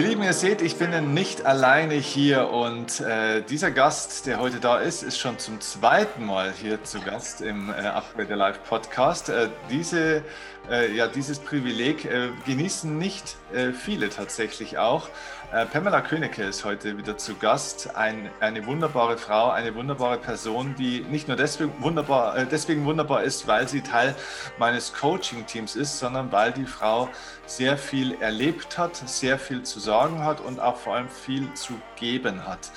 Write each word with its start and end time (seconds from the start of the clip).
Ihr 0.00 0.08
Lieben, 0.08 0.22
ihr 0.22 0.32
seht, 0.32 0.62
ich 0.62 0.76
bin 0.76 1.12
nicht 1.12 1.44
alleine 1.44 1.92
hier 1.92 2.48
und 2.48 3.00
äh, 3.00 3.42
dieser 3.42 3.70
Gast, 3.70 4.24
der 4.24 4.40
heute 4.40 4.58
da 4.58 4.78
ist, 4.78 5.02
ist 5.02 5.18
schon 5.18 5.38
zum 5.38 5.60
zweiten 5.60 6.24
Mal 6.24 6.54
hier 6.58 6.82
zu 6.82 7.02
Gast 7.02 7.42
im 7.42 7.68
äh, 7.68 7.74
Upgrade 7.74 8.34
Live 8.34 8.64
Podcast. 8.64 9.28
Äh, 9.28 9.50
diese, 9.68 10.24
äh, 10.70 10.90
ja, 10.96 11.06
dieses 11.06 11.38
Privileg 11.38 12.06
äh, 12.06 12.30
genießen 12.46 12.96
nicht 12.96 13.36
äh, 13.52 13.72
viele 13.72 14.08
tatsächlich 14.08 14.78
auch. 14.78 15.10
Äh, 15.52 15.66
Pamela 15.66 16.00
Königke 16.00 16.44
ist 16.44 16.64
heute 16.64 16.96
wieder 16.96 17.18
zu 17.18 17.34
Gast. 17.34 17.96
Ein, 17.96 18.30
eine 18.38 18.64
wunderbare 18.66 19.18
Frau, 19.18 19.50
eine 19.50 19.74
wunderbare 19.74 20.16
Person, 20.16 20.76
die 20.78 21.00
nicht 21.00 21.26
nur 21.26 21.36
deswegen 21.36 21.74
wunderbar, 21.80 22.44
deswegen 22.44 22.84
wunderbar 22.86 23.24
ist, 23.24 23.48
weil 23.48 23.68
sie 23.68 23.80
Teil 23.80 24.14
meines 24.58 24.94
Coaching-Teams 24.94 25.76
ist, 25.76 25.98
sondern 25.98 26.30
weil 26.30 26.52
die 26.52 26.66
Frau 26.66 27.08
sehr 27.46 27.76
viel 27.76 28.14
erlebt 28.20 28.78
hat, 28.78 28.96
sehr 28.96 29.40
viel 29.40 29.64
zu 29.64 29.80
sagen 29.90 30.22
hat 30.22 30.40
und 30.40 30.60
auch 30.60 30.76
vor 30.76 30.94
allem 30.94 31.08
viel 31.08 31.52
zu 31.54 31.72
geben 31.96 32.46
hat. 32.46 32.70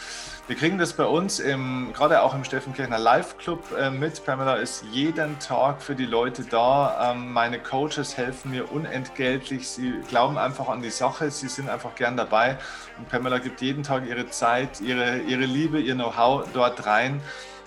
Wir 0.48 0.56
kriegen 0.56 0.80
das 0.80 0.94
bei 0.94 1.06
uns 1.06 1.40
im, 1.40 1.94
gerade 1.94 2.24
auch 2.24 2.34
im 2.34 2.44
Steffen 2.44 2.74
Kirchner 2.74 2.98
Live 2.98 3.38
Club 3.38 3.64
äh, 3.80 3.92
mit. 3.92 4.26
Pamela 4.26 4.56
ist 4.56 4.84
jeden 4.92 5.38
Tag 5.38 5.84
für 5.84 5.94
die 5.94 6.08
Leute 6.08 6.44
da. 6.44 7.12
Ähm, 7.12 7.32
meine 7.32 7.60
Coaches 7.60 8.18
helfen 8.18 8.50
mir 8.50 8.72
unentgeltlich. 8.72 9.70
Sie 9.70 9.94
glauben 10.10 10.40
einfach 10.40 10.70
an 10.70 10.82
die 10.82 10.90
Sache. 10.90 11.30
Sie 11.30 11.50
sind 11.50 11.70
einfach 11.70 11.94
gern 11.94 12.18
dabei. 12.18 12.58
Und 12.98 13.10
Pamela 13.10 13.38
gibt 13.38 13.62
jeden 13.62 13.84
Tag 13.84 14.08
ihre 14.08 14.28
Zeit, 14.32 14.82
ihre, 14.82 15.20
ihre 15.20 15.46
Liebe, 15.46 15.80
ihr 15.80 15.94
Know-how 15.94 16.46
dort 16.52 16.88
rein. 16.88 17.22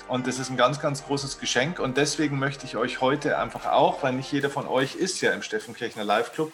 Und 0.08 0.26
das 0.26 0.40
ist 0.40 0.50
ein 0.50 0.56
ganz, 0.56 0.80
ganz 0.80 1.04
großes 1.04 1.38
Geschenk. 1.38 1.78
Und 1.78 1.96
deswegen 1.96 2.38
möchte 2.40 2.66
ich 2.66 2.76
euch 2.76 3.00
heute 3.00 3.38
einfach 3.38 3.66
auch, 3.66 4.02
weil 4.02 4.12
nicht 4.12 4.32
jeder 4.32 4.50
von 4.50 4.66
euch 4.66 4.96
ist 4.96 5.20
ja 5.20 5.30
im 5.30 5.42
Steffen 5.42 5.72
Kirchner 5.72 6.04
Live 6.04 6.32
Club, 6.32 6.52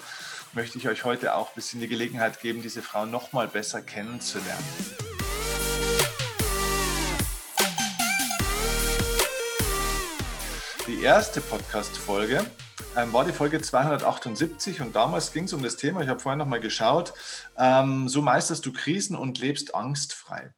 möchte 0.54 0.76
ich 0.76 0.88
euch 0.88 1.04
heute 1.04 1.34
auch 1.34 1.48
ein 1.48 1.54
bisschen 1.54 1.80
die 1.80 1.88
Gelegenheit 1.88 2.40
geben, 2.40 2.62
diese 2.62 2.82
Frau 2.82 3.06
noch 3.06 3.32
mal 3.32 3.48
besser 3.48 3.80
kennenzulernen. 3.80 4.64
Die 10.86 11.02
erste 11.02 11.40
Podcast-Folge 11.40 12.44
ähm, 12.96 13.12
war 13.12 13.24
die 13.24 13.32
Folge 13.32 13.62
278 13.62 14.82
und 14.82 14.94
damals 14.94 15.32
ging 15.32 15.44
es 15.44 15.52
um 15.54 15.62
das 15.62 15.76
Thema, 15.76 16.02
ich 16.02 16.08
habe 16.08 16.20
vorhin 16.20 16.38
nochmal 16.38 16.60
geschaut, 16.60 17.14
ähm, 17.56 18.08
so 18.08 18.20
meisterst 18.20 18.66
du 18.66 18.72
Krisen 18.72 19.16
und 19.16 19.38
lebst 19.38 19.74
angstfrei. 19.74 20.52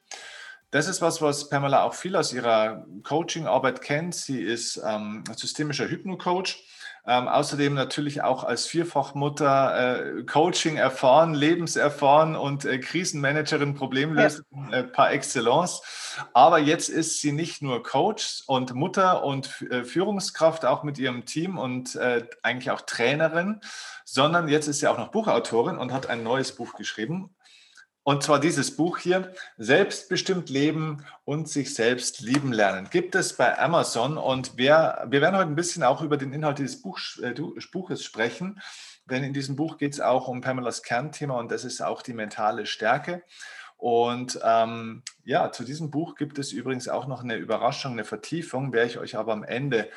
Das 0.73 0.89
ist 0.89 1.03
was, 1.03 1.23
was 1.23 1.51
Pamela 1.51 1.85
auch 1.85 1.95
viel 1.95 2.17
aus 2.17 2.33
ihrer 2.33 2.85
Coaching-Arbeit 3.05 3.81
kennt. 3.81 4.17
Sie 4.17 4.41
ist 4.41 4.83
ähm, 4.85 5.23
systemischer 5.37 5.89
Hypno-Coach 5.89 6.65
ähm, 7.07 7.29
außerdem 7.29 7.75
natürlich 7.75 8.23
auch 8.23 8.45
als 8.45 8.67
Vierfachmutter 8.67 10.19
äh, 10.19 10.23
Coaching 10.25 10.77
erfahren, 10.77 11.35
lebenserfahren 11.35 12.35
und 12.35 12.65
äh, 12.65 12.79
Krisenmanagerin, 12.79 13.75
Problemlöserin 13.75 14.69
ja. 14.71 14.79
äh, 14.79 14.85
par 14.85 15.13
excellence. 15.13 15.83
Aber 16.33 16.59
jetzt 16.59 16.89
ist 16.89 17.21
sie 17.21 17.33
nicht 17.33 17.61
nur 17.61 17.83
Coach 17.83 18.45
und 18.47 18.75
Mutter 18.75 19.23
und 19.23 19.63
äh, 19.71 19.85
Führungskraft, 19.85 20.65
auch 20.65 20.83
mit 20.83 20.99
ihrem 20.99 21.27
Team 21.27 21.59
und 21.59 21.95
äh, 21.97 22.27
eigentlich 22.43 22.71
auch 22.71 22.81
Trainerin, 22.81 23.61
sondern 24.05 24.49
jetzt 24.49 24.69
ist 24.69 24.81
sie 24.81 24.87
auch 24.87 24.99
noch 24.99 25.09
Buchautorin 25.09 25.77
und 25.77 25.93
hat 25.93 26.09
ein 26.09 26.23
neues 26.23 26.53
Buch 26.53 26.75
geschrieben. 26.75 27.34
Und 28.07 28.23
zwar 28.23 28.39
dieses 28.39 28.77
Buch 28.77 28.99
hier, 28.99 29.33
Selbstbestimmt 29.57 30.51
leben 30.51 31.05
und 31.25 31.49
sich 31.49 31.75
selbst 31.75 32.21
lieben 32.21 32.53
lernen, 32.53 32.89
gibt 32.91 33.15
es 33.15 33.33
bei 33.35 33.59
Amazon. 33.59 34.19
Und 34.19 34.53
wer, 34.57 35.07
wir 35.09 35.23
werden 35.23 35.37
heute 35.37 35.49
ein 35.49 35.55
bisschen 35.55 35.83
auch 35.83 36.03
über 36.03 36.19
den 36.19 36.35
Inhalt 36.35 36.59
dieses 36.59 36.83
Buch, 36.83 36.99
äh, 37.23 37.33
Buches 37.73 38.05
sprechen. 38.05 38.61
Denn 39.07 39.25
in 39.25 39.33
diesem 39.33 39.57
Buch 39.57 39.79
geht 39.79 39.95
es 39.95 40.01
auch 40.01 40.29
um 40.29 40.43
Pamelas 40.43 40.83
Kernthema 40.83 41.39
und 41.39 41.51
das 41.51 41.65
ist 41.65 41.81
auch 41.81 42.03
die 42.03 42.13
mentale 42.13 42.67
Stärke. 42.67 43.23
Und 43.79 44.39
ähm, 44.43 45.03
ja, 45.25 45.51
zu 45.51 45.65
diesem 45.65 45.91
Buch 45.91 46.15
gibt 46.15 46.39
es 46.39 46.53
übrigens 46.53 46.89
auch 46.89 47.07
noch 47.07 47.23
eine 47.23 47.37
Überraschung, 47.37 47.93
eine 47.93 48.05
Vertiefung, 48.05 48.73
werde 48.73 48.91
ich 48.91 48.99
euch 48.99 49.17
aber 49.17 49.33
am 49.33 49.45
Ende 49.45 49.91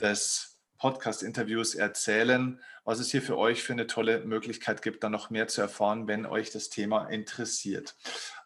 des 0.00 0.49
Podcast-Interviews 0.80 1.74
erzählen, 1.74 2.58
was 2.84 2.98
es 2.98 3.10
hier 3.10 3.22
für 3.22 3.38
euch 3.38 3.62
für 3.62 3.74
eine 3.74 3.86
tolle 3.86 4.24
Möglichkeit 4.24 4.82
gibt, 4.82 5.04
dann 5.04 5.12
noch 5.12 5.30
mehr 5.30 5.46
zu 5.46 5.60
erfahren, 5.60 6.08
wenn 6.08 6.26
euch 6.26 6.50
das 6.50 6.70
Thema 6.70 7.06
interessiert. 7.06 7.94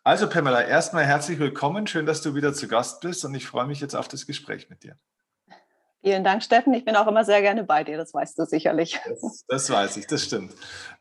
Also 0.03 0.29
Pamela, 0.29 0.63
erstmal 0.63 1.05
herzlich 1.05 1.39
willkommen. 1.39 1.87
Schön, 1.87 2.07
dass 2.07 2.21
du 2.21 2.35
wieder 2.35 2.53
zu 2.53 2.69
Gast 2.69 3.01
bist 3.01 3.25
und 3.25 3.35
ich 3.35 3.47
freue 3.47 3.67
mich 3.67 3.81
jetzt 3.81 3.95
auf 3.95 4.09
das 4.09 4.27
Gespräch 4.27 4.69
mit 4.69 4.83
dir. 4.83 4.99
Vielen 6.03 6.23
Dank, 6.23 6.43
Steffen. 6.43 6.75
Ich 6.75 6.85
bin 6.85 6.97
auch 6.97 7.07
immer 7.07 7.25
sehr 7.25 7.41
gerne 7.41 7.65
bei 7.65 7.83
dir, 7.83 7.97
das 7.97 8.13
weißt 8.13 8.39
du 8.39 8.45
sicherlich. 8.45 9.01
Das, 9.09 9.45
das 9.49 9.71
weiß 9.71 9.97
ich, 9.97 10.07
das 10.07 10.25
stimmt. 10.25 10.53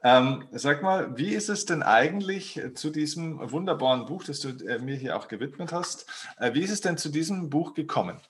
Ähm, 0.01 0.47
sag 0.51 0.81
mal, 0.81 1.17
wie 1.17 1.33
ist 1.33 1.49
es 1.49 1.65
denn 1.65 1.83
eigentlich 1.83 2.61
zu 2.75 2.89
diesem 2.89 3.51
wunderbaren 3.51 4.05
Buch, 4.05 4.23
das 4.23 4.39
du 4.39 4.49
äh, 4.65 4.79
mir 4.79 4.95
hier 4.95 5.17
auch 5.17 5.27
gewidmet 5.27 5.73
hast? 5.73 6.05
Äh, 6.37 6.53
wie 6.53 6.61
ist 6.61 6.71
es 6.71 6.79
denn 6.79 6.97
zu 6.97 7.09
diesem 7.09 7.49
Buch 7.49 7.73
gekommen? 7.73 8.21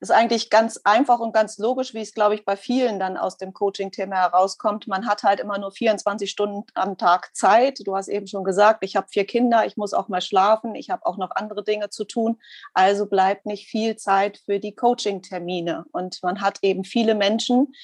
Ist 0.00 0.10
eigentlich 0.10 0.50
ganz 0.50 0.80
einfach 0.84 1.20
und 1.20 1.32
ganz 1.32 1.58
logisch, 1.58 1.94
wie 1.94 2.00
es, 2.00 2.14
glaube 2.14 2.34
ich, 2.34 2.44
bei 2.44 2.56
vielen 2.56 2.98
dann 2.98 3.16
aus 3.16 3.36
dem 3.36 3.52
Coaching-Thema 3.52 4.16
herauskommt. 4.16 4.86
Man 4.86 5.06
hat 5.06 5.22
halt 5.22 5.40
immer 5.40 5.58
nur 5.58 5.72
24 5.72 6.30
Stunden 6.30 6.64
am 6.74 6.98
Tag 6.98 7.34
Zeit. 7.34 7.86
Du 7.86 7.96
hast 7.96 8.08
eben 8.08 8.26
schon 8.26 8.44
gesagt, 8.44 8.84
ich 8.84 8.96
habe 8.96 9.08
vier 9.08 9.24
Kinder, 9.24 9.66
ich 9.66 9.76
muss 9.76 9.94
auch 9.94 10.08
mal 10.08 10.20
schlafen, 10.20 10.74
ich 10.74 10.90
habe 10.90 11.06
auch 11.06 11.16
noch 11.16 11.30
andere 11.34 11.64
Dinge 11.64 11.90
zu 11.90 12.04
tun. 12.04 12.38
Also 12.74 13.06
bleibt 13.06 13.46
nicht 13.46 13.68
viel 13.68 13.96
Zeit 13.96 14.38
für 14.44 14.60
die 14.60 14.74
Coaching-Termine. 14.74 15.86
Und 15.92 16.22
man 16.22 16.40
hat 16.40 16.58
eben 16.62 16.84
viele 16.84 17.14
Menschen, 17.14 17.74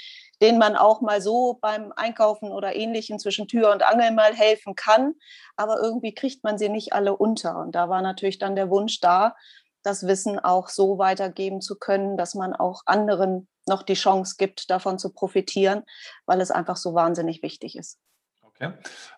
denen 0.42 0.58
man 0.58 0.74
auch 0.74 1.00
mal 1.00 1.22
so 1.22 1.58
beim 1.60 1.92
Einkaufen 1.94 2.50
oder 2.50 2.74
ähnlichem 2.74 3.20
zwischen 3.20 3.46
Tür 3.46 3.70
und 3.70 3.84
Angel 3.84 4.10
mal 4.10 4.34
helfen 4.34 4.74
kann. 4.74 5.14
Aber 5.56 5.78
irgendwie 5.80 6.14
kriegt 6.14 6.42
man 6.42 6.58
sie 6.58 6.68
nicht 6.68 6.92
alle 6.92 7.16
unter. 7.16 7.58
Und 7.58 7.76
da 7.76 7.88
war 7.88 8.02
natürlich 8.02 8.38
dann 8.38 8.56
der 8.56 8.68
Wunsch 8.68 8.98
da, 8.98 9.36
das 9.82 10.06
Wissen 10.06 10.38
auch 10.38 10.68
so 10.68 10.98
weitergeben 10.98 11.60
zu 11.60 11.76
können, 11.76 12.16
dass 12.16 12.34
man 12.34 12.54
auch 12.54 12.82
anderen 12.86 13.48
noch 13.66 13.82
die 13.82 13.94
Chance 13.94 14.36
gibt, 14.38 14.70
davon 14.70 14.98
zu 14.98 15.12
profitieren, 15.12 15.84
weil 16.26 16.40
es 16.40 16.50
einfach 16.50 16.76
so 16.76 16.94
wahnsinnig 16.94 17.42
wichtig 17.42 17.76
ist. 17.76 17.98
Okay. 18.42 18.72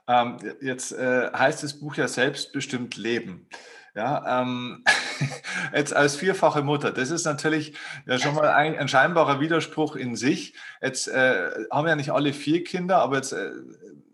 Ähm, 0.06 0.38
jetzt 0.60 0.92
äh, 0.92 1.30
heißt 1.32 1.62
das 1.62 1.78
Buch 1.80 1.96
ja 1.96 2.08
selbstbestimmt 2.08 2.96
Leben. 2.96 3.48
Ja, 3.94 4.42
ähm, 4.42 4.84
jetzt 5.72 5.94
als 5.94 6.16
vierfache 6.16 6.62
Mutter, 6.62 6.90
das 6.90 7.10
ist 7.10 7.24
natürlich 7.24 7.76
ja 8.06 8.18
schon 8.18 8.34
mal 8.34 8.48
ein, 8.48 8.76
ein 8.76 8.88
scheinbarer 8.88 9.38
Widerspruch 9.38 9.94
in 9.94 10.16
sich. 10.16 10.56
Jetzt 10.82 11.06
äh, 11.06 11.50
haben 11.70 11.86
ja 11.86 11.94
nicht 11.94 12.10
alle 12.10 12.32
vier 12.32 12.64
Kinder, 12.64 12.98
aber 12.98 13.16
jetzt, 13.16 13.32
äh, 13.32 13.52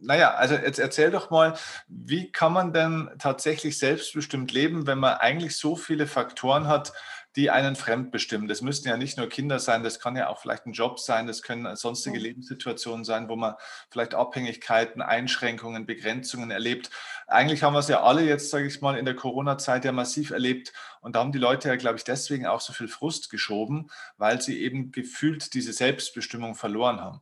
naja, 0.00 0.34
also 0.34 0.55
jetzt 0.55 0.78
erzähl 0.78 1.11
doch 1.11 1.31
mal, 1.31 1.55
wie 1.88 2.33
kann 2.33 2.53
man 2.53 2.72
denn 2.72 3.11
tatsächlich 3.19 3.78
selbstbestimmt 3.78 4.53
leben, 4.53 4.87
wenn 4.87 4.99
man 4.99 5.15
eigentlich 5.15 5.56
so 5.56 5.77
viele 5.77 6.06
Faktoren 6.06 6.66
hat, 6.66 6.93
die 7.37 7.50
einen 7.50 7.77
fremdbestimmen. 7.77 8.49
Das 8.49 8.60
müssten 8.60 8.89
ja 8.89 8.97
nicht 8.97 9.16
nur 9.16 9.28
Kinder 9.28 9.60
sein, 9.60 9.84
das 9.84 10.00
kann 10.00 10.16
ja 10.16 10.28
auch 10.28 10.41
vielleicht 10.41 10.66
ein 10.66 10.72
Job 10.72 10.99
sein, 10.99 11.27
das 11.27 11.43
können 11.43 11.77
sonstige 11.77 12.19
Lebenssituationen 12.19 13.05
sein, 13.05 13.28
wo 13.28 13.37
man 13.37 13.55
vielleicht 13.89 14.15
Abhängigkeiten, 14.15 15.00
Einschränkungen, 15.00 15.87
Begrenzungen 15.87 16.50
erlebt. 16.50 16.91
Eigentlich 17.28 17.62
haben 17.62 17.75
wir 17.75 17.81
es 17.81 17.89
ja 17.89 18.03
alle 18.03 18.22
jetzt, 18.22 18.50
sage 18.50 18.66
ich 18.66 18.81
mal, 18.81 18.99
in 18.99 19.05
der 19.05 19.15
Corona-Zeit 19.15 19.84
ja 19.84 19.93
massiv 19.93 20.31
erlebt 20.31 20.72
und 21.00 21.15
da 21.15 21.21
haben 21.21 21.33
die 21.33 21.39
Leute 21.39 21.69
ja, 21.69 21.77
glaube 21.77 21.99
ich, 21.99 22.05
deswegen 22.05 22.47
auch 22.47 22.60
so 22.60 22.72
viel 22.72 22.89
Frust 22.89 23.31
geschoben, 23.31 23.91
weil 24.16 24.41
sie 24.41 24.60
eben 24.60 24.91
gefühlt 24.91 25.55
diese 25.55 25.72
Selbstbestimmung 25.72 26.56
verloren 26.56 27.00
haben. 27.00 27.21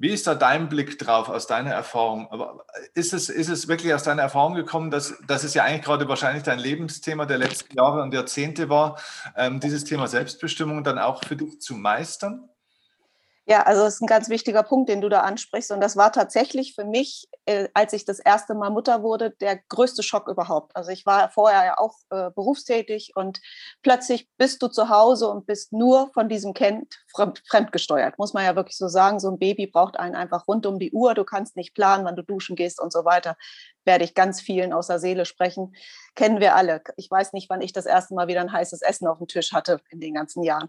Wie 0.00 0.08
ist 0.08 0.26
da 0.26 0.34
dein 0.34 0.70
Blick 0.70 0.98
drauf 0.98 1.28
aus 1.28 1.46
deiner 1.46 1.72
Erfahrung? 1.72 2.26
Aber 2.30 2.64
ist 2.94 3.12
es, 3.12 3.28
ist 3.28 3.50
es 3.50 3.68
wirklich 3.68 3.92
aus 3.92 4.02
deiner 4.02 4.22
Erfahrung 4.22 4.54
gekommen, 4.54 4.90
dass, 4.90 5.18
dass 5.26 5.44
es 5.44 5.52
ja 5.52 5.64
eigentlich 5.64 5.84
gerade 5.84 6.08
wahrscheinlich 6.08 6.42
dein 6.42 6.58
Lebensthema 6.58 7.26
der 7.26 7.36
letzten 7.36 7.76
Jahre 7.76 8.00
und 8.00 8.14
Jahrzehnte 8.14 8.70
war, 8.70 8.98
ähm, 9.36 9.60
dieses 9.60 9.84
Thema 9.84 10.08
Selbstbestimmung 10.08 10.84
dann 10.84 10.98
auch 10.98 11.22
für 11.22 11.36
dich 11.36 11.60
zu 11.60 11.74
meistern? 11.74 12.48
Ja, 13.50 13.62
also 13.64 13.82
das 13.82 13.94
ist 13.94 14.00
ein 14.00 14.06
ganz 14.06 14.28
wichtiger 14.28 14.62
Punkt, 14.62 14.88
den 14.88 15.00
du 15.00 15.08
da 15.08 15.22
ansprichst. 15.22 15.72
Und 15.72 15.80
das 15.80 15.96
war 15.96 16.12
tatsächlich 16.12 16.76
für 16.76 16.84
mich, 16.84 17.26
äh, 17.46 17.66
als 17.74 17.92
ich 17.92 18.04
das 18.04 18.20
erste 18.20 18.54
Mal 18.54 18.70
Mutter 18.70 19.02
wurde, 19.02 19.32
der 19.32 19.56
größte 19.68 20.04
Schock 20.04 20.28
überhaupt. 20.28 20.76
Also 20.76 20.92
ich 20.92 21.04
war 21.04 21.30
vorher 21.30 21.64
ja 21.64 21.78
auch 21.78 21.96
äh, 22.10 22.30
berufstätig 22.30 23.10
und 23.16 23.40
plötzlich 23.82 24.28
bist 24.38 24.62
du 24.62 24.68
zu 24.68 24.88
Hause 24.88 25.28
und 25.28 25.46
bist 25.46 25.72
nur 25.72 26.12
von 26.14 26.28
diesem 26.28 26.54
Kind 26.54 27.02
fremdgesteuert, 27.12 28.18
muss 28.18 28.34
man 28.34 28.44
ja 28.44 28.54
wirklich 28.54 28.76
so 28.76 28.86
sagen. 28.86 29.18
So 29.18 29.28
ein 29.32 29.40
Baby 29.40 29.66
braucht 29.66 29.98
einen 29.98 30.14
einfach 30.14 30.46
rund 30.46 30.64
um 30.64 30.78
die 30.78 30.92
Uhr. 30.92 31.14
Du 31.14 31.24
kannst 31.24 31.56
nicht 31.56 31.74
planen, 31.74 32.04
wann 32.04 32.14
du 32.14 32.22
duschen 32.22 32.54
gehst 32.54 32.80
und 32.80 32.92
so 32.92 33.04
weiter. 33.04 33.36
Werde 33.84 34.04
ich 34.04 34.14
ganz 34.14 34.40
vielen 34.40 34.72
aus 34.72 34.86
der 34.86 35.00
Seele 35.00 35.24
sprechen. 35.24 35.74
Kennen 36.14 36.38
wir 36.38 36.54
alle. 36.54 36.82
Ich 36.96 37.10
weiß 37.10 37.32
nicht, 37.32 37.50
wann 37.50 37.62
ich 37.62 37.72
das 37.72 37.86
erste 37.86 38.14
Mal 38.14 38.28
wieder 38.28 38.42
ein 38.42 38.52
heißes 38.52 38.80
Essen 38.82 39.08
auf 39.08 39.18
dem 39.18 39.26
Tisch 39.26 39.52
hatte 39.52 39.80
in 39.90 39.98
den 39.98 40.14
ganzen 40.14 40.44
Jahren. 40.44 40.68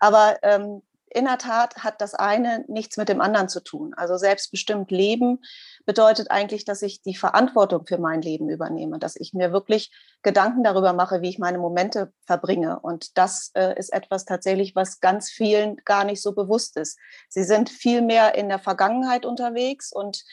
Aber 0.00 0.36
ähm, 0.42 0.82
in 1.10 1.24
der 1.24 1.38
Tat 1.38 1.76
hat 1.78 2.00
das 2.00 2.14
eine 2.14 2.64
nichts 2.68 2.96
mit 2.96 3.08
dem 3.08 3.20
anderen 3.20 3.48
zu 3.48 3.60
tun. 3.60 3.94
Also 3.94 4.16
selbstbestimmt 4.16 4.90
leben 4.90 5.40
bedeutet 5.86 6.30
eigentlich, 6.30 6.64
dass 6.64 6.82
ich 6.82 7.02
die 7.02 7.14
Verantwortung 7.14 7.86
für 7.86 7.98
mein 7.98 8.22
Leben 8.22 8.48
übernehme, 8.48 8.98
dass 8.98 9.16
ich 9.16 9.32
mir 9.32 9.52
wirklich 9.52 9.90
Gedanken 10.22 10.62
darüber 10.62 10.92
mache, 10.92 11.22
wie 11.22 11.28
ich 11.28 11.38
meine 11.38 11.58
Momente 11.58 12.12
verbringe. 12.26 12.80
Und 12.80 13.16
das 13.16 13.50
äh, 13.54 13.78
ist 13.78 13.92
etwas 13.92 14.24
tatsächlich, 14.24 14.74
was 14.74 15.00
ganz 15.00 15.30
vielen 15.30 15.76
gar 15.84 16.04
nicht 16.04 16.22
so 16.22 16.34
bewusst 16.34 16.76
ist. 16.76 16.98
Sie 17.28 17.44
sind 17.44 17.70
viel 17.70 18.02
mehr 18.02 18.34
in 18.34 18.48
der 18.48 18.58
Vergangenheit 18.58 19.24
unterwegs 19.24 19.92
und 19.92 20.24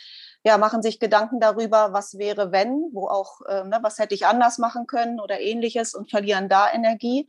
ja, 0.44 0.60
machen 0.60 0.84
sich 0.84 1.00
Gedanken 1.00 1.40
darüber, 1.40 1.92
was 1.92 2.20
wäre, 2.20 2.52
wenn, 2.52 2.90
wo 2.94 3.08
auch, 3.08 3.42
äh, 3.48 3.64
ne, 3.64 3.80
was 3.82 3.98
hätte 3.98 4.14
ich 4.14 4.28
anders 4.28 4.60
machen 4.60 4.86
können 4.86 5.20
oder 5.20 5.40
ähnliches 5.40 5.96
und 5.96 6.12
verlieren 6.12 6.50
da 6.50 6.72
Energie 6.72 7.28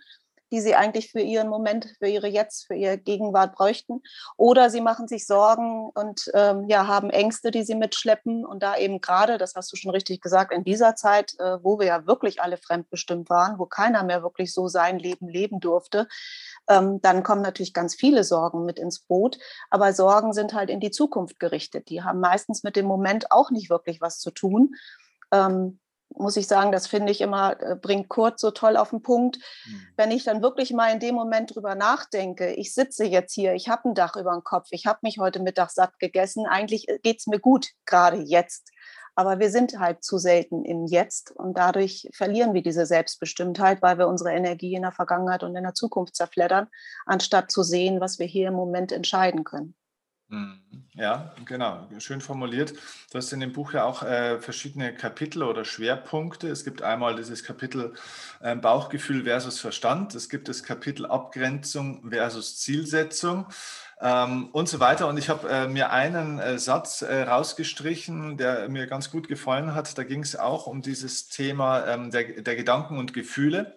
die 0.52 0.60
sie 0.60 0.74
eigentlich 0.74 1.10
für 1.10 1.20
ihren 1.20 1.48
Moment, 1.48 1.94
für 1.98 2.08
ihre 2.08 2.28
Jetzt, 2.28 2.66
für 2.66 2.74
ihre 2.74 2.98
Gegenwart 2.98 3.54
bräuchten. 3.54 4.02
Oder 4.36 4.70
sie 4.70 4.80
machen 4.80 5.08
sich 5.08 5.26
Sorgen 5.26 5.90
und 5.94 6.30
ähm, 6.34 6.66
ja, 6.68 6.86
haben 6.86 7.10
Ängste, 7.10 7.50
die 7.50 7.64
sie 7.64 7.74
mitschleppen. 7.74 8.44
Und 8.44 8.62
da 8.62 8.76
eben 8.76 9.00
gerade, 9.00 9.38
das 9.38 9.54
hast 9.54 9.72
du 9.72 9.76
schon 9.76 9.90
richtig 9.90 10.20
gesagt, 10.20 10.52
in 10.52 10.64
dieser 10.64 10.94
Zeit, 10.94 11.34
äh, 11.38 11.62
wo 11.62 11.78
wir 11.78 11.86
ja 11.86 12.06
wirklich 12.06 12.40
alle 12.40 12.56
fremdbestimmt 12.56 13.28
waren, 13.28 13.58
wo 13.58 13.66
keiner 13.66 14.04
mehr 14.04 14.22
wirklich 14.22 14.52
so 14.52 14.68
sein 14.68 14.98
Leben 14.98 15.28
leben 15.28 15.60
durfte, 15.60 16.08
ähm, 16.68 17.00
dann 17.00 17.22
kommen 17.22 17.42
natürlich 17.42 17.72
ganz 17.72 17.94
viele 17.94 18.24
Sorgen 18.24 18.64
mit 18.64 18.78
ins 18.78 19.00
Boot. 19.00 19.38
Aber 19.70 19.92
Sorgen 19.92 20.32
sind 20.32 20.54
halt 20.54 20.70
in 20.70 20.80
die 20.80 20.90
Zukunft 20.90 21.38
gerichtet. 21.38 21.88
Die 21.88 22.02
haben 22.02 22.20
meistens 22.20 22.62
mit 22.62 22.76
dem 22.76 22.86
Moment 22.86 23.32
auch 23.32 23.50
nicht 23.50 23.70
wirklich 23.70 24.00
was 24.00 24.18
zu 24.18 24.30
tun. 24.30 24.74
Ähm, 25.32 25.80
muss 26.18 26.36
ich 26.36 26.46
sagen, 26.46 26.72
das 26.72 26.86
finde 26.86 27.12
ich 27.12 27.20
immer, 27.20 27.60
äh, 27.60 27.76
bringt 27.76 28.08
Kurt 28.08 28.38
so 28.38 28.50
toll 28.50 28.76
auf 28.76 28.90
den 28.90 29.02
Punkt. 29.02 29.38
Mhm. 29.66 29.82
Wenn 29.96 30.10
ich 30.10 30.24
dann 30.24 30.42
wirklich 30.42 30.72
mal 30.72 30.92
in 30.92 31.00
dem 31.00 31.14
Moment 31.14 31.54
drüber 31.54 31.74
nachdenke, 31.74 32.52
ich 32.54 32.74
sitze 32.74 33.04
jetzt 33.04 33.34
hier, 33.34 33.54
ich 33.54 33.68
habe 33.68 33.88
ein 33.88 33.94
Dach 33.94 34.16
über 34.16 34.32
dem 34.32 34.44
Kopf, 34.44 34.68
ich 34.70 34.86
habe 34.86 35.00
mich 35.02 35.18
heute 35.18 35.40
Mittag 35.40 35.70
satt 35.70 35.98
gegessen, 35.98 36.46
eigentlich 36.46 36.88
äh, 36.88 36.98
geht 36.98 37.20
es 37.20 37.26
mir 37.26 37.38
gut, 37.38 37.68
gerade 37.84 38.18
jetzt. 38.18 38.70
Aber 39.18 39.38
wir 39.38 39.50
sind 39.50 39.78
halt 39.78 40.04
zu 40.04 40.18
selten 40.18 40.64
im 40.66 40.84
Jetzt 40.84 41.30
und 41.30 41.56
dadurch 41.56 42.06
verlieren 42.12 42.52
wir 42.52 42.62
diese 42.62 42.84
Selbstbestimmtheit, 42.84 43.80
weil 43.80 43.96
wir 43.96 44.08
unsere 44.08 44.32
Energie 44.32 44.74
in 44.74 44.82
der 44.82 44.92
Vergangenheit 44.92 45.42
und 45.42 45.56
in 45.56 45.62
der 45.62 45.72
Zukunft 45.72 46.14
zerfleddern, 46.14 46.68
anstatt 47.06 47.50
zu 47.50 47.62
sehen, 47.62 47.98
was 48.00 48.18
wir 48.18 48.26
hier 48.26 48.48
im 48.48 48.54
Moment 48.54 48.92
entscheiden 48.92 49.42
können. 49.42 49.74
Mhm. 50.28 50.60
Ja, 50.94 51.34
genau, 51.44 51.88
schön 51.98 52.20
formuliert. 52.20 52.72
Du 53.12 53.18
hast 53.18 53.32
in 53.32 53.38
dem 53.40 53.52
Buch 53.52 53.72
ja 53.74 53.84
auch 53.84 54.02
äh, 54.02 54.40
verschiedene 54.40 54.92
Kapitel 54.92 55.44
oder 55.44 55.64
Schwerpunkte. 55.64 56.48
Es 56.48 56.64
gibt 56.64 56.82
einmal 56.82 57.14
dieses 57.14 57.44
Kapitel 57.44 57.94
äh, 58.40 58.56
Bauchgefühl 58.56 59.24
versus 59.24 59.60
Verstand. 59.60 60.14
Es 60.16 60.28
gibt 60.28 60.48
das 60.48 60.64
Kapitel 60.64 61.06
Abgrenzung 61.06 62.10
versus 62.10 62.58
Zielsetzung 62.58 63.46
ähm, 64.00 64.48
und 64.52 64.68
so 64.68 64.80
weiter. 64.80 65.06
Und 65.06 65.16
ich 65.16 65.28
habe 65.28 65.48
äh, 65.48 65.68
mir 65.68 65.90
einen 65.90 66.40
äh, 66.40 66.58
Satz 66.58 67.02
äh, 67.02 67.22
rausgestrichen, 67.22 68.36
der 68.36 68.68
mir 68.68 68.88
ganz 68.88 69.12
gut 69.12 69.28
gefallen 69.28 69.74
hat. 69.74 69.96
Da 69.96 70.02
ging 70.02 70.22
es 70.22 70.34
auch 70.34 70.66
um 70.66 70.82
dieses 70.82 71.28
Thema 71.28 71.86
ähm, 71.86 72.10
der, 72.10 72.42
der 72.42 72.56
Gedanken 72.56 72.98
und 72.98 73.12
Gefühle. 73.14 73.76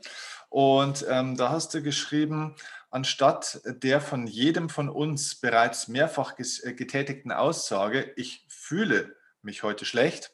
Und 0.49 1.05
ähm, 1.07 1.37
da 1.37 1.49
hast 1.49 1.75
du 1.75 1.83
geschrieben, 1.83 2.55
anstatt 2.89 3.61
der 3.65 4.01
von 4.01 4.27
jedem 4.27 4.69
von 4.69 4.89
uns 4.89 5.39
bereits 5.39 5.87
mehrfach 5.87 6.33
äh, 6.37 6.73
getätigten 6.73 7.31
Aussage, 7.31 8.13
ich 8.15 8.45
fühle 8.49 9.15
mich 9.41 9.63
heute 9.63 9.85
schlecht, 9.85 10.31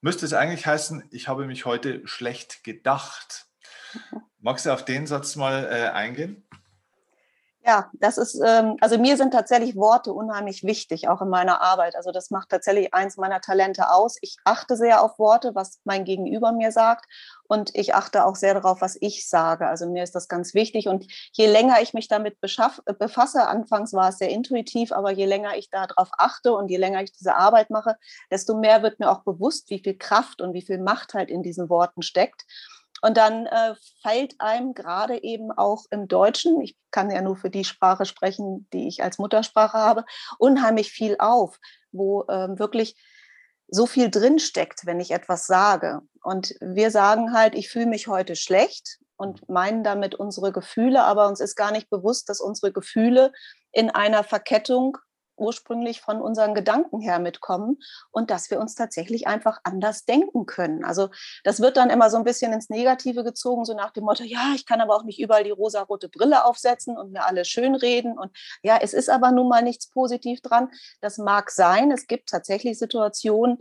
müsste 0.00 0.26
es 0.26 0.32
eigentlich 0.32 0.66
heißen, 0.66 1.08
ich 1.10 1.28
habe 1.28 1.46
mich 1.46 1.64
heute 1.66 2.06
schlecht 2.06 2.64
gedacht. 2.64 3.46
Magst 4.38 4.66
du 4.66 4.70
auf 4.70 4.84
den 4.84 5.06
Satz 5.06 5.36
mal 5.36 5.64
äh, 5.64 5.88
eingehen? 5.90 6.46
Ja, 7.62 7.90
das 7.92 8.16
ist, 8.16 8.40
ähm, 8.42 8.78
also 8.80 8.98
mir 8.98 9.18
sind 9.18 9.32
tatsächlich 9.32 9.76
Worte 9.76 10.14
unheimlich 10.14 10.64
wichtig, 10.64 11.08
auch 11.08 11.20
in 11.20 11.28
meiner 11.28 11.60
Arbeit. 11.60 11.94
Also 11.94 12.10
das 12.10 12.30
macht 12.30 12.48
tatsächlich 12.48 12.94
eins 12.94 13.18
meiner 13.18 13.42
Talente 13.42 13.90
aus. 13.90 14.16
Ich 14.22 14.38
achte 14.44 14.76
sehr 14.76 15.02
auf 15.02 15.18
Worte, 15.18 15.54
was 15.54 15.78
mein 15.84 16.04
Gegenüber 16.04 16.52
mir 16.52 16.72
sagt. 16.72 17.04
Und 17.50 17.74
ich 17.74 17.96
achte 17.96 18.26
auch 18.26 18.36
sehr 18.36 18.54
darauf, 18.54 18.80
was 18.80 18.96
ich 19.00 19.28
sage. 19.28 19.66
Also 19.66 19.90
mir 19.90 20.04
ist 20.04 20.14
das 20.14 20.28
ganz 20.28 20.54
wichtig. 20.54 20.86
Und 20.86 21.12
je 21.32 21.48
länger 21.48 21.82
ich 21.82 21.94
mich 21.94 22.06
damit 22.06 22.36
äh, 22.40 22.94
befasse, 22.94 23.48
anfangs 23.48 23.92
war 23.92 24.10
es 24.10 24.18
sehr 24.18 24.28
intuitiv, 24.28 24.92
aber 24.92 25.10
je 25.10 25.26
länger 25.26 25.56
ich 25.56 25.68
darauf 25.68 26.10
achte 26.16 26.54
und 26.54 26.70
je 26.70 26.76
länger 26.76 27.02
ich 27.02 27.10
diese 27.10 27.34
Arbeit 27.34 27.68
mache, 27.68 27.96
desto 28.30 28.56
mehr 28.56 28.84
wird 28.84 29.00
mir 29.00 29.10
auch 29.10 29.24
bewusst, 29.24 29.68
wie 29.68 29.80
viel 29.80 29.98
Kraft 29.98 30.40
und 30.40 30.54
wie 30.54 30.62
viel 30.62 30.78
Macht 30.78 31.12
halt 31.14 31.28
in 31.28 31.42
diesen 31.42 31.68
Worten 31.68 32.02
steckt. 32.02 32.44
Und 33.02 33.16
dann 33.16 33.46
äh, 33.46 33.74
fällt 34.00 34.40
einem 34.40 34.72
gerade 34.72 35.20
eben 35.20 35.50
auch 35.50 35.86
im 35.90 36.06
Deutschen, 36.06 36.60
ich 36.60 36.76
kann 36.92 37.10
ja 37.10 37.20
nur 37.20 37.34
für 37.34 37.50
die 37.50 37.64
Sprache 37.64 38.04
sprechen, 38.04 38.68
die 38.72 38.86
ich 38.86 39.02
als 39.02 39.18
Muttersprache 39.18 39.76
habe, 39.76 40.04
unheimlich 40.38 40.92
viel 40.92 41.16
auf, 41.18 41.58
wo 41.90 42.24
ähm, 42.28 42.60
wirklich 42.60 42.94
so 43.70 43.86
viel 43.86 44.10
drinsteckt, 44.10 44.86
wenn 44.86 45.00
ich 45.00 45.10
etwas 45.12 45.46
sage. 45.46 46.00
Und 46.22 46.54
wir 46.60 46.90
sagen 46.90 47.32
halt, 47.32 47.54
ich 47.54 47.68
fühle 47.68 47.86
mich 47.86 48.08
heute 48.08 48.36
schlecht 48.36 48.98
und 49.16 49.48
meinen 49.48 49.84
damit 49.84 50.14
unsere 50.14 50.52
Gefühle, 50.52 51.02
aber 51.02 51.28
uns 51.28 51.40
ist 51.40 51.54
gar 51.56 51.72
nicht 51.72 51.90
bewusst, 51.90 52.28
dass 52.28 52.40
unsere 52.40 52.72
Gefühle 52.72 53.32
in 53.72 53.90
einer 53.90 54.24
Verkettung 54.24 54.98
ursprünglich 55.40 56.00
von 56.00 56.20
unseren 56.20 56.54
Gedanken 56.54 57.00
her 57.00 57.18
mitkommen 57.18 57.78
und 58.10 58.30
dass 58.30 58.50
wir 58.50 58.60
uns 58.60 58.74
tatsächlich 58.74 59.26
einfach 59.26 59.58
anders 59.64 60.04
denken 60.04 60.46
können. 60.46 60.84
Also 60.84 61.08
das 61.44 61.60
wird 61.60 61.76
dann 61.76 61.90
immer 61.90 62.10
so 62.10 62.16
ein 62.16 62.24
bisschen 62.24 62.52
ins 62.52 62.70
Negative 62.70 63.24
gezogen, 63.24 63.64
so 63.64 63.74
nach 63.74 63.90
dem 63.90 64.04
Motto, 64.04 64.22
ja, 64.22 64.52
ich 64.54 64.66
kann 64.66 64.80
aber 64.80 64.94
auch 64.94 65.04
nicht 65.04 65.18
überall 65.18 65.44
die 65.44 65.50
rosa-rote 65.50 66.08
Brille 66.08 66.44
aufsetzen 66.44 66.96
und 66.96 67.12
mir 67.12 67.26
alle 67.26 67.44
schön 67.44 67.74
reden. 67.74 68.18
Und 68.18 68.30
ja, 68.62 68.78
es 68.80 68.92
ist 68.92 69.08
aber 69.08 69.32
nun 69.32 69.48
mal 69.48 69.62
nichts 69.62 69.88
positiv 69.88 70.40
dran. 70.42 70.70
Das 71.00 71.18
mag 71.18 71.50
sein. 71.50 71.90
Es 71.90 72.06
gibt 72.06 72.28
tatsächlich 72.28 72.78
Situationen, 72.78 73.58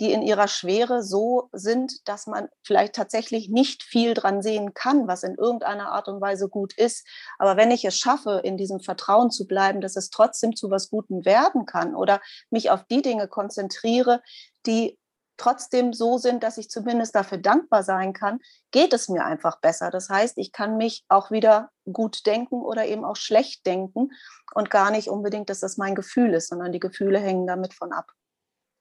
die 0.00 0.12
in 0.12 0.22
ihrer 0.22 0.48
Schwere 0.48 1.02
so 1.02 1.48
sind, 1.52 2.06
dass 2.08 2.26
man 2.26 2.48
vielleicht 2.62 2.94
tatsächlich 2.94 3.48
nicht 3.48 3.82
viel 3.82 4.14
dran 4.14 4.42
sehen 4.42 4.74
kann, 4.74 5.08
was 5.08 5.22
in 5.22 5.34
irgendeiner 5.36 5.90
Art 5.92 6.08
und 6.08 6.20
Weise 6.20 6.48
gut 6.48 6.76
ist. 6.76 7.06
Aber 7.38 7.56
wenn 7.56 7.70
ich 7.70 7.84
es 7.84 7.96
schaffe, 7.96 8.40
in 8.44 8.56
diesem 8.56 8.80
Vertrauen 8.80 9.30
zu 9.30 9.46
bleiben, 9.46 9.80
dass 9.80 9.96
es 9.96 10.10
trotzdem 10.10 10.54
zu 10.54 10.70
was 10.70 10.90
Gutem 10.90 11.24
werden 11.24 11.66
kann 11.66 11.94
oder 11.94 12.20
mich 12.50 12.70
auf 12.70 12.84
die 12.84 13.02
Dinge 13.02 13.28
konzentriere, 13.28 14.22
die 14.66 14.98
trotzdem 15.36 15.92
so 15.92 16.18
sind, 16.18 16.42
dass 16.42 16.58
ich 16.58 16.70
zumindest 16.70 17.14
dafür 17.14 17.38
dankbar 17.38 17.82
sein 17.82 18.12
kann, 18.12 18.40
geht 18.70 18.92
es 18.92 19.08
mir 19.08 19.24
einfach 19.24 19.60
besser. 19.60 19.90
Das 19.90 20.08
heißt, 20.08 20.38
ich 20.38 20.52
kann 20.52 20.76
mich 20.76 21.04
auch 21.08 21.30
wieder 21.30 21.70
gut 21.90 22.26
denken 22.26 22.62
oder 22.62 22.86
eben 22.86 23.04
auch 23.04 23.16
schlecht 23.16 23.66
denken 23.66 24.10
und 24.54 24.70
gar 24.70 24.90
nicht 24.90 25.08
unbedingt, 25.08 25.50
dass 25.50 25.60
das 25.60 25.76
mein 25.76 25.94
Gefühl 25.94 26.34
ist, 26.34 26.48
sondern 26.48 26.72
die 26.72 26.80
Gefühle 26.80 27.18
hängen 27.18 27.46
damit 27.46 27.74
von 27.74 27.92
ab. 27.92 28.12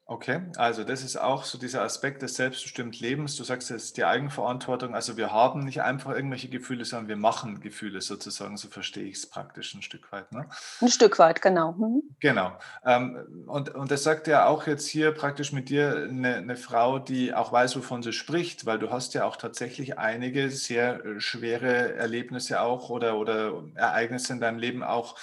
Okay, 0.07 0.41
also 0.57 0.83
das 0.83 1.01
ist 1.01 1.17
auch 1.17 1.45
so 1.45 1.57
dieser 1.57 1.81
Aspekt 1.81 2.21
des 2.21 2.35
selbstbestimmten 2.35 2.99
Lebens. 3.01 3.37
Du 3.37 3.43
sagst, 3.43 3.71
ist 3.71 3.97
die 3.97 4.05
Eigenverantwortung. 4.05 4.93
Also 4.93 5.17
wir 5.17 5.31
haben 5.31 5.61
nicht 5.61 5.81
einfach 5.81 6.11
irgendwelche 6.11 6.47
Gefühle, 6.47 6.85
sondern 6.85 7.07
wir 7.07 7.17
machen 7.17 7.59
Gefühle 7.59 8.01
sozusagen. 8.01 8.55
So 8.55 8.67
verstehe 8.67 9.05
ich 9.05 9.15
es 9.15 9.25
praktisch 9.25 9.73
ein 9.73 9.81
Stück 9.81 10.11
weit. 10.11 10.31
Ne? 10.31 10.45
Ein 10.79 10.89
Stück 10.89 11.17
weit, 11.17 11.41
genau. 11.41 11.71
Mhm. 11.71 12.03
Genau. 12.19 12.51
Ähm, 12.85 13.45
und, 13.47 13.73
und 13.73 13.89
das 13.89 14.03
sagt 14.03 14.27
ja 14.27 14.45
auch 14.45 14.67
jetzt 14.67 14.85
hier 14.85 15.11
praktisch 15.11 15.51
mit 15.51 15.69
dir 15.69 16.07
eine, 16.07 16.35
eine 16.35 16.55
Frau, 16.55 16.99
die 16.99 17.33
auch 17.33 17.51
weiß, 17.51 17.75
wovon 17.75 18.03
sie 18.03 18.13
spricht, 18.13 18.67
weil 18.67 18.77
du 18.77 18.91
hast 18.91 19.15
ja 19.15 19.25
auch 19.25 19.37
tatsächlich 19.37 19.97
einige 19.97 20.51
sehr 20.51 21.03
äh, 21.03 21.19
schwere 21.19 21.95
Erlebnisse 21.95 22.61
auch 22.61 22.91
oder, 22.91 23.17
oder 23.17 23.63
Ereignisse 23.73 24.33
in 24.33 24.39
deinem 24.39 24.59
Leben 24.59 24.83
auch 24.83 25.15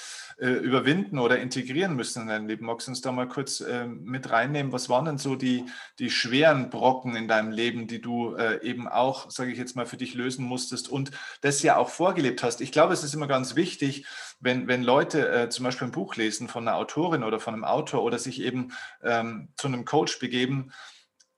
äh, 0.43 0.55
überwinden 0.55 1.21
oder 1.21 1.39
integrieren 1.39 1.95
müssen 1.95 2.23
in 2.23 2.29
dein 2.29 2.49
Leben. 2.49 2.67
Magst 2.67 2.89
du 2.89 2.91
uns 2.91 3.01
da 3.01 3.13
mal 3.13 3.29
kurz 3.29 3.61
äh, 3.61 3.87
mit 3.87 4.29
reinnehmen? 4.29 4.73
Was 4.73 4.89
waren 4.89 5.05
denn 5.05 5.19
so 5.19 5.37
die, 5.37 5.67
die 6.01 6.11
schweren 6.11 6.69
Brocken 6.69 7.15
in 7.15 7.29
deinem 7.29 7.53
Leben, 7.53 7.87
die 7.87 8.01
du 8.01 8.35
äh, 8.35 8.61
eben 8.63 8.89
auch, 8.89 9.31
sage 9.31 9.53
ich 9.53 9.59
jetzt 9.59 9.77
mal, 9.77 9.87
für 9.87 9.97
dich 9.97 10.15
lösen 10.15 10.45
musstest 10.45 10.89
und 10.89 11.13
das 11.43 11.63
ja 11.63 11.77
auch 11.77 11.91
vorgelebt 11.91 12.43
hast? 12.43 12.61
Ich 12.61 12.73
glaube, 12.73 12.93
es 12.93 13.05
ist 13.05 13.15
immer 13.15 13.29
ganz 13.29 13.55
wichtig, 13.55 14.05
wenn, 14.41 14.67
wenn 14.67 14.83
Leute 14.83 15.29
äh, 15.29 15.49
zum 15.49 15.65
Beispiel 15.65 15.87
ein 15.87 15.93
Buch 15.93 16.17
lesen 16.17 16.49
von 16.49 16.67
einer 16.67 16.77
Autorin 16.77 17.23
oder 17.23 17.39
von 17.39 17.55
einem 17.55 17.65
Autor 17.65 18.03
oder 18.03 18.19
sich 18.19 18.43
eben 18.43 18.73
ähm, 19.05 19.51
zu 19.57 19.69
einem 19.69 19.85
Coach 19.85 20.19
begeben, 20.19 20.73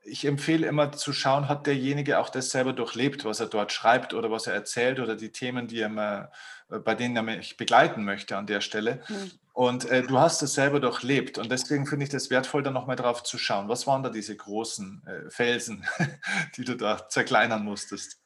ich 0.07 0.25
empfehle 0.25 0.67
immer 0.67 0.93
zu 0.93 1.13
schauen, 1.13 1.49
hat 1.49 1.67
derjenige 1.67 2.19
auch 2.19 2.29
das 2.29 2.51
selber 2.51 2.73
durchlebt, 2.73 3.25
was 3.25 3.41
er 3.41 3.47
dort 3.47 3.73
schreibt 3.73 4.15
oder 4.15 4.31
was 4.31 4.47
er 4.47 4.55
erzählt 4.55 5.01
oder 5.01 5.17
die 5.17 5.33
Themen, 5.33 5.67
die 5.67 5.81
er 5.81 6.31
äh, 6.31 6.37
bei 6.69 6.95
denen 6.95 7.17
er 7.17 7.23
mich 7.23 7.57
begleiten 7.57 8.05
möchte 8.05 8.37
an 8.37 8.47
der 8.47 8.61
Stelle. 8.61 9.03
Mhm. 9.09 9.31
Und 9.53 9.85
äh, 9.85 10.03
du 10.03 10.19
hast 10.19 10.43
es 10.43 10.55
selber 10.55 10.81
durchlebt 10.81 11.39
und 11.39 11.51
deswegen 11.51 11.87
finde 11.87 12.05
ich 12.05 12.11
das 12.11 12.29
wertvoll, 12.29 12.65
da 12.65 12.73
nochmal 12.73 12.97
drauf 12.97 13.23
zu 13.23 13.39
schauen. 13.39 13.69
Was 13.69 13.87
waren 13.87 14.03
da 14.03 14.11
diese 14.11 14.37
großen 14.37 15.07
äh, 15.07 15.31
Felsen, 15.31 15.85
die 16.57 16.65
du 16.65 16.77
da 16.77 17.09
zerkleinern 17.09 17.65
musstest? 17.65 18.19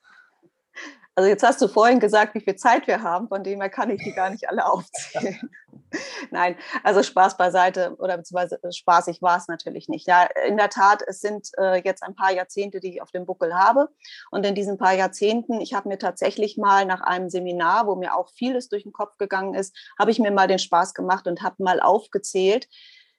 Also 1.19 1.29
jetzt 1.29 1.43
hast 1.43 1.61
du 1.61 1.67
vorhin 1.67 1.99
gesagt, 1.99 2.37
wie 2.37 2.41
viel 2.41 2.55
Zeit 2.55 2.87
wir 2.87 3.03
haben, 3.03 3.27
von 3.27 3.43
dem 3.43 3.61
her 3.61 3.71
kann 3.71 3.91
ich 3.91 4.01
die 4.05 4.13
gar 4.13 4.31
nicht 4.31 4.49
alle 4.49 4.65
aufzählen. 4.65 5.51
Nein, 6.31 6.55
also 6.85 7.03
Spaß 7.03 7.37
beiseite 7.37 7.97
oder 7.99 8.17
beziehungsweise 8.17 8.63
äh, 8.63 8.71
spaßig 8.71 9.21
war 9.21 9.37
es 9.37 9.49
natürlich 9.49 9.89
nicht. 9.89 10.07
Ja, 10.07 10.29
in 10.47 10.57
der 10.57 10.71
Tat, 10.71 11.03
es 11.05 11.21
sind 11.21 11.49
äh, 11.59 11.83
jetzt 11.85 12.05
ein 12.05 12.15
paar 12.15 12.31
Jahrzehnte, 12.31 12.79
die 12.79 12.91
ich 12.91 13.03
auf 13.03 13.11
dem 13.11 13.27
Buckel 13.27 13.53
habe. 13.53 13.89
Und 14.31 14.47
in 14.47 14.55
diesen 14.55 14.79
paar 14.79 14.93
Jahrzehnten, 14.93 15.61
ich 15.61 15.75
habe 15.75 15.89
mir 15.89 15.99
tatsächlich 15.99 16.57
mal 16.57 16.87
nach 16.87 17.01
einem 17.01 17.31
Seminar, 17.31 17.89
wo 17.89 17.97
mir 17.97 18.15
auch 18.15 18.31
vieles 18.31 18.69
durch 18.69 18.85
den 18.85 18.93
Kopf 18.93 19.19
gegangen 19.19 19.55
ist, 19.55 19.77
habe 19.99 20.13
ich 20.13 20.21
mir 20.21 20.31
mal 20.31 20.47
den 20.47 20.61
Spaß 20.61 20.95
gemacht 20.95 21.27
und 21.27 21.43
habe 21.43 21.57
mal 21.65 21.81
aufgezählt, 21.81 22.69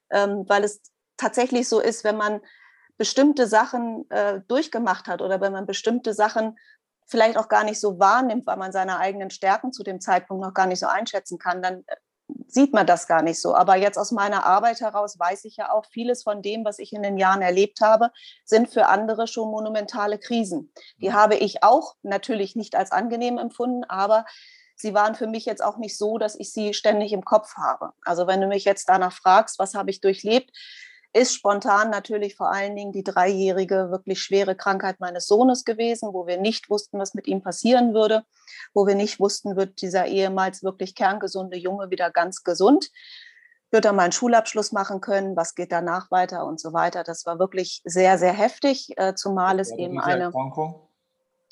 ähm, 0.10 0.46
weil 0.48 0.64
es 0.64 0.82
tatsächlich 1.18 1.68
so 1.68 1.82
ist, 1.82 2.06
wenn 2.06 2.16
man 2.16 2.40
bestimmte 2.98 3.46
Sachen 3.46 4.10
äh, 4.10 4.40
durchgemacht 4.48 5.08
hat 5.08 5.22
oder 5.22 5.42
wenn 5.42 5.52
man 5.52 5.66
bestimmte 5.66 6.14
Sachen 6.14 6.58
vielleicht 7.10 7.38
auch 7.38 7.50
gar 7.50 7.64
nicht 7.64 7.80
so 7.80 8.00
wahrnimmt, 8.00 8.46
weil 8.48 8.58
man 8.58 8.72
seine 8.72 9.00
eigenen 9.00 9.32
Stärken 9.32 9.74
zu 9.74 9.84
dem 9.84 10.00
Zeitpunkt 10.00 10.44
noch 10.44 10.54
gar 10.54 10.68
nicht 10.68 10.80
so 10.80 10.88
einschätzen 10.88 11.40
kann, 11.40 11.62
dann 11.62 11.84
äh, 11.88 11.96
sieht 12.48 12.74
man 12.74 12.86
das 12.86 13.08
gar 13.08 13.24
nicht 13.24 13.42
so. 13.42 13.56
Aber 13.56 13.76
jetzt 13.76 13.98
aus 13.98 14.12
meiner 14.12 14.46
Arbeit 14.46 14.80
heraus 14.82 15.18
weiß 15.18 15.46
ich 15.46 15.58
ja 15.58 15.72
auch, 15.72 15.86
vieles 15.92 16.24
von 16.24 16.42
dem, 16.42 16.64
was 16.64 16.80
ich 16.80 16.94
in 16.94 17.02
den 17.02 17.18
Jahren 17.18 17.42
erlebt 17.42 17.82
habe, 17.82 18.12
sind 18.46 18.70
für 18.70 18.86
andere 18.86 19.28
schon 19.28 19.50
monumentale 19.50 20.20
Krisen. 20.20 20.72
Die 21.02 21.10
mhm. 21.10 21.14
habe 21.14 21.36
ich 21.36 21.64
auch 21.64 21.96
natürlich 22.04 22.56
nicht 22.56 22.76
als 22.76 22.92
angenehm 22.92 23.40
empfunden, 23.40 23.84
aber 23.86 24.26
sie 24.76 24.94
waren 24.94 25.16
für 25.16 25.28
mich 25.28 25.46
jetzt 25.46 25.64
auch 25.64 25.78
nicht 25.78 25.98
so, 25.98 26.20
dass 26.20 26.36
ich 26.36 26.54
sie 26.54 26.74
ständig 26.74 27.12
im 27.12 27.26
Kopf 27.26 27.56
habe. 27.56 27.92
Also 28.04 28.28
wenn 28.28 28.42
du 28.42 28.48
mich 28.48 28.66
jetzt 28.66 28.88
danach 28.88 29.14
fragst, 29.14 29.58
was 29.58 29.74
habe 29.74 29.90
ich 29.90 30.00
durchlebt, 30.00 30.52
ist 31.14 31.34
spontan 31.34 31.90
natürlich 31.90 32.36
vor 32.36 32.52
allen 32.52 32.76
Dingen 32.76 32.92
die 32.92 33.04
dreijährige, 33.04 33.90
wirklich 33.90 34.22
schwere 34.22 34.56
Krankheit 34.56 35.00
meines 35.00 35.26
Sohnes 35.26 35.66
gewesen, 35.66 36.14
wo 36.14 36.28
wir 36.28 36.38
nicht 36.38 36.70
wussten, 36.70 37.00
was 37.00 37.14
mit 37.14 37.28
ihm 37.28 37.42
passieren 37.42 37.94
würde, 37.94 38.24
wo 38.74 38.86
wir 38.86 38.96
nicht 38.96 39.20
wussten, 39.20 39.56
wird 39.56 39.82
dieser 39.82 40.06
ehemals 40.06 40.64
wirklich 40.64 40.96
kerngesunde 40.96 41.58
Junge 41.58 41.90
wieder 41.90 42.12
ganz 42.12 42.44
gesund, 42.44 42.92
wird 43.72 43.86
er 43.86 43.94
mal 43.94 44.04
einen 44.04 44.12
Schulabschluss 44.12 44.72
machen 44.72 45.02
können, 45.02 45.36
was 45.36 45.56
geht 45.56 45.72
danach 45.72 46.12
weiter 46.12 46.46
und 46.46 46.60
so 46.60 46.74
weiter. 46.74 47.04
Das 47.04 47.26
war 47.26 47.40
wirklich 47.40 47.82
sehr, 47.86 48.18
sehr 48.18 48.34
heftig, 48.34 48.90
äh, 48.98 49.16
zumal 49.16 49.60
es 49.60 49.72
eben 49.72 50.00
eine. 50.00 50.26
Erkrankung? 50.26 50.88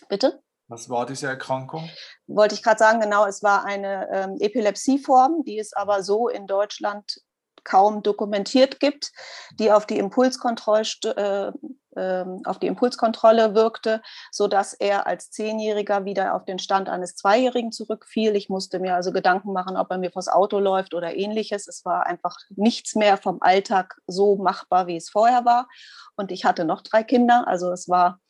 Bitte? 0.08 0.42
Was 0.70 0.90
war 0.90 1.06
diese 1.06 1.28
Erkrankung? 1.28 1.90
Wollte 2.28 2.56
ich 2.56 2.62
gerade 2.62 2.78
sagen, 2.78 3.00
genau, 3.00 3.26
es 3.26 3.42
war 3.42 3.64
eine 3.64 4.10
ähm, 4.12 4.38
Epilepsieform, 4.40 5.44
die 5.46 5.60
es 5.60 5.74
aber 5.74 6.04
so 6.04 6.28
in 6.28 6.46
Deutschland 6.46 7.22
kaum 7.68 8.02
dokumentiert 8.02 8.80
gibt, 8.80 9.12
die 9.60 9.72
auf 9.72 9.86
die, 9.86 9.98
Impulskontroll, 9.98 10.84
äh, 11.04 11.52
äh, 11.98 12.26
auf 12.46 12.60
die 12.60 12.68
Impulskontrolle 12.68 13.56
wirkte, 13.56 14.02
sodass 14.32 14.74
er 14.74 15.06
als 15.06 15.32
Zehnjähriger 15.32 16.06
wieder 16.06 16.34
auf 16.34 16.46
den 16.46 16.60
Stand 16.60 16.88
eines 16.88 17.16
Zweijährigen 17.16 17.74
zurückfiel. 17.74 18.38
Ich 18.38 18.48
musste 18.48 18.80
mir 18.80 18.96
also 18.96 19.12
Gedanken 19.12 19.52
machen, 19.52 19.76
ob 19.76 19.92
er 19.92 19.98
mir 19.98 20.12
vors 20.12 20.30
Auto 20.30 20.60
läuft 20.60 20.94
oder 20.94 21.16
ähnliches. 21.16 21.68
Es 21.68 21.84
war 21.84 22.06
einfach 22.06 22.38
nichts 22.56 22.96
mehr 22.96 23.18
vom 23.18 23.40
Alltag 23.42 24.00
so 24.08 24.38
machbar, 24.38 24.88
wie 24.88 24.96
es 24.96 25.10
vorher 25.10 25.44
war. 25.44 25.68
Und 26.16 26.32
ich 26.32 26.46
hatte 26.46 26.64
noch 26.64 26.82
drei 26.82 27.04
Kinder, 27.04 27.48
also 27.48 27.72
es 27.72 27.90
war 27.90 28.22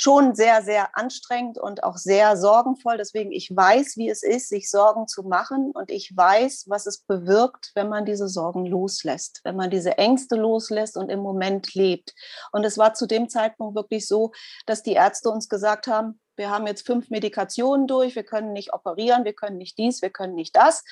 schon 0.00 0.36
sehr, 0.36 0.62
sehr 0.62 0.96
anstrengend 0.96 1.58
und 1.58 1.82
auch 1.82 1.96
sehr 1.96 2.36
sorgenvoll. 2.36 2.96
Deswegen, 2.96 3.32
ich 3.32 3.50
weiß, 3.54 3.96
wie 3.96 4.08
es 4.08 4.22
ist, 4.22 4.48
sich 4.48 4.70
Sorgen 4.70 5.08
zu 5.08 5.24
machen 5.24 5.72
und 5.72 5.90
ich 5.90 6.16
weiß, 6.16 6.66
was 6.68 6.86
es 6.86 7.00
bewirkt, 7.00 7.72
wenn 7.74 7.88
man 7.88 8.04
diese 8.04 8.28
Sorgen 8.28 8.64
loslässt, 8.64 9.40
wenn 9.42 9.56
man 9.56 9.70
diese 9.70 9.98
Ängste 9.98 10.36
loslässt 10.36 10.96
und 10.96 11.10
im 11.10 11.18
Moment 11.18 11.74
lebt. 11.74 12.14
Und 12.52 12.64
es 12.64 12.78
war 12.78 12.94
zu 12.94 13.06
dem 13.06 13.28
Zeitpunkt 13.28 13.74
wirklich 13.74 14.06
so, 14.06 14.30
dass 14.66 14.84
die 14.84 14.92
Ärzte 14.92 15.30
uns 15.30 15.48
gesagt 15.48 15.88
haben, 15.88 16.20
wir 16.36 16.50
haben 16.50 16.68
jetzt 16.68 16.86
fünf 16.86 17.10
Medikationen 17.10 17.88
durch, 17.88 18.14
wir 18.14 18.22
können 18.22 18.52
nicht 18.52 18.72
operieren, 18.72 19.24
wir 19.24 19.32
können 19.32 19.58
nicht 19.58 19.76
dies, 19.76 20.00
wir 20.00 20.10
können 20.10 20.36
nicht 20.36 20.54
das. 20.54 20.84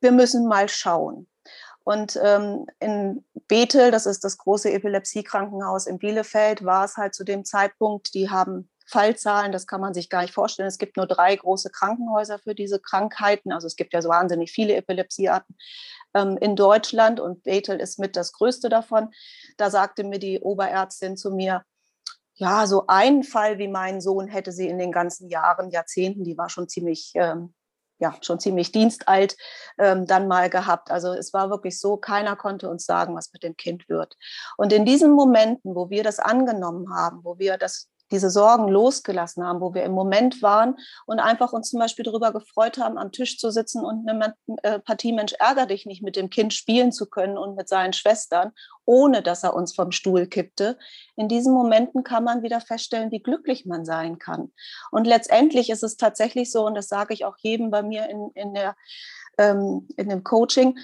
Wir 0.00 0.12
müssen 0.12 0.46
mal 0.46 0.70
schauen. 0.70 1.28
Und 1.90 2.16
ähm, 2.22 2.66
in 2.78 3.24
Bethel, 3.48 3.90
das 3.90 4.06
ist 4.06 4.22
das 4.22 4.38
große 4.38 4.70
Epilepsiekrankenhaus 4.70 5.88
in 5.88 5.98
Bielefeld, 5.98 6.64
war 6.64 6.84
es 6.84 6.96
halt 6.96 7.16
zu 7.16 7.24
dem 7.24 7.44
Zeitpunkt, 7.44 8.14
die 8.14 8.30
haben 8.30 8.70
Fallzahlen, 8.86 9.50
das 9.50 9.66
kann 9.66 9.80
man 9.80 9.92
sich 9.92 10.08
gar 10.08 10.22
nicht 10.22 10.32
vorstellen. 10.32 10.68
Es 10.68 10.78
gibt 10.78 10.96
nur 10.96 11.08
drei 11.08 11.34
große 11.34 11.68
Krankenhäuser 11.70 12.38
für 12.38 12.54
diese 12.54 12.78
Krankheiten. 12.78 13.50
Also 13.50 13.66
es 13.66 13.74
gibt 13.74 13.92
ja 13.92 14.02
so 14.02 14.08
wahnsinnig 14.08 14.52
viele 14.52 14.76
Epilepsiearten 14.76 15.56
ähm, 16.14 16.38
in 16.40 16.54
Deutschland 16.54 17.18
und 17.18 17.42
Bethel 17.42 17.80
ist 17.80 17.98
mit 17.98 18.14
das 18.14 18.34
größte 18.34 18.68
davon. 18.68 19.10
Da 19.56 19.68
sagte 19.68 20.04
mir 20.04 20.20
die 20.20 20.38
Oberärztin 20.38 21.16
zu 21.16 21.32
mir, 21.32 21.64
ja, 22.34 22.68
so 22.68 22.84
ein 22.86 23.24
Fall 23.24 23.58
wie 23.58 23.66
mein 23.68 24.00
Sohn 24.00 24.28
hätte 24.28 24.52
sie 24.52 24.68
in 24.68 24.78
den 24.78 24.92
ganzen 24.92 25.28
Jahren, 25.28 25.70
Jahrzehnten, 25.70 26.22
die 26.22 26.38
war 26.38 26.50
schon 26.50 26.68
ziemlich 26.68 27.10
ähm, 27.16 27.52
ja 28.00 28.14
schon 28.22 28.40
ziemlich 28.40 28.72
dienstalt 28.72 29.36
ähm, 29.78 30.06
dann 30.06 30.26
mal 30.26 30.50
gehabt. 30.50 30.90
Also 30.90 31.12
es 31.12 31.32
war 31.32 31.50
wirklich 31.50 31.78
so, 31.78 31.96
keiner 31.96 32.34
konnte 32.34 32.68
uns 32.68 32.86
sagen, 32.86 33.14
was 33.14 33.32
mit 33.32 33.42
dem 33.42 33.56
Kind 33.56 33.88
wird. 33.88 34.16
Und 34.56 34.72
in 34.72 34.84
diesen 34.84 35.12
Momenten, 35.12 35.74
wo 35.74 35.90
wir 35.90 36.02
das 36.02 36.18
angenommen 36.18 36.92
haben, 36.94 37.20
wo 37.22 37.38
wir 37.38 37.58
das 37.58 37.89
diese 38.10 38.30
Sorgen 38.30 38.68
losgelassen 38.68 39.44
haben, 39.44 39.60
wo 39.60 39.74
wir 39.74 39.84
im 39.84 39.92
Moment 39.92 40.42
waren 40.42 40.76
und 41.06 41.20
einfach 41.20 41.52
uns 41.52 41.70
zum 41.70 41.80
Beispiel 41.80 42.04
darüber 42.04 42.32
gefreut 42.32 42.78
haben, 42.78 42.98
am 42.98 43.12
Tisch 43.12 43.38
zu 43.38 43.50
sitzen 43.50 43.84
und 43.84 44.08
eine 44.08 44.34
äh, 44.62 44.78
Partie 44.80 45.12
Mensch 45.12 45.32
ärger 45.38 45.66
dich 45.66 45.86
nicht 45.86 46.02
mit 46.02 46.16
dem 46.16 46.30
Kind 46.30 46.52
spielen 46.52 46.92
zu 46.92 47.06
können 47.06 47.38
und 47.38 47.56
mit 47.56 47.68
seinen 47.68 47.92
Schwestern, 47.92 48.52
ohne 48.84 49.22
dass 49.22 49.44
er 49.44 49.54
uns 49.54 49.74
vom 49.74 49.92
Stuhl 49.92 50.26
kippte. 50.26 50.78
In 51.16 51.28
diesen 51.28 51.54
Momenten 51.54 52.04
kann 52.04 52.24
man 52.24 52.42
wieder 52.42 52.60
feststellen, 52.60 53.10
wie 53.10 53.22
glücklich 53.22 53.66
man 53.66 53.84
sein 53.84 54.18
kann. 54.18 54.52
Und 54.90 55.06
letztendlich 55.06 55.70
ist 55.70 55.82
es 55.82 55.96
tatsächlich 55.96 56.50
so, 56.50 56.66
und 56.66 56.74
das 56.74 56.88
sage 56.88 57.14
ich 57.14 57.24
auch 57.24 57.36
jedem 57.38 57.70
bei 57.70 57.82
mir 57.82 58.08
in, 58.08 58.30
in, 58.34 58.54
der, 58.54 58.76
ähm, 59.38 59.88
in 59.96 60.08
dem 60.08 60.24
Coaching, 60.24 60.78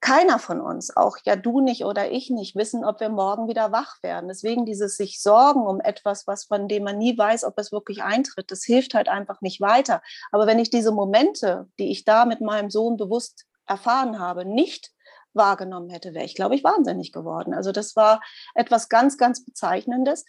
keiner 0.00 0.38
von 0.38 0.60
uns, 0.60 0.96
auch 0.96 1.16
ja 1.24 1.34
du 1.34 1.60
nicht 1.60 1.84
oder 1.84 2.10
ich 2.10 2.30
nicht, 2.30 2.54
wissen, 2.54 2.84
ob 2.84 3.00
wir 3.00 3.08
morgen 3.08 3.48
wieder 3.48 3.72
wach 3.72 4.02
werden. 4.02 4.28
Deswegen 4.28 4.64
dieses 4.64 4.96
sich 4.96 5.20
Sorgen 5.20 5.66
um 5.66 5.80
etwas, 5.80 6.26
was 6.26 6.44
von 6.44 6.68
dem 6.68 6.84
man 6.84 6.98
nie 6.98 7.18
weiß, 7.18 7.44
ob 7.44 7.58
es 7.58 7.72
wirklich 7.72 8.02
eintritt, 8.02 8.50
das 8.50 8.64
hilft 8.64 8.94
halt 8.94 9.08
einfach 9.08 9.40
nicht 9.40 9.60
weiter. 9.60 10.00
Aber 10.30 10.46
wenn 10.46 10.58
ich 10.58 10.70
diese 10.70 10.92
Momente, 10.92 11.68
die 11.78 11.90
ich 11.90 12.04
da 12.04 12.26
mit 12.26 12.40
meinem 12.40 12.70
Sohn 12.70 12.96
bewusst 12.96 13.46
erfahren 13.66 14.18
habe, 14.18 14.44
nicht 14.44 14.92
wahrgenommen 15.34 15.90
hätte, 15.90 16.14
wäre 16.14 16.24
ich, 16.24 16.34
glaube 16.34 16.54
ich, 16.54 16.64
wahnsinnig 16.64 17.12
geworden. 17.12 17.52
Also 17.54 17.72
das 17.72 17.96
war 17.96 18.20
etwas 18.54 18.88
ganz, 18.88 19.18
ganz 19.18 19.44
Bezeichnendes. 19.44 20.24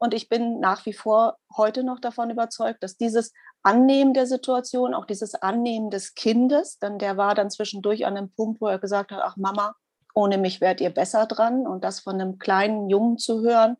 Und 0.00 0.14
ich 0.14 0.30
bin 0.30 0.60
nach 0.60 0.86
wie 0.86 0.94
vor 0.94 1.36
heute 1.54 1.84
noch 1.84 2.00
davon 2.00 2.30
überzeugt, 2.30 2.82
dass 2.82 2.96
dieses 2.96 3.34
Annehmen 3.62 4.14
der 4.14 4.26
Situation, 4.26 4.94
auch 4.94 5.04
dieses 5.04 5.34
Annehmen 5.34 5.90
des 5.90 6.14
Kindes, 6.14 6.78
dann 6.78 6.98
der 6.98 7.18
war 7.18 7.34
dann 7.34 7.50
zwischendurch 7.50 8.06
an 8.06 8.16
einem 8.16 8.32
Punkt, 8.32 8.62
wo 8.62 8.68
er 8.68 8.78
gesagt 8.78 9.12
hat, 9.12 9.20
ach 9.22 9.36
Mama, 9.36 9.74
ohne 10.14 10.38
mich 10.38 10.62
wärt 10.62 10.80
ihr 10.80 10.88
besser 10.88 11.26
dran. 11.26 11.66
Und 11.66 11.84
das 11.84 12.00
von 12.00 12.14
einem 12.14 12.38
kleinen 12.38 12.88
Jungen 12.88 13.18
zu 13.18 13.42
hören, 13.42 13.76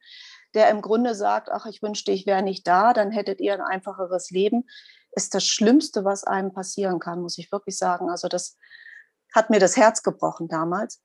der 0.52 0.68
im 0.68 0.82
Grunde 0.82 1.14
sagt, 1.14 1.50
ach, 1.50 1.64
ich 1.64 1.80
wünschte, 1.80 2.12
ich 2.12 2.26
wäre 2.26 2.42
nicht 2.42 2.66
da, 2.66 2.92
dann 2.92 3.10
hättet 3.10 3.40
ihr 3.40 3.54
ein 3.54 3.62
einfacheres 3.62 4.30
Leben, 4.30 4.66
ist 5.12 5.34
das 5.34 5.46
Schlimmste, 5.46 6.04
was 6.04 6.24
einem 6.24 6.52
passieren 6.52 6.98
kann, 6.98 7.22
muss 7.22 7.38
ich 7.38 7.50
wirklich 7.50 7.78
sagen. 7.78 8.10
Also 8.10 8.28
das 8.28 8.58
hat 9.34 9.48
mir 9.48 9.58
das 9.58 9.78
Herz 9.78 10.02
gebrochen 10.02 10.48
damals. 10.48 11.00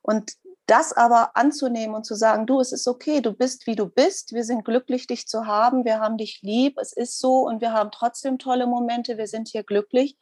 Und 0.00 0.32
das 0.66 0.92
aber 0.92 1.36
anzunehmen 1.36 1.94
und 1.94 2.04
zu 2.04 2.14
sagen, 2.14 2.46
du, 2.46 2.60
es 2.60 2.72
ist 2.72 2.88
okay, 2.88 3.20
du 3.20 3.32
bist, 3.32 3.66
wie 3.66 3.76
du 3.76 3.86
bist, 3.86 4.32
wir 4.32 4.44
sind 4.44 4.64
glücklich, 4.64 5.06
dich 5.06 5.28
zu 5.28 5.46
haben, 5.46 5.84
wir 5.84 6.00
haben 6.00 6.16
dich 6.16 6.40
lieb, 6.42 6.78
es 6.78 6.92
ist 6.92 7.18
so 7.20 7.46
und 7.46 7.60
wir 7.60 7.72
haben 7.72 7.90
trotzdem 7.90 8.38
tolle 8.38 8.66
Momente, 8.66 9.18
wir 9.18 9.26
sind 9.26 9.48
hier 9.48 9.62
glücklich, 9.62 10.16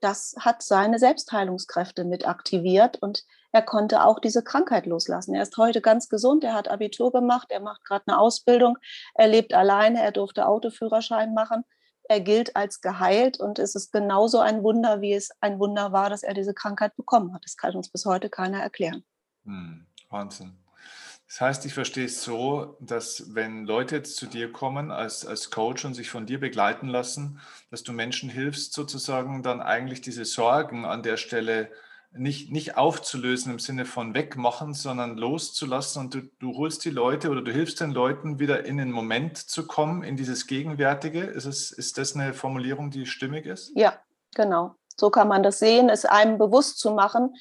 das 0.00 0.36
hat 0.38 0.62
seine 0.62 0.98
Selbstheilungskräfte 0.98 2.04
mit 2.04 2.26
aktiviert 2.26 2.98
und 3.02 3.24
er 3.50 3.62
konnte 3.62 4.04
auch 4.04 4.20
diese 4.20 4.44
Krankheit 4.44 4.86
loslassen. 4.86 5.34
Er 5.34 5.42
ist 5.42 5.56
heute 5.56 5.80
ganz 5.80 6.08
gesund, 6.08 6.44
er 6.44 6.54
hat 6.54 6.68
Abitur 6.68 7.10
gemacht, 7.10 7.48
er 7.50 7.60
macht 7.60 7.84
gerade 7.84 8.04
eine 8.06 8.18
Ausbildung, 8.18 8.78
er 9.14 9.26
lebt 9.26 9.54
alleine, 9.54 10.02
er 10.02 10.12
durfte 10.12 10.46
Autoführerschein 10.46 11.34
machen. 11.34 11.64
Er 12.10 12.20
gilt 12.20 12.56
als 12.56 12.80
geheilt 12.80 13.38
und 13.38 13.58
es 13.58 13.74
ist 13.74 13.92
genauso 13.92 14.38
ein 14.38 14.62
Wunder, 14.62 15.02
wie 15.02 15.12
es 15.12 15.30
ein 15.40 15.58
Wunder 15.58 15.92
war, 15.92 16.08
dass 16.08 16.22
er 16.22 16.32
diese 16.32 16.54
Krankheit 16.54 16.96
bekommen 16.96 17.34
hat. 17.34 17.44
Das 17.44 17.56
kann 17.56 17.76
uns 17.76 17.90
bis 17.90 18.06
heute 18.06 18.30
keiner 18.30 18.62
erklären. 18.62 19.04
Hm. 19.44 19.87
Wahnsinn. 20.10 20.56
Das 21.28 21.42
heißt, 21.42 21.66
ich 21.66 21.74
verstehe 21.74 22.06
es 22.06 22.22
so, 22.22 22.78
dass 22.80 23.34
wenn 23.34 23.66
Leute 23.66 23.96
jetzt 23.96 24.16
zu 24.16 24.26
dir 24.26 24.50
kommen 24.50 24.90
als, 24.90 25.26
als 25.26 25.50
Coach 25.50 25.84
und 25.84 25.92
sich 25.92 26.08
von 26.08 26.24
dir 26.24 26.40
begleiten 26.40 26.88
lassen, 26.88 27.40
dass 27.70 27.82
du 27.82 27.92
Menschen 27.92 28.30
hilfst, 28.30 28.72
sozusagen 28.72 29.42
dann 29.42 29.60
eigentlich 29.60 30.00
diese 30.00 30.24
Sorgen 30.24 30.86
an 30.86 31.02
der 31.02 31.18
Stelle 31.18 31.70
nicht, 32.12 32.50
nicht 32.50 32.78
aufzulösen 32.78 33.52
im 33.52 33.58
Sinne 33.58 33.84
von 33.84 34.14
wegmachen, 34.14 34.72
sondern 34.72 35.18
loszulassen 35.18 36.00
und 36.00 36.14
du, 36.14 36.22
du 36.38 36.56
holst 36.56 36.84
die 36.86 36.90
Leute 36.90 37.28
oder 37.28 37.42
du 37.42 37.52
hilfst 37.52 37.80
den 37.80 37.90
Leuten 37.90 38.38
wieder 38.38 38.64
in 38.64 38.78
den 38.78 38.90
Moment 38.90 39.36
zu 39.36 39.66
kommen, 39.66 40.02
in 40.02 40.16
dieses 40.16 40.46
Gegenwärtige. 40.46 41.20
Ist, 41.20 41.44
es, 41.44 41.70
ist 41.70 41.98
das 41.98 42.14
eine 42.14 42.32
Formulierung, 42.32 42.90
die 42.90 43.04
stimmig 43.04 43.44
ist? 43.44 43.70
Ja, 43.74 44.00
genau. 44.34 44.76
So 44.96 45.10
kann 45.10 45.28
man 45.28 45.42
das 45.42 45.58
sehen, 45.58 45.90
es 45.90 46.06
einem 46.06 46.38
bewusst 46.38 46.78
zu 46.78 46.92
machen, 46.92 47.34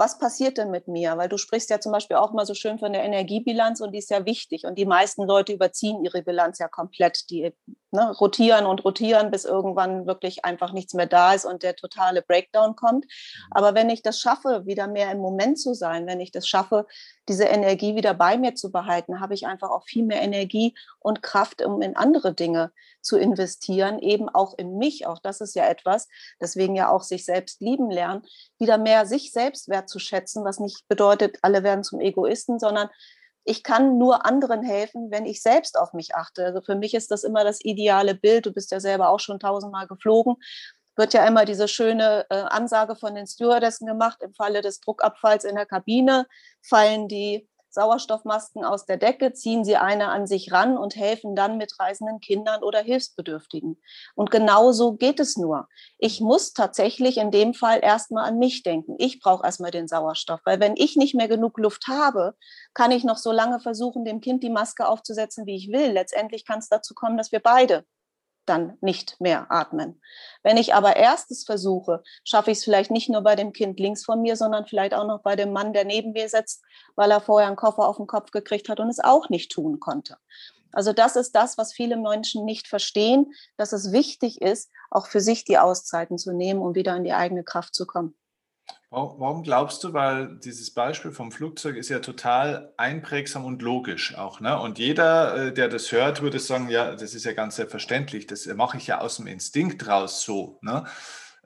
was 0.00 0.18
passiert 0.18 0.56
denn 0.56 0.70
mit 0.70 0.88
mir? 0.88 1.16
Weil 1.18 1.28
du 1.28 1.36
sprichst 1.36 1.68
ja 1.68 1.78
zum 1.78 1.92
Beispiel 1.92 2.16
auch 2.16 2.32
mal 2.32 2.46
so 2.46 2.54
schön 2.54 2.78
von 2.78 2.94
der 2.94 3.04
Energiebilanz 3.04 3.80
und 3.82 3.92
die 3.92 3.98
ist 3.98 4.10
ja 4.10 4.24
wichtig. 4.24 4.64
Und 4.64 4.78
die 4.78 4.86
meisten 4.86 5.24
Leute 5.26 5.52
überziehen 5.52 6.02
ihre 6.02 6.22
Bilanz 6.22 6.58
ja 6.58 6.68
komplett. 6.68 7.28
Die 7.28 7.52
ne, 7.92 8.12
rotieren 8.12 8.66
und 8.66 8.84
rotieren, 8.84 9.30
bis 9.30 9.44
irgendwann 9.44 10.06
wirklich 10.06 10.44
einfach 10.44 10.72
nichts 10.72 10.94
mehr 10.94 11.06
da 11.06 11.34
ist 11.34 11.44
und 11.44 11.62
der 11.62 11.76
totale 11.76 12.22
Breakdown 12.22 12.76
kommt. 12.76 13.04
Mhm. 13.04 13.46
Aber 13.50 13.74
wenn 13.74 13.90
ich 13.90 14.02
das 14.02 14.18
schaffe, 14.18 14.66
wieder 14.66 14.86
mehr 14.86 15.10
im 15.10 15.18
Moment 15.18 15.58
zu 15.58 15.74
sein, 15.74 16.06
wenn 16.06 16.20
ich 16.20 16.30
das 16.30 16.46
schaffe, 16.46 16.86
diese 17.28 17.44
Energie 17.44 17.94
wieder 17.94 18.14
bei 18.14 18.36
mir 18.36 18.54
zu 18.54 18.70
behalten, 18.72 19.20
habe 19.20 19.34
ich 19.34 19.46
einfach 19.46 19.70
auch 19.70 19.84
viel 19.84 20.04
mehr 20.04 20.22
Energie 20.22 20.74
und 20.98 21.22
Kraft, 21.22 21.62
um 21.62 21.80
in 21.82 21.96
andere 21.96 22.34
Dinge 22.34 22.72
zu 23.02 23.18
investieren, 23.18 23.98
eben 23.98 24.28
auch 24.28 24.56
in 24.58 24.76
mich. 24.76 25.06
Auch 25.06 25.18
das 25.18 25.40
ist 25.40 25.54
ja 25.54 25.66
etwas, 25.66 26.08
deswegen 26.40 26.74
ja 26.74 26.90
auch 26.90 27.02
sich 27.02 27.24
selbst 27.24 27.60
lieben 27.60 27.90
lernen, 27.90 28.22
wieder 28.58 28.78
mehr 28.78 29.06
sich 29.06 29.32
selbst 29.32 29.68
wertzuschätzen, 29.68 30.44
was 30.44 30.60
nicht 30.60 30.86
bedeutet, 30.88 31.38
alle 31.42 31.62
werden 31.62 31.84
zum 31.84 32.00
Egoisten, 32.00 32.58
sondern 32.58 32.88
ich 33.50 33.64
kann 33.64 33.98
nur 33.98 34.24
anderen 34.26 34.62
helfen, 34.62 35.10
wenn 35.10 35.26
ich 35.26 35.42
selbst 35.42 35.76
auf 35.76 35.92
mich 35.92 36.14
achte. 36.14 36.44
Also 36.46 36.60
für 36.60 36.76
mich 36.76 36.94
ist 36.94 37.10
das 37.10 37.24
immer 37.24 37.42
das 37.42 37.58
ideale 37.64 38.14
Bild. 38.14 38.46
Du 38.46 38.52
bist 38.52 38.70
ja 38.70 38.78
selber 38.78 39.08
auch 39.10 39.18
schon 39.18 39.40
tausendmal 39.40 39.88
geflogen. 39.88 40.36
wird 40.96 41.14
ja 41.14 41.26
immer 41.26 41.44
diese 41.44 41.66
schöne 41.66 42.26
äh, 42.30 42.34
Ansage 42.34 42.94
von 42.94 43.14
den 43.14 43.26
Stewardessen 43.26 43.86
gemacht, 43.86 44.22
im 44.22 44.34
Falle 44.34 44.60
des 44.60 44.80
Druckabfalls 44.80 45.44
in 45.44 45.56
der 45.56 45.66
Kabine 45.66 46.26
fallen 46.62 47.08
die 47.08 47.48
Sauerstoffmasken 47.70 48.64
aus 48.64 48.86
der 48.86 48.96
Decke, 48.96 49.32
ziehen 49.32 49.64
sie 49.64 49.76
eine 49.76 50.08
an 50.08 50.26
sich 50.26 50.52
ran 50.52 50.76
und 50.76 50.96
helfen 50.96 51.34
dann 51.34 51.56
mit 51.56 51.78
reisenden 51.78 52.20
Kindern 52.20 52.62
oder 52.62 52.80
Hilfsbedürftigen. 52.80 53.80
Und 54.14 54.30
genau 54.30 54.72
so 54.72 54.92
geht 54.92 55.20
es 55.20 55.36
nur. 55.36 55.68
Ich 55.98 56.20
muss 56.20 56.52
tatsächlich 56.52 57.18
in 57.18 57.30
dem 57.30 57.54
Fall 57.54 57.80
erstmal 57.82 58.28
an 58.28 58.38
mich 58.38 58.62
denken. 58.62 58.96
Ich 58.98 59.20
brauche 59.20 59.44
erstmal 59.44 59.70
den 59.70 59.88
Sauerstoff, 59.88 60.40
weil 60.44 60.60
wenn 60.60 60.76
ich 60.76 60.96
nicht 60.96 61.14
mehr 61.14 61.28
genug 61.28 61.58
Luft 61.58 61.86
habe, 61.88 62.34
kann 62.74 62.90
ich 62.90 63.04
noch 63.04 63.18
so 63.18 63.32
lange 63.32 63.60
versuchen, 63.60 64.04
dem 64.04 64.20
Kind 64.20 64.42
die 64.42 64.50
Maske 64.50 64.86
aufzusetzen, 64.86 65.46
wie 65.46 65.56
ich 65.56 65.70
will. 65.70 65.92
Letztendlich 65.92 66.44
kann 66.44 66.58
es 66.58 66.68
dazu 66.68 66.94
kommen, 66.94 67.16
dass 67.16 67.32
wir 67.32 67.40
beide 67.40 67.84
dann 68.50 68.76
nicht 68.80 69.20
mehr 69.20 69.46
atmen. 69.50 70.02
Wenn 70.42 70.56
ich 70.56 70.74
aber 70.74 70.96
erstes 70.96 71.44
versuche, 71.44 72.02
schaffe 72.24 72.50
ich 72.50 72.58
es 72.58 72.64
vielleicht 72.64 72.90
nicht 72.90 73.08
nur 73.08 73.22
bei 73.22 73.36
dem 73.36 73.52
Kind 73.52 73.78
links 73.78 74.04
von 74.04 74.20
mir, 74.20 74.36
sondern 74.36 74.66
vielleicht 74.66 74.92
auch 74.92 75.06
noch 75.06 75.22
bei 75.22 75.36
dem 75.36 75.52
Mann, 75.52 75.72
der 75.72 75.84
neben 75.84 76.12
mir 76.12 76.28
sitzt, 76.28 76.62
weil 76.96 77.10
er 77.12 77.20
vorher 77.20 77.46
einen 77.46 77.56
Koffer 77.56 77.88
auf 77.88 77.96
den 77.96 78.08
Kopf 78.08 78.32
gekriegt 78.32 78.68
hat 78.68 78.80
und 78.80 78.88
es 78.88 78.98
auch 78.98 79.28
nicht 79.28 79.52
tun 79.52 79.78
konnte. 79.80 80.16
Also 80.72 80.92
das 80.92 81.16
ist 81.16 81.32
das, 81.32 81.58
was 81.58 81.72
viele 81.72 81.96
Menschen 81.96 82.44
nicht 82.44 82.68
verstehen, 82.68 83.32
dass 83.56 83.72
es 83.72 83.92
wichtig 83.92 84.40
ist, 84.42 84.70
auch 84.90 85.06
für 85.06 85.20
sich 85.20 85.44
die 85.44 85.58
Auszeiten 85.58 86.18
zu 86.18 86.32
nehmen, 86.32 86.60
um 86.60 86.74
wieder 86.74 86.96
in 86.96 87.04
die 87.04 87.12
eigene 87.12 87.44
Kraft 87.44 87.74
zu 87.74 87.86
kommen. 87.86 88.14
Warum 88.92 89.44
glaubst 89.44 89.84
du, 89.84 89.92
weil 89.92 90.36
dieses 90.38 90.74
Beispiel 90.74 91.12
vom 91.12 91.30
Flugzeug 91.30 91.76
ist 91.76 91.90
ja 91.90 92.00
total 92.00 92.72
einprägsam 92.76 93.44
und 93.44 93.62
logisch 93.62 94.16
auch. 94.16 94.40
Ne? 94.40 94.58
Und 94.60 94.80
jeder, 94.80 95.36
äh, 95.36 95.54
der 95.54 95.68
das 95.68 95.92
hört, 95.92 96.22
würde 96.22 96.40
sagen, 96.40 96.68
ja, 96.68 96.96
das 96.96 97.14
ist 97.14 97.24
ja 97.24 97.32
ganz 97.32 97.54
selbstverständlich, 97.54 98.26
das 98.26 98.46
mache 98.46 98.78
ich 98.78 98.88
ja 98.88 99.00
aus 99.00 99.18
dem 99.18 99.28
Instinkt 99.28 99.86
raus 99.86 100.22
so. 100.22 100.58
Ne? 100.62 100.86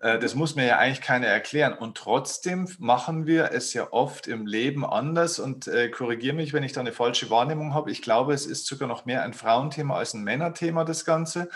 Äh, 0.01 0.19
das 0.19 0.35
muss 0.35 0.55
mir 0.55 0.65
ja 0.65 0.79
eigentlich 0.79 1.03
keiner 1.03 1.27
erklären. 1.27 1.75
Und 1.75 1.99
trotzdem 1.99 2.67
machen 2.79 3.27
wir 3.27 3.53
es 3.53 3.75
ja 3.75 3.93
oft 3.93 4.27
im 4.27 4.47
Leben 4.47 4.87
anders. 4.87 5.39
Und 5.39 5.67
äh, 5.69 5.91
korrigiere 5.91 6.35
mich, 6.35 6.55
wenn 6.55 6.63
ich 6.63 6.73
da 6.73 6.81
eine 6.81 6.93
falsche 6.93 7.29
Wahrnehmung 7.29 7.75
habe. 7.75 7.91
Ich 7.91 8.01
glaube, 8.01 8.33
es 8.33 8.47
ist 8.47 8.65
sogar 8.65 8.89
noch 8.89 9.05
mehr 9.05 9.23
ein 9.23 9.35
Frauenthema 9.35 9.97
als 9.99 10.15
ein 10.15 10.25
Männerthema, 10.25 10.85
das 10.85 11.05
Ganze. 11.05 11.51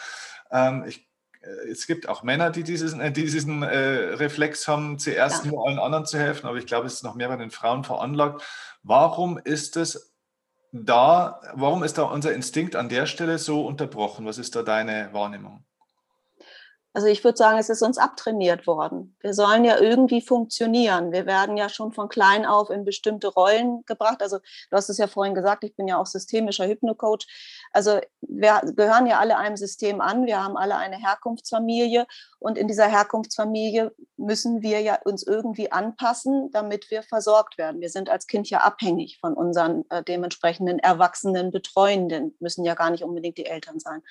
Ähm, 0.51 0.85
ich 0.87 1.08
es 1.71 1.87
gibt 1.87 2.09
auch 2.09 2.23
Männer, 2.23 2.51
die 2.51 2.63
diesen, 2.63 3.01
äh, 3.01 3.13
diesen 3.13 3.63
äh, 3.63 4.15
Reflex 4.15 4.67
haben, 4.69 4.99
zuerst 4.99 5.45
ja. 5.45 5.51
nur 5.51 5.67
allen 5.67 5.79
anderen 5.79 6.07
zu 6.07 6.19
helfen, 6.19 6.47
aber 6.47 6.59
ich 6.59 6.67
glaube, 6.67 6.87
es 6.87 6.95
ist 6.95 7.05
noch 7.05 7.15
mehr 7.15 7.29
bei 7.29 7.37
den 7.37 7.51
Frauen 7.51 7.85
veranlagt. 7.85 8.43
Warum 8.83 9.39
ist 9.39 9.77
es 9.77 10.15
da, 10.73 11.41
warum 11.55 11.83
ist 11.83 11.99
da 11.99 12.03
unser 12.03 12.33
Instinkt 12.33 12.77
an 12.77 12.89
der 12.89 13.07
Stelle 13.07 13.39
so 13.39 13.67
unterbrochen? 13.67 14.27
Was 14.27 14.39
ist 14.39 14.55
da 14.57 14.63
deine 14.63 15.11
Wahrnehmung? 15.13 15.65
Also 16.95 17.07
ich 17.07 17.23
würde 17.23 17.37
sagen, 17.37 17.59
es 17.59 17.69
ist 17.69 17.83
uns 17.83 17.99
abtrainiert 17.99 18.67
worden. 18.67 19.15
Wir 19.21 19.35
sollen 19.35 19.65
ja 19.65 19.79
irgendwie 19.79 20.21
funktionieren. 20.21 21.13
Wir 21.13 21.27
werden 21.27 21.57
ja 21.57 21.69
schon 21.69 21.93
von 21.93 22.09
klein 22.09 22.47
auf 22.47 22.71
in 22.71 22.85
bestimmte 22.85 23.29
Rollen 23.29 23.85
gebracht. 23.85 24.23
Also 24.23 24.39
du 24.39 24.77
hast 24.77 24.89
es 24.89 24.99
ja 24.99 25.07
vorhin 25.07 25.35
gesagt, 25.35 25.65
ich 25.65 25.77
bin 25.77 25.87
ja 25.87 25.99
auch 25.99 26.07
systemischer 26.07 26.67
Hypnocoach. 26.67 27.27
Also 27.73 28.01
wir 28.21 28.63
gehören 28.75 29.07
ja 29.07 29.19
alle 29.19 29.37
einem 29.37 29.57
System 29.57 30.01
an. 30.01 30.27
Wir 30.27 30.43
haben 30.43 30.57
alle 30.57 30.77
eine 30.77 30.97
Herkunftsfamilie 30.97 32.07
und 32.39 32.57
in 32.57 32.69
dieser 32.69 32.87
Herkunftsfamilie 32.87 33.93
müssen 34.17 34.63
wir 34.63 34.81
ja 34.81 34.99
uns 35.05 35.23
irgendwie 35.25 35.71
anpassen, 35.71 36.51
damit 36.53 36.91
wir 36.91 37.03
versorgt 37.03 37.59
werden. 37.59 37.81
Wir 37.81 37.91
sind 37.91 38.09
als 38.09 38.27
Kind 38.27 38.49
ja 38.49 38.61
abhängig 38.61 39.19
von 39.21 39.35
unseren 39.35 39.85
äh, 39.91 40.03
dementsprechenden 40.03 40.79
erwachsenen 40.79 41.51
Betreuenden, 41.51 42.35
müssen 42.41 42.65
ja 42.65 42.75
gar 42.75 42.91
nicht 42.91 43.05
unbedingt 43.05 43.39
die 43.39 43.47
Eltern 43.47 43.79
sein. 43.79 44.03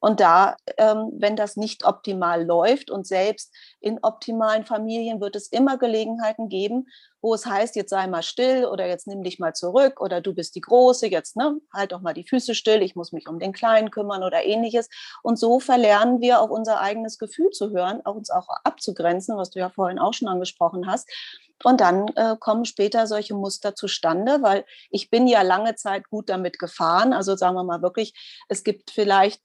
Und 0.00 0.20
da, 0.20 0.56
ähm, 0.76 1.10
wenn 1.18 1.36
das 1.36 1.56
nicht 1.56 1.84
optimal 1.84 2.44
läuft 2.44 2.90
und 2.90 3.06
selbst 3.06 3.52
in 3.80 3.98
optimalen 4.02 4.64
Familien 4.64 5.20
wird 5.20 5.36
es 5.36 5.48
immer 5.48 5.78
Gelegenheiten 5.78 6.48
geben, 6.48 6.86
wo 7.24 7.32
es 7.32 7.46
heißt, 7.46 7.74
jetzt 7.74 7.88
sei 7.88 8.06
mal 8.06 8.22
still 8.22 8.66
oder 8.66 8.86
jetzt 8.86 9.06
nimm 9.06 9.22
dich 9.22 9.38
mal 9.38 9.54
zurück 9.54 10.00
oder 10.02 10.20
du 10.20 10.34
bist 10.34 10.54
die 10.56 10.60
Große, 10.60 11.06
jetzt 11.06 11.36
ne, 11.36 11.58
halt 11.72 11.92
doch 11.92 12.02
mal 12.02 12.12
die 12.12 12.28
Füße 12.28 12.54
still, 12.54 12.82
ich 12.82 12.96
muss 12.96 13.12
mich 13.12 13.28
um 13.28 13.38
den 13.38 13.54
Kleinen 13.54 13.90
kümmern 13.90 14.22
oder 14.22 14.44
ähnliches. 14.44 14.90
Und 15.22 15.38
so 15.38 15.58
verlernen 15.58 16.20
wir 16.20 16.42
auf 16.42 16.50
unser 16.50 16.80
eigenes 16.80 17.18
Gefühl 17.18 17.50
zu 17.50 17.70
hören, 17.70 18.02
auch 18.04 18.14
uns 18.14 18.28
auch 18.28 18.48
abzugrenzen, 18.64 19.38
was 19.38 19.50
du 19.50 19.58
ja 19.58 19.70
vorhin 19.70 19.98
auch 19.98 20.12
schon 20.12 20.28
angesprochen 20.28 20.86
hast. 20.86 21.08
Und 21.62 21.80
dann 21.80 22.08
äh, 22.08 22.36
kommen 22.38 22.66
später 22.66 23.06
solche 23.06 23.34
Muster 23.34 23.74
zustande, 23.74 24.42
weil 24.42 24.66
ich 24.90 25.08
bin 25.08 25.26
ja 25.26 25.42
lange 25.42 25.76
Zeit 25.76 26.10
gut 26.10 26.28
damit 26.28 26.58
gefahren. 26.58 27.12
Also 27.12 27.36
sagen 27.36 27.54
wir 27.54 27.64
mal 27.64 27.80
wirklich, 27.80 28.12
es 28.48 28.64
gibt 28.64 28.90
vielleicht 28.90 29.40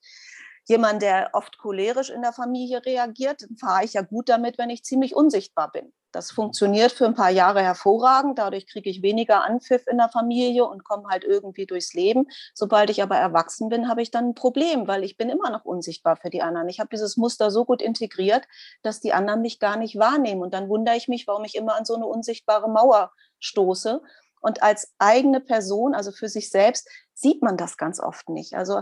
jemand, 0.69 1.01
der 1.01 1.31
oft 1.33 1.57
cholerisch 1.57 2.09
in 2.09 2.21
der 2.21 2.33
Familie 2.33 2.85
reagiert, 2.85 3.47
fahre 3.59 3.83
ich 3.83 3.93
ja 3.93 4.01
gut 4.01 4.29
damit, 4.29 4.57
wenn 4.57 4.69
ich 4.69 4.83
ziemlich 4.83 5.15
unsichtbar 5.15 5.71
bin. 5.71 5.91
Das 6.11 6.31
funktioniert 6.31 6.91
für 6.91 7.05
ein 7.05 7.13
paar 7.13 7.29
Jahre 7.29 7.61
hervorragend. 7.61 8.39
Dadurch 8.39 8.65
kriege 8.65 8.89
ich 8.89 9.03
weniger 9.03 9.43
Anpfiff 9.43 9.85
in 9.85 9.97
der 9.97 10.09
Familie 10.09 10.65
und 10.65 10.83
komme 10.83 11.07
halt 11.07 11.23
irgendwie 11.23 11.67
durchs 11.67 11.93
Leben. 11.93 12.27
Sobald 12.55 12.89
ich 12.89 13.03
aber 13.03 13.17
erwachsen 13.17 13.69
bin, 13.69 13.87
habe 13.87 14.01
ich 14.01 14.09
dann 14.09 14.29
ein 14.29 14.35
Problem, 14.35 14.87
weil 14.87 15.03
ich 15.03 15.17
bin 15.17 15.29
immer 15.29 15.51
noch 15.51 15.65
unsichtbar 15.65 16.17
für 16.17 16.31
die 16.31 16.41
anderen. 16.41 16.67
Ich 16.67 16.79
habe 16.79 16.89
dieses 16.91 17.15
Muster 17.15 17.51
so 17.51 17.63
gut 17.63 17.81
integriert, 17.81 18.47
dass 18.81 19.01
die 19.01 19.13
anderen 19.13 19.41
mich 19.41 19.59
gar 19.59 19.77
nicht 19.77 19.99
wahrnehmen. 19.99 20.41
Und 20.41 20.53
dann 20.53 20.67
wundere 20.67 20.95
ich 20.95 21.07
mich, 21.07 21.27
warum 21.27 21.43
ich 21.43 21.55
immer 21.55 21.75
an 21.75 21.85
so 21.85 21.95
eine 21.95 22.07
unsichtbare 22.07 22.69
Mauer 22.69 23.11
stoße. 23.39 24.01
Und 24.41 24.63
als 24.63 24.93
eigene 24.97 25.41
Person, 25.41 25.93
also 25.93 26.11
für 26.11 26.27
sich 26.27 26.49
selbst, 26.49 26.89
sieht 27.13 27.43
man 27.43 27.55
das 27.55 27.77
ganz 27.77 27.99
oft 27.99 28.29
nicht. 28.29 28.55
Also 28.55 28.81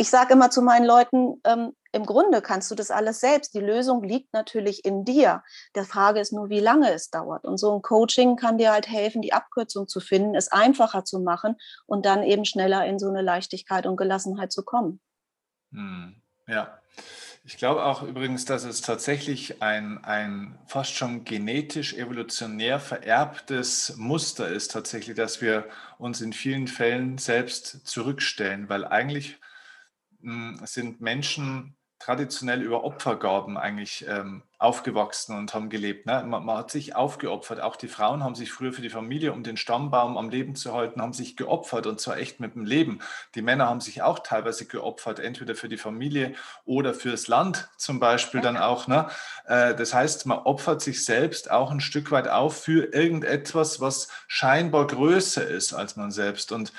ich 0.00 0.08
sage 0.08 0.32
immer 0.32 0.50
zu 0.50 0.62
meinen 0.62 0.86
Leuten, 0.86 1.42
ähm, 1.44 1.76
im 1.92 2.06
Grunde 2.06 2.40
kannst 2.40 2.70
du 2.70 2.74
das 2.74 2.90
alles 2.90 3.20
selbst. 3.20 3.52
Die 3.52 3.60
Lösung 3.60 4.02
liegt 4.02 4.32
natürlich 4.32 4.86
in 4.86 5.04
dir. 5.04 5.42
Der 5.74 5.84
Frage 5.84 6.20
ist 6.20 6.32
nur, 6.32 6.48
wie 6.48 6.58
lange 6.60 6.90
es 6.90 7.10
dauert. 7.10 7.44
Und 7.44 7.58
so 7.58 7.74
ein 7.74 7.82
Coaching 7.82 8.36
kann 8.36 8.56
dir 8.56 8.72
halt 8.72 8.88
helfen, 8.88 9.20
die 9.20 9.34
Abkürzung 9.34 9.88
zu 9.88 10.00
finden, 10.00 10.34
es 10.34 10.50
einfacher 10.50 11.04
zu 11.04 11.20
machen 11.20 11.56
und 11.86 12.06
dann 12.06 12.22
eben 12.22 12.46
schneller 12.46 12.86
in 12.86 12.98
so 12.98 13.08
eine 13.08 13.20
Leichtigkeit 13.20 13.84
und 13.84 13.98
Gelassenheit 13.98 14.52
zu 14.52 14.62
kommen. 14.64 15.00
Hm, 15.72 16.14
ja. 16.46 16.78
Ich 17.44 17.58
glaube 17.58 17.84
auch 17.84 18.02
übrigens, 18.02 18.46
dass 18.46 18.64
es 18.64 18.80
tatsächlich 18.80 19.60
ein, 19.60 20.02
ein 20.04 20.58
fast 20.66 20.94
schon 20.94 21.24
genetisch 21.24 21.92
evolutionär 21.92 22.80
vererbtes 22.80 23.96
Muster 23.98 24.48
ist, 24.48 24.70
tatsächlich, 24.70 25.16
dass 25.16 25.42
wir 25.42 25.66
uns 25.98 26.22
in 26.22 26.32
vielen 26.32 26.68
Fällen 26.68 27.18
selbst 27.18 27.86
zurückstellen, 27.86 28.68
weil 28.70 28.86
eigentlich 28.86 29.38
sind 30.64 31.00
Menschen 31.00 31.76
traditionell 32.00 32.62
über 32.62 32.82
Opfergaben 32.82 33.58
eigentlich 33.58 34.06
ähm, 34.08 34.42
aufgewachsen 34.58 35.36
und 35.36 35.52
haben 35.52 35.68
gelebt. 35.68 36.06
Ne? 36.06 36.24
Man, 36.26 36.44
man, 36.46 36.56
hat 36.56 36.70
sich 36.70 36.96
aufgeopfert. 36.96 37.60
Auch 37.60 37.76
die 37.76 37.88
Frauen 37.88 38.24
haben 38.24 38.34
sich 38.34 38.50
früher 38.50 38.72
für 38.72 38.80
die 38.80 38.88
Familie, 38.88 39.34
um 39.34 39.42
den 39.42 39.58
Stammbaum 39.58 40.16
am 40.16 40.30
Leben 40.30 40.54
zu 40.54 40.72
halten, 40.72 41.02
haben 41.02 41.12
sich 41.12 41.36
geopfert 41.36 41.86
und 41.86 42.00
zwar 42.00 42.16
echt 42.16 42.40
mit 42.40 42.54
dem 42.54 42.64
Leben. 42.64 43.00
Die 43.34 43.42
Männer 43.42 43.68
haben 43.68 43.82
sich 43.82 44.00
auch 44.00 44.20
teilweise 44.20 44.64
geopfert, 44.64 45.20
entweder 45.20 45.54
für 45.54 45.68
die 45.68 45.76
Familie 45.76 46.34
oder 46.64 46.94
fürs 46.94 47.28
Land 47.28 47.68
zum 47.76 48.00
Beispiel 48.00 48.40
dann 48.40 48.56
auch. 48.56 48.88
Ne? 48.88 49.06
Äh, 49.44 49.74
das 49.74 49.92
heißt, 49.92 50.24
man 50.24 50.38
opfert 50.38 50.80
sich 50.80 51.04
selbst 51.04 51.50
auch 51.50 51.70
ein 51.70 51.80
Stück 51.80 52.10
weit 52.10 52.28
auf 52.28 52.62
für 52.62 52.94
irgendetwas, 52.94 53.78
was 53.78 54.08
scheinbar 54.26 54.86
größer 54.86 55.46
ist 55.46 55.74
als 55.74 55.96
man 55.96 56.10
selbst. 56.10 56.50
Und 56.50 56.72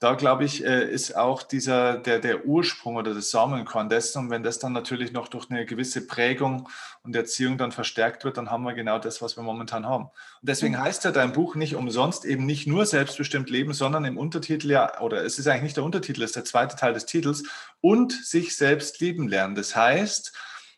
da 0.00 0.14
glaube 0.14 0.44
ich, 0.44 0.64
äh, 0.64 0.88
ist 0.88 1.16
auch 1.16 1.42
dieser, 1.42 1.98
der, 1.98 2.20
der 2.20 2.46
Ursprung 2.46 2.96
oder 2.96 3.14
das 3.14 3.30
Samenkorn 3.30 3.88
dessen. 3.88 4.18
Und 4.18 4.30
wenn 4.30 4.44
das 4.44 4.60
dann 4.60 4.72
natürlich 4.72 5.10
noch 5.10 5.26
durch 5.26 5.50
eine 5.50 5.66
gewisse 5.66 6.06
Prägung 6.06 6.68
und 7.02 7.16
Erziehung 7.16 7.58
dann 7.58 7.72
verstärkt 7.72 8.24
wird, 8.24 8.36
dann 8.36 8.50
haben 8.50 8.62
wir 8.62 8.74
genau 8.74 9.00
das, 9.00 9.20
was 9.22 9.36
wir 9.36 9.42
momentan 9.42 9.86
haben. 9.86 10.04
Und 10.04 10.48
deswegen 10.48 10.74
mhm. 10.74 10.82
heißt 10.82 11.04
ja 11.04 11.10
dein 11.10 11.32
Buch 11.32 11.56
nicht 11.56 11.74
umsonst 11.74 12.24
eben 12.24 12.46
nicht 12.46 12.68
nur 12.68 12.86
selbstbestimmt 12.86 13.50
leben, 13.50 13.72
sondern 13.72 14.04
im 14.04 14.18
Untertitel 14.18 14.70
ja, 14.70 15.00
oder 15.00 15.24
es 15.24 15.40
ist 15.40 15.48
eigentlich 15.48 15.62
nicht 15.62 15.76
der 15.76 15.84
Untertitel, 15.84 16.22
es 16.22 16.30
ist 16.30 16.36
der 16.36 16.44
zweite 16.44 16.76
Teil 16.76 16.94
des 16.94 17.06
Titels, 17.06 17.42
und 17.80 18.12
sich 18.12 18.56
selbst 18.56 19.00
lieben 19.00 19.26
lernen. 19.26 19.56
Das 19.56 19.74
heißt, 19.74 20.32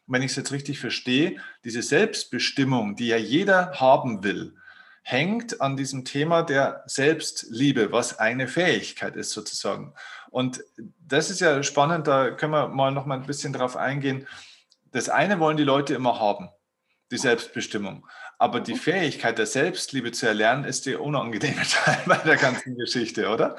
wenn 0.07 0.23
ich 0.23 0.31
es 0.31 0.37
jetzt 0.37 0.53
richtig 0.53 0.81
verstehe, 0.81 1.37
diese 1.65 1.83
Selbstbestimmung, 1.83 2.97
die 2.97 3.09
ja 3.09 3.17
jeder 3.17 3.73
haben 3.75 4.25
will, 4.25 4.55
hängt 5.11 5.61
an 5.61 5.77
diesem 5.77 6.05
Thema 6.05 6.43
der 6.43 6.83
Selbstliebe, 6.87 7.93
was 7.93 8.19
eine 8.19 8.47
Fähigkeit 8.47 9.17
ist 9.17 9.31
sozusagen. 9.31 9.95
Und 10.31 10.63
das 11.01 11.31
ist 11.31 11.41
ja 11.41 11.63
spannend, 11.63 12.07
da 12.07 12.31
können 12.31 12.53
wir 12.53 12.69
mal 12.69 12.93
noch 12.93 13.07
mal 13.07 13.17
ein 13.17 13.27
bisschen 13.27 13.53
drauf 13.53 13.77
eingehen. 13.77 14.29
Das 14.93 15.09
eine 15.09 15.41
wollen 15.41 15.57
die 15.57 15.65
Leute 15.65 15.95
immer 15.95 16.21
haben, 16.21 16.51
die 17.11 17.19
Selbstbestimmung. 17.19 18.07
Aber 18.39 18.61
die 18.61 18.77
Fähigkeit 18.77 19.39
der 19.39 19.47
Selbstliebe 19.47 20.13
zu 20.13 20.27
erlernen, 20.27 20.65
ist 20.65 20.87
der 20.87 21.03
unangenehme 21.03 21.63
Teil 21.69 21.99
bei 22.07 22.17
der 22.19 22.37
ganzen 22.37 22.77
Geschichte, 22.77 23.29
oder? 23.29 23.57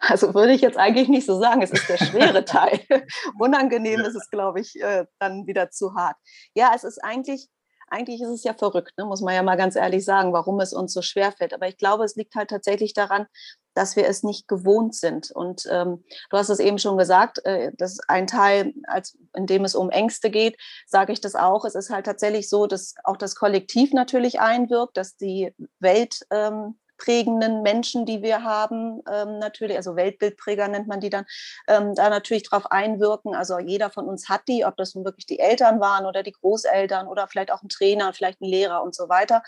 Also 0.00 0.34
würde 0.34 0.52
ich 0.52 0.62
jetzt 0.62 0.78
eigentlich 0.78 1.08
nicht 1.08 1.26
so 1.26 1.38
sagen, 1.38 1.62
es 1.62 1.70
ist 1.70 1.88
der 1.88 1.98
schwere 1.98 2.44
Teil. 2.44 2.80
Unangenehm 3.38 4.00
ist 4.00 4.16
es, 4.16 4.28
glaube 4.30 4.60
ich, 4.60 4.80
äh, 4.80 5.04
dann 5.18 5.46
wieder 5.46 5.70
zu 5.70 5.94
hart. 5.94 6.16
Ja, 6.54 6.72
es 6.74 6.84
ist 6.84 6.98
eigentlich 7.04 7.48
eigentlich 7.90 8.20
ist 8.22 8.28
es 8.28 8.44
ja 8.44 8.54
verrückt, 8.54 8.96
ne? 8.96 9.04
muss 9.04 9.20
man 9.20 9.34
ja 9.34 9.42
mal 9.42 9.56
ganz 9.56 9.76
ehrlich 9.76 10.04
sagen, 10.04 10.32
warum 10.32 10.60
es 10.60 10.72
uns 10.72 10.92
so 10.92 11.02
schwer 11.02 11.32
fällt. 11.32 11.52
Aber 11.52 11.68
ich 11.68 11.76
glaube, 11.76 12.04
es 12.04 12.16
liegt 12.16 12.34
halt 12.34 12.48
tatsächlich 12.48 12.94
daran, 12.94 13.26
dass 13.74 13.96
wir 13.96 14.06
es 14.06 14.22
nicht 14.22 14.48
gewohnt 14.48 14.94
sind. 14.94 15.30
Und 15.30 15.66
ähm, 15.70 16.04
du 16.30 16.36
hast 16.36 16.48
es 16.48 16.58
eben 16.58 16.78
schon 16.78 16.96
gesagt, 16.96 17.44
äh, 17.44 17.72
das 17.76 18.00
ein 18.08 18.26
Teil, 18.26 18.74
als, 18.86 19.16
in 19.34 19.46
dem 19.46 19.64
es 19.64 19.74
um 19.74 19.90
Ängste 19.90 20.30
geht, 20.30 20.56
sage 20.86 21.12
ich 21.12 21.20
das 21.20 21.34
auch. 21.34 21.64
Es 21.64 21.74
ist 21.74 21.90
halt 21.90 22.06
tatsächlich 22.06 22.48
so, 22.48 22.66
dass 22.66 22.94
auch 23.04 23.16
das 23.16 23.34
Kollektiv 23.34 23.92
natürlich 23.92 24.40
einwirkt, 24.40 24.96
dass 24.96 25.16
die 25.16 25.54
Welt 25.78 26.26
ähm, 26.30 26.78
prägenden 27.00 27.62
Menschen, 27.62 28.06
die 28.06 28.22
wir 28.22 28.44
haben, 28.44 29.02
ähm, 29.10 29.38
natürlich, 29.38 29.76
also 29.76 29.96
Weltbildpräger 29.96 30.68
nennt 30.68 30.86
man 30.86 31.00
die 31.00 31.10
dann, 31.10 31.24
ähm, 31.66 31.94
da 31.94 32.10
natürlich 32.10 32.44
drauf 32.44 32.70
einwirken. 32.70 33.34
Also 33.34 33.58
jeder 33.58 33.90
von 33.90 34.06
uns 34.06 34.28
hat 34.28 34.42
die, 34.46 34.64
ob 34.64 34.76
das 34.76 34.94
nun 34.94 35.04
wirklich 35.04 35.26
die 35.26 35.40
Eltern 35.40 35.80
waren 35.80 36.06
oder 36.06 36.22
die 36.22 36.32
Großeltern 36.32 37.08
oder 37.08 37.26
vielleicht 37.26 37.50
auch 37.50 37.62
ein 37.62 37.68
Trainer, 37.68 38.12
vielleicht 38.12 38.40
ein 38.40 38.48
Lehrer 38.48 38.82
und 38.82 38.94
so 38.94 39.08
weiter. 39.08 39.42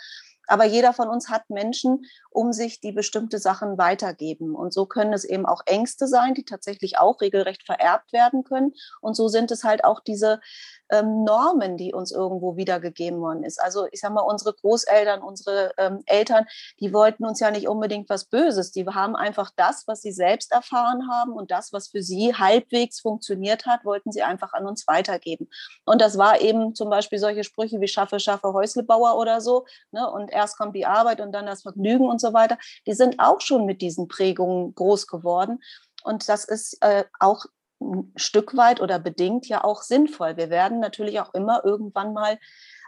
Aber 0.47 0.65
jeder 0.65 0.93
von 0.93 1.07
uns 1.07 1.29
hat 1.29 1.49
Menschen 1.49 2.05
um 2.29 2.51
sich, 2.51 2.81
die 2.81 2.91
bestimmte 2.91 3.39
Sachen 3.39 3.77
weitergeben. 3.77 4.55
Und 4.55 4.73
so 4.73 4.85
können 4.85 5.13
es 5.13 5.23
eben 5.23 5.45
auch 5.45 5.61
Ängste 5.65 6.07
sein, 6.07 6.33
die 6.33 6.43
tatsächlich 6.43 6.97
auch 6.97 7.21
regelrecht 7.21 7.63
vererbt 7.63 8.11
werden 8.11 8.43
können. 8.43 8.73
Und 9.01 9.15
so 9.15 9.27
sind 9.27 9.51
es 9.51 9.63
halt 9.63 9.83
auch 9.83 9.99
diese 9.99 10.41
ähm, 10.89 11.23
Normen, 11.23 11.77
die 11.77 11.93
uns 11.93 12.11
irgendwo 12.11 12.57
wiedergegeben 12.57 13.19
worden 13.19 13.43
ist. 13.43 13.61
Also 13.61 13.87
ich 13.91 13.99
sage 13.99 14.13
mal, 14.13 14.21
unsere 14.21 14.53
Großeltern, 14.53 15.21
unsere 15.21 15.71
ähm, 15.77 16.03
Eltern, 16.05 16.45
die 16.79 16.93
wollten 16.93 17.25
uns 17.25 17.39
ja 17.39 17.51
nicht 17.51 17.67
unbedingt 17.67 18.09
was 18.09 18.25
Böses. 18.25 18.71
Die 18.71 18.85
haben 18.85 19.15
einfach 19.15 19.51
das, 19.55 19.87
was 19.87 20.01
sie 20.01 20.11
selbst 20.11 20.51
erfahren 20.51 21.09
haben 21.09 21.33
und 21.33 21.51
das, 21.51 21.71
was 21.71 21.87
für 21.87 22.01
sie 22.01 22.33
halbwegs 22.33 22.99
funktioniert 22.99 23.65
hat, 23.65 23.85
wollten 23.85 24.11
sie 24.11 24.23
einfach 24.23 24.53
an 24.53 24.65
uns 24.65 24.87
weitergeben. 24.87 25.49
Und 25.85 26.01
das 26.01 26.17
war 26.17 26.41
eben 26.41 26.75
zum 26.75 26.89
Beispiel 26.89 27.19
solche 27.19 27.43
Sprüche 27.43 27.79
wie 27.79 27.87
schaffe, 27.87 28.19
schaffe, 28.19 28.53
Häuslebauer 28.53 29.17
oder 29.17 29.39
so. 29.41 29.65
Ne? 29.91 30.09
Und 30.09 30.32
erst 30.33 30.57
kommt 30.57 30.75
die 30.75 30.85
Arbeit 30.85 31.21
und 31.21 31.31
dann 31.31 31.45
das 31.45 31.61
Vergnügen 31.61 32.07
und 32.07 32.19
so 32.19 32.33
weiter. 32.33 32.57
Die 32.87 32.93
sind 32.93 33.19
auch 33.19 33.41
schon 33.41 33.65
mit 33.65 33.81
diesen 33.81 34.07
Prägungen 34.07 34.75
groß 34.75 35.07
geworden. 35.07 35.59
Und 36.03 36.27
das 36.27 36.45
ist 36.45 36.77
äh, 36.81 37.05
auch 37.19 37.45
ein 37.81 38.13
Stück 38.15 38.55
weit 38.55 38.81
oder 38.81 38.99
bedingt 38.99 39.47
ja 39.47 39.63
auch 39.63 39.81
sinnvoll. 39.81 40.37
Wir 40.37 40.49
werden 40.49 40.79
natürlich 40.79 41.19
auch 41.19 41.33
immer 41.33 41.63
irgendwann 41.63 42.13
mal 42.13 42.39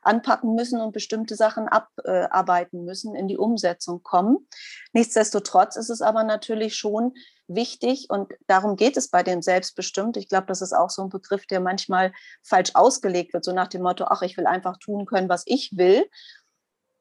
anpacken 0.06 0.54
müssen 0.54 0.80
und 0.80 0.92
bestimmte 0.92 1.36
Sachen 1.36 1.68
abarbeiten 1.68 2.86
müssen, 2.86 3.16
in 3.16 3.28
die 3.28 3.38
Umsetzung 3.38 4.04
kommen. 4.04 4.48
Nichtsdestotrotz 4.94 5.76
ist 5.76 5.90
es 5.90 6.02
aber 6.02 6.24
natürlich 6.24 6.76
schon 6.76 7.14
wichtig 7.48 8.08
und 8.10 8.32
darum 8.48 8.76
geht 8.76 8.98
es 8.98 9.10
bei 9.10 9.24
dem 9.24 9.42
Selbstbestimmt. 9.42 10.16
Ich 10.18 10.30
glaube, 10.30 10.48
das 10.48 10.62
ist 10.62 10.74
auch 10.74 10.90
so 10.90 11.02
ein 11.02 11.10
Begriff, 11.10 11.48
der 11.48 11.60
manchmal 11.60 12.14
falsch 12.44 12.72
ausgelegt 12.76 13.34
wird, 13.34 13.44
so 13.44 13.52
nach 13.52 13.68
dem 13.68 13.82
Motto, 13.82 14.06
ach, 14.06 14.22
ich 14.22 14.38
will 14.38 14.46
einfach 14.46 14.78
tun 14.78 15.06
können, 15.06 15.30
was 15.30 15.44
ich 15.46 15.72
will 15.76 16.06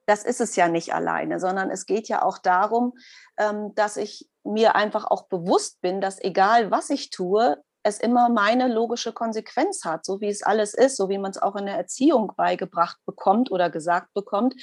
das 0.06 0.24
ist 0.24 0.40
es 0.40 0.56
ja 0.56 0.68
nicht 0.68 0.94
alleine, 0.94 1.40
sondern 1.40 1.70
es 1.70 1.86
geht 1.86 2.08
ja 2.08 2.22
auch 2.22 2.38
darum, 2.38 2.94
ähm, 3.38 3.74
dass 3.74 3.96
ich 3.96 4.28
mir 4.44 4.74
einfach 4.74 5.04
auch 5.06 5.28
bewusst 5.28 5.80
bin, 5.80 6.00
dass 6.00 6.22
egal 6.22 6.70
was 6.70 6.90
ich 6.90 7.10
tue, 7.10 7.62
es 7.84 8.00
immer 8.00 8.30
meine 8.30 8.68
logische 8.68 9.12
Konsequenz 9.12 9.84
hat, 9.84 10.04
so 10.04 10.20
wie 10.20 10.28
es 10.28 10.42
alles 10.42 10.72
ist, 10.74 10.96
so 10.96 11.08
wie 11.10 11.18
man 11.18 11.30
es 11.30 11.38
auch 11.38 11.54
in 11.54 11.66
der 11.66 11.76
Erziehung 11.76 12.32
beigebracht 12.36 12.98
bekommt 13.04 13.50
oder 13.50 13.68
gesagt 13.68 14.12
bekommt, 14.14 14.54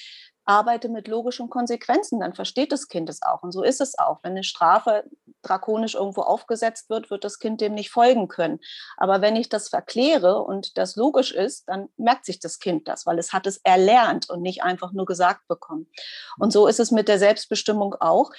arbeite 0.43 0.89
mit 0.89 1.07
logischen 1.07 1.49
Konsequenzen, 1.49 2.19
dann 2.19 2.33
versteht 2.33 2.71
das 2.71 2.87
Kind 2.87 3.09
es 3.09 3.21
auch. 3.21 3.43
Und 3.43 3.51
so 3.51 3.63
ist 3.63 3.79
es 3.79 3.97
auch. 3.97 4.19
Wenn 4.23 4.31
eine 4.31 4.43
Strafe 4.43 5.03
drakonisch 5.41 5.95
irgendwo 5.95 6.21
aufgesetzt 6.21 6.89
wird, 6.89 7.09
wird 7.09 7.23
das 7.23 7.39
Kind 7.39 7.61
dem 7.61 7.73
nicht 7.73 7.89
folgen 7.89 8.27
können. 8.27 8.59
Aber 8.97 9.21
wenn 9.21 9.35
ich 9.35 9.49
das 9.49 9.69
verkläre 9.69 10.41
und 10.41 10.77
das 10.77 10.95
logisch 10.95 11.31
ist, 11.31 11.67
dann 11.67 11.89
merkt 11.97 12.25
sich 12.25 12.39
das 12.39 12.59
Kind 12.59 12.87
das, 12.87 13.05
weil 13.05 13.19
es 13.19 13.33
hat 13.33 13.47
es 13.47 13.57
erlernt 13.57 14.29
und 14.29 14.41
nicht 14.41 14.63
einfach 14.63 14.91
nur 14.91 15.05
gesagt 15.05 15.47
bekommen. 15.47 15.87
Und 16.37 16.51
so 16.51 16.67
ist 16.67 16.79
es 16.79 16.91
mit 16.91 17.07
der 17.07 17.19
Selbstbestimmung 17.19 17.95
auch 17.99 18.31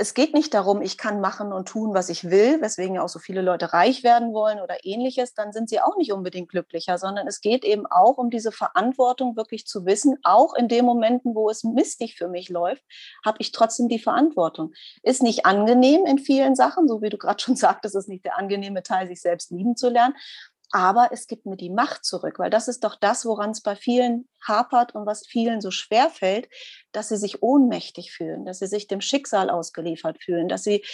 es 0.00 0.14
geht 0.14 0.32
nicht 0.32 0.54
darum, 0.54 0.80
ich 0.80 0.96
kann 0.96 1.20
machen 1.20 1.52
und 1.52 1.68
tun, 1.68 1.92
was 1.92 2.08
ich 2.08 2.30
will, 2.30 2.62
weswegen 2.62 2.94
ja 2.94 3.02
auch 3.02 3.08
so 3.10 3.18
viele 3.18 3.42
Leute 3.42 3.74
reich 3.74 4.02
werden 4.02 4.32
wollen 4.32 4.58
oder 4.58 4.78
ähnliches, 4.84 5.34
dann 5.34 5.52
sind 5.52 5.68
sie 5.68 5.80
auch 5.80 5.98
nicht 5.98 6.10
unbedingt 6.12 6.48
glücklicher, 6.48 6.96
sondern 6.96 7.26
es 7.26 7.42
geht 7.42 7.64
eben 7.64 7.84
auch 7.84 8.16
um 8.16 8.30
diese 8.30 8.50
Verantwortung 8.50 9.36
wirklich 9.36 9.66
zu 9.66 9.84
wissen, 9.84 10.18
auch 10.22 10.54
in 10.54 10.68
den 10.68 10.86
Momenten, 10.86 11.34
wo 11.34 11.50
es 11.50 11.64
mistig 11.64 12.16
für 12.16 12.28
mich 12.28 12.48
läuft, 12.48 12.82
habe 13.24 13.36
ich 13.40 13.52
trotzdem 13.52 13.88
die 13.88 13.98
Verantwortung. 13.98 14.72
Ist 15.02 15.22
nicht 15.22 15.44
angenehm 15.44 16.06
in 16.06 16.18
vielen 16.18 16.56
Sachen, 16.56 16.88
so 16.88 17.02
wie 17.02 17.10
du 17.10 17.18
gerade 17.18 17.42
schon 17.42 17.56
sagtest, 17.56 17.94
ist 17.94 18.08
nicht 18.08 18.24
der 18.24 18.38
angenehme 18.38 18.82
Teil, 18.82 19.06
sich 19.06 19.20
selbst 19.20 19.50
lieben 19.50 19.76
zu 19.76 19.90
lernen, 19.90 20.14
aber 20.72 21.10
es 21.12 21.26
gibt 21.26 21.46
mir 21.46 21.56
die 21.56 21.70
Macht 21.70 22.04
zurück, 22.04 22.38
weil 22.38 22.50
das 22.50 22.68
ist 22.68 22.84
doch 22.84 22.96
das, 22.96 23.24
woran 23.24 23.50
es 23.50 23.60
bei 23.60 23.74
vielen 23.76 24.28
hapert 24.46 24.94
und 24.94 25.06
was 25.06 25.26
vielen 25.26 25.60
so 25.60 25.70
schwer 25.70 26.10
fällt, 26.10 26.48
dass 26.92 27.08
sie 27.08 27.16
sich 27.16 27.42
ohnmächtig 27.42 28.12
fühlen, 28.12 28.44
dass 28.44 28.60
sie 28.60 28.66
sich 28.66 28.86
dem 28.86 29.00
Schicksal 29.00 29.50
ausgeliefert 29.50 30.22
fühlen, 30.22 30.48
dass 30.48 30.62
sie 30.62 30.84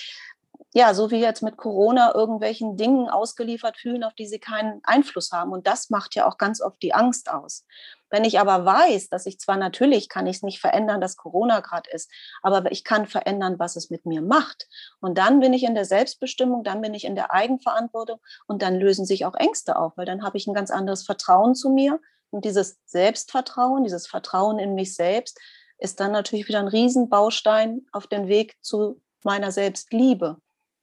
ja, 0.77 0.93
so 0.93 1.11
wie 1.11 1.21
jetzt 1.21 1.43
mit 1.43 1.57
Corona 1.57 2.15
irgendwelchen 2.15 2.77
Dingen 2.77 3.09
ausgeliefert 3.09 3.79
fühlen, 3.79 4.05
auf 4.05 4.13
die 4.13 4.27
sie 4.27 4.39
keinen 4.39 4.83
Einfluss 4.85 5.33
haben. 5.33 5.53
Und 5.53 5.67
das 5.67 5.89
macht 5.89 6.15
ja 6.15 6.29
auch 6.29 6.37
ganz 6.37 6.61
oft 6.61 6.83
die 6.83 6.93
Angst 6.93 7.31
aus. 7.31 7.65
Wenn 8.11 8.25
ich 8.25 8.39
aber 8.39 8.67
weiß, 8.67 9.09
dass 9.09 9.25
ich 9.25 9.41
zwar 9.41 9.57
natürlich 9.57 10.11
kann 10.11 10.27
ich 10.27 10.37
es 10.37 10.43
nicht 10.43 10.61
verändern, 10.61 11.01
dass 11.01 11.17
Corona 11.17 11.61
gerade 11.61 11.89
ist, 11.91 12.13
aber 12.43 12.71
ich 12.71 12.85
kann 12.85 13.07
verändern, 13.07 13.59
was 13.59 13.77
es 13.77 13.89
mit 13.89 14.05
mir 14.05 14.21
macht. 14.21 14.69
Und 15.01 15.17
dann 15.17 15.41
bin 15.41 15.55
ich 15.55 15.63
in 15.63 15.75
der 15.75 15.87
Selbstbestimmung, 15.87 16.63
dann 16.63 16.83
bin 16.83 16.93
ich 16.93 17.07
in 17.07 17.15
der 17.15 17.33
Eigenverantwortung 17.33 18.21
und 18.47 18.61
dann 18.61 18.75
lösen 18.75 19.07
sich 19.07 19.25
auch 19.25 19.35
Ängste 19.35 19.79
auf, 19.79 19.97
weil 19.97 20.05
dann 20.05 20.23
habe 20.23 20.37
ich 20.37 20.47
ein 20.47 20.53
ganz 20.53 20.71
anderes 20.71 21.07
Vertrauen 21.07 21.55
zu 21.55 21.71
mir. 21.71 22.01
Und 22.29 22.45
dieses 22.45 22.79
Selbstvertrauen, 22.85 23.83
dieses 23.83 24.07
Vertrauen 24.07 24.59
in 24.59 24.75
mich 24.75 24.95
selbst, 24.95 25.41
ist 25.79 26.01
dann 26.01 26.13
natürlich 26.13 26.49
wieder 26.49 26.59
ein 26.59 26.69
Riesenbaustein 26.69 27.87
auf 27.93 28.07
dem 28.09 28.29
Weg 28.29 28.59
zu 28.61 29.01
meiner 29.25 29.53
Selbstliebe, 29.53 30.37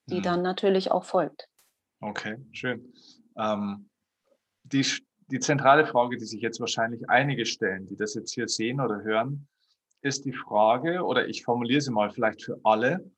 die 0.08 0.20
mhm. 0.20 0.24
dann 0.24 0.42
natürlich 0.42 0.92
auch 0.92 1.04
folgt. 1.04 1.48
Okay, 2.00 2.38
schön. 2.52 2.94
Ähm, 3.38 3.90
die 4.64 4.86
die 5.28 5.40
zentrale 5.40 5.86
Frage, 5.86 6.18
die 6.18 6.26
sich 6.26 6.42
jetzt 6.42 6.60
wahrscheinlich 6.60 7.10
einige 7.10 7.46
stellen, 7.46 7.88
die 7.88 7.96
das 7.96 8.14
jetzt 8.14 8.34
hier 8.34 8.48
sehen 8.48 8.80
oder 8.80 9.02
hören, 9.02 9.48
ist 10.02 10.26
die 10.26 10.34
Frage, 10.34 11.04
oder 11.04 11.28
ich 11.28 11.44
formuliere 11.44 11.82
sie 11.82 11.92
mal 11.92 12.12
vielleicht 12.12 12.44
für 12.44 12.60
alle, 12.64 13.10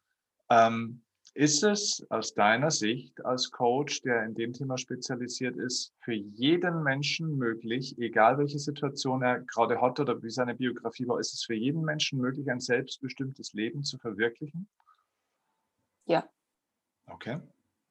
ähm, 0.49 1.01
ist 1.33 1.63
es 1.63 2.05
aus 2.09 2.33
deiner 2.33 2.71
Sicht 2.71 3.25
als 3.25 3.51
Coach, 3.51 4.01
der 4.03 4.23
in 4.23 4.35
dem 4.35 4.53
Thema 4.53 4.77
spezialisiert 4.77 5.57
ist, 5.57 5.93
für 5.99 6.13
jeden 6.13 6.83
Menschen 6.83 7.37
möglich, 7.37 7.97
egal 7.97 8.37
welche 8.37 8.59
Situation 8.59 9.21
er 9.21 9.41
gerade 9.41 9.81
hat 9.81 9.99
oder 9.99 10.21
wie 10.23 10.29
seine 10.29 10.55
Biografie 10.55 11.07
war, 11.07 11.19
ist 11.19 11.33
es 11.33 11.43
für 11.43 11.55
jeden 11.55 11.81
Menschen 11.81 12.21
möglich, 12.21 12.49
ein 12.49 12.61
selbstbestimmtes 12.61 13.51
Leben 13.53 13.83
zu 13.83 13.97
verwirklichen? 13.97 14.69
Ja. 16.05 16.29
Okay. 17.07 17.39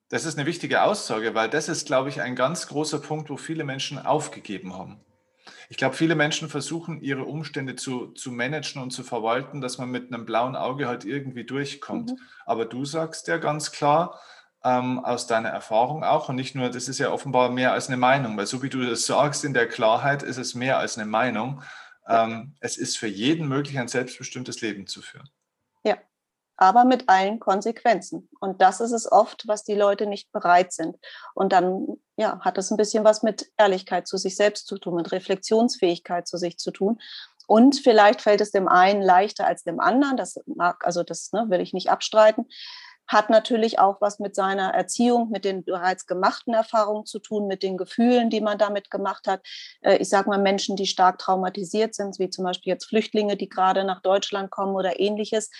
Das 0.08 0.24
ist 0.24 0.38
eine 0.38 0.46
wichtige 0.46 0.82
Aussage, 0.82 1.34
weil 1.34 1.48
das 1.48 1.68
ist, 1.68 1.86
glaube 1.86 2.08
ich, 2.08 2.20
ein 2.20 2.36
ganz 2.36 2.68
großer 2.68 3.00
Punkt, 3.00 3.30
wo 3.30 3.36
viele 3.36 3.64
Menschen 3.64 3.98
aufgegeben 3.98 4.74
haben. 4.74 5.00
Ich 5.68 5.76
glaube, 5.76 5.96
viele 5.96 6.14
Menschen 6.14 6.48
versuchen, 6.48 7.00
ihre 7.00 7.24
Umstände 7.24 7.74
zu, 7.74 8.08
zu 8.08 8.30
managen 8.30 8.82
und 8.82 8.90
zu 8.90 9.02
verwalten, 9.02 9.60
dass 9.60 9.78
man 9.78 9.90
mit 9.90 10.12
einem 10.12 10.24
blauen 10.24 10.56
Auge 10.56 10.86
halt 10.88 11.04
irgendwie 11.04 11.44
durchkommt. 11.44 12.12
Mhm. 12.12 12.18
Aber 12.46 12.64
du 12.66 12.84
sagst 12.84 13.28
ja 13.28 13.38
ganz 13.38 13.72
klar, 13.72 14.20
ähm, 14.62 15.04
aus 15.04 15.26
deiner 15.26 15.50
Erfahrung 15.50 16.04
auch, 16.04 16.28
und 16.28 16.36
nicht 16.36 16.54
nur, 16.54 16.70
das 16.70 16.88
ist 16.88 16.98
ja 16.98 17.10
offenbar 17.10 17.50
mehr 17.50 17.72
als 17.72 17.88
eine 17.88 17.96
Meinung, 17.96 18.36
weil 18.36 18.46
so 18.46 18.62
wie 18.62 18.70
du 18.70 18.84
das 18.84 19.06
sagst, 19.06 19.44
in 19.44 19.52
der 19.52 19.68
Klarheit 19.68 20.22
ist 20.22 20.38
es 20.38 20.54
mehr 20.54 20.78
als 20.78 20.96
eine 20.96 21.06
Meinung. 21.06 21.62
Ähm, 22.06 22.54
es 22.60 22.76
ist 22.76 22.98
für 22.98 23.08
jeden 23.08 23.48
möglich, 23.48 23.78
ein 23.78 23.88
selbstbestimmtes 23.88 24.60
Leben 24.60 24.86
zu 24.86 25.02
führen 25.02 25.28
aber 26.56 26.84
mit 26.84 27.08
allen 27.08 27.40
Konsequenzen. 27.40 28.28
Und 28.40 28.62
das 28.62 28.80
ist 28.80 28.92
es 28.92 29.10
oft, 29.10 29.46
was 29.46 29.64
die 29.64 29.74
Leute 29.74 30.06
nicht 30.06 30.30
bereit 30.32 30.72
sind. 30.72 30.96
Und 31.34 31.52
dann 31.52 31.86
ja, 32.16 32.38
hat 32.40 32.58
es 32.58 32.70
ein 32.70 32.76
bisschen 32.76 33.04
was 33.04 33.22
mit 33.22 33.50
Ehrlichkeit 33.56 34.06
zu 34.06 34.16
sich 34.16 34.36
selbst 34.36 34.66
zu 34.66 34.78
tun, 34.78 34.94
mit 34.94 35.12
Reflexionsfähigkeit 35.12 36.28
zu 36.28 36.36
sich 36.36 36.58
zu 36.58 36.70
tun. 36.70 37.00
Und 37.46 37.76
vielleicht 37.76 38.22
fällt 38.22 38.40
es 38.40 38.52
dem 38.52 38.68
einen 38.68 39.02
leichter 39.02 39.46
als 39.46 39.64
dem 39.64 39.80
anderen. 39.80 40.16
Das 40.16 40.40
mag, 40.46 40.86
also 40.86 41.02
das 41.02 41.32
ne, 41.32 41.46
will 41.48 41.60
ich 41.60 41.72
nicht 41.72 41.90
abstreiten. 41.90 42.46
Hat 43.06 43.28
natürlich 43.28 43.78
auch 43.78 44.00
was 44.00 44.18
mit 44.18 44.34
seiner 44.34 44.72
Erziehung, 44.72 45.28
mit 45.28 45.44
den 45.44 45.62
bereits 45.62 46.06
gemachten 46.06 46.54
Erfahrungen 46.54 47.04
zu 47.04 47.18
tun, 47.18 47.46
mit 47.46 47.62
den 47.62 47.76
Gefühlen, 47.76 48.30
die 48.30 48.40
man 48.40 48.56
damit 48.56 48.90
gemacht 48.90 49.26
hat. 49.26 49.42
Äh, 49.82 49.98
ich 49.98 50.08
sage 50.08 50.30
mal 50.30 50.38
Menschen, 50.38 50.76
die 50.76 50.86
stark 50.86 51.18
traumatisiert 51.18 51.94
sind, 51.94 52.18
wie 52.18 52.30
zum 52.30 52.44
Beispiel 52.44 52.72
jetzt 52.72 52.86
Flüchtlinge, 52.86 53.36
die 53.36 53.50
gerade 53.50 53.84
nach 53.84 54.00
Deutschland 54.00 54.50
kommen 54.50 54.74
oder 54.74 54.98
ähnliches 55.00 55.50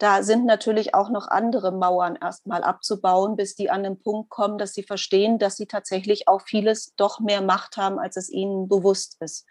da 0.00 0.22
sind 0.22 0.46
natürlich 0.46 0.94
auch 0.94 1.10
noch 1.10 1.28
andere 1.28 1.72
Mauern 1.72 2.16
erstmal 2.20 2.64
abzubauen, 2.64 3.36
bis 3.36 3.54
die 3.54 3.70
an 3.70 3.82
den 3.82 4.00
Punkt 4.00 4.30
kommen, 4.30 4.56
dass 4.56 4.72
sie 4.72 4.82
verstehen, 4.82 5.38
dass 5.38 5.56
sie 5.56 5.66
tatsächlich 5.66 6.26
auch 6.26 6.40
vieles 6.40 6.94
doch 6.96 7.20
mehr 7.20 7.42
Macht 7.42 7.76
haben, 7.76 7.98
als 7.98 8.16
es 8.16 8.30
ihnen 8.30 8.66
bewusst 8.66 9.18
ist. 9.20 9.46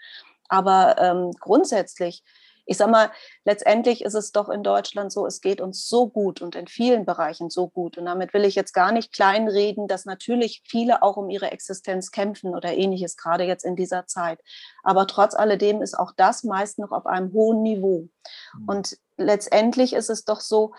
Aber 0.48 0.98
ähm, 0.98 1.32
grundsätzlich, 1.40 2.24
ich 2.66 2.78
sage 2.78 2.92
mal, 2.92 3.12
letztendlich 3.46 4.04
ist 4.04 4.16
es 4.16 4.32
doch 4.32 4.50
in 4.50 4.64
Deutschland 4.64 5.12
so, 5.12 5.28
es 5.28 5.42
geht 5.42 5.62
uns 5.62 5.88
so 5.88 6.08
gut 6.08 6.42
und 6.42 6.56
in 6.56 6.66
vielen 6.66 7.06
Bereichen 7.06 7.52
so 7.52 7.68
gut. 7.68 8.00
Und 8.00 8.06
damit 8.06 8.34
will 8.34 8.44
ich 8.44 8.56
jetzt 8.56 8.74
gar 8.74 8.92
nicht 8.92 9.14
kleinreden, 9.14 9.88
dass 9.88 10.06
natürlich 10.06 10.64
viele 10.68 11.04
auch 11.04 11.18
um 11.18 11.30
ihre 11.30 11.52
Existenz 11.52 12.10
kämpfen 12.12 12.56
oder 12.56 12.76
ähnliches, 12.76 13.18
gerade 13.18 13.44
jetzt 13.44 13.66
in 13.66 13.76
dieser 13.76 14.08
Zeit. 14.08 14.40
Aber 14.84 15.06
trotz 15.06 15.36
alledem 15.36 15.84
ist 15.84 15.98
auch 15.98 16.12
das 16.16 16.44
meist 16.44 16.80
noch 16.80 16.92
auf 16.92 17.06
einem 17.06 17.34
hohen 17.34 17.62
Niveau. 17.62 18.08
Mhm. 18.58 18.68
Und 18.68 18.98
letztendlich 19.20 19.94
ist 19.94 20.10
es 20.10 20.26
doch 20.26 20.42
so, 20.42 20.74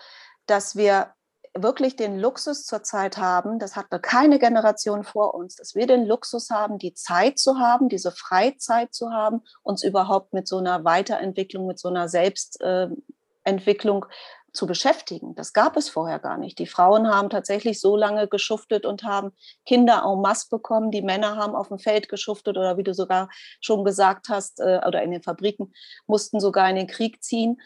dass 0.45 0.75
wir 0.75 1.13
wirklich 1.53 1.95
den 1.95 2.19
Luxus 2.19 2.65
zurzeit 2.65 3.17
haben, 3.17 3.59
das 3.59 3.75
hatte 3.75 3.99
keine 3.99 4.39
Generation 4.39 5.03
vor 5.03 5.33
uns, 5.33 5.55
dass 5.55 5.75
wir 5.75 5.85
den 5.85 6.05
Luxus 6.05 6.49
haben, 6.49 6.77
die 6.77 6.93
Zeit 6.93 7.39
zu 7.39 7.59
haben, 7.59 7.89
diese 7.89 8.11
Freizeit 8.11 8.93
zu 8.93 9.11
haben, 9.11 9.41
uns 9.61 9.83
überhaupt 9.83 10.33
mit 10.33 10.47
so 10.47 10.59
einer 10.59 10.85
Weiterentwicklung, 10.85 11.67
mit 11.67 11.77
so 11.77 11.89
einer 11.89 12.07
Selbstentwicklung 12.07 14.05
zu 14.53 14.67
beschäftigen. 14.67 15.33
Das 15.35 15.53
gab 15.53 15.77
es 15.77 15.89
vorher 15.89 16.19
gar 16.19 16.37
nicht. 16.37 16.59
Die 16.59 16.67
Frauen 16.67 17.07
haben 17.07 17.29
tatsächlich 17.29 17.79
so 17.79 17.95
lange 17.95 18.27
geschuftet 18.27 18.85
und 18.85 19.03
haben 19.03 19.31
Kinder 19.65 20.03
en 20.05 20.21
masse 20.21 20.49
bekommen. 20.49 20.91
Die 20.91 21.01
Männer 21.01 21.37
haben 21.37 21.55
auf 21.55 21.69
dem 21.69 21.79
Feld 21.79 22.09
geschuftet 22.09 22.57
oder 22.57 22.77
wie 22.77 22.83
du 22.83 22.93
sogar 22.93 23.29
schon 23.61 23.85
gesagt 23.85 24.27
hast, 24.29 24.59
äh, 24.59 24.81
oder 24.85 25.01
in 25.03 25.11
den 25.11 25.23
Fabriken 25.23 25.73
mussten 26.05 26.39
sogar 26.39 26.69
in 26.69 26.75
den 26.75 26.87
Krieg 26.87 27.23
ziehen. 27.23 27.61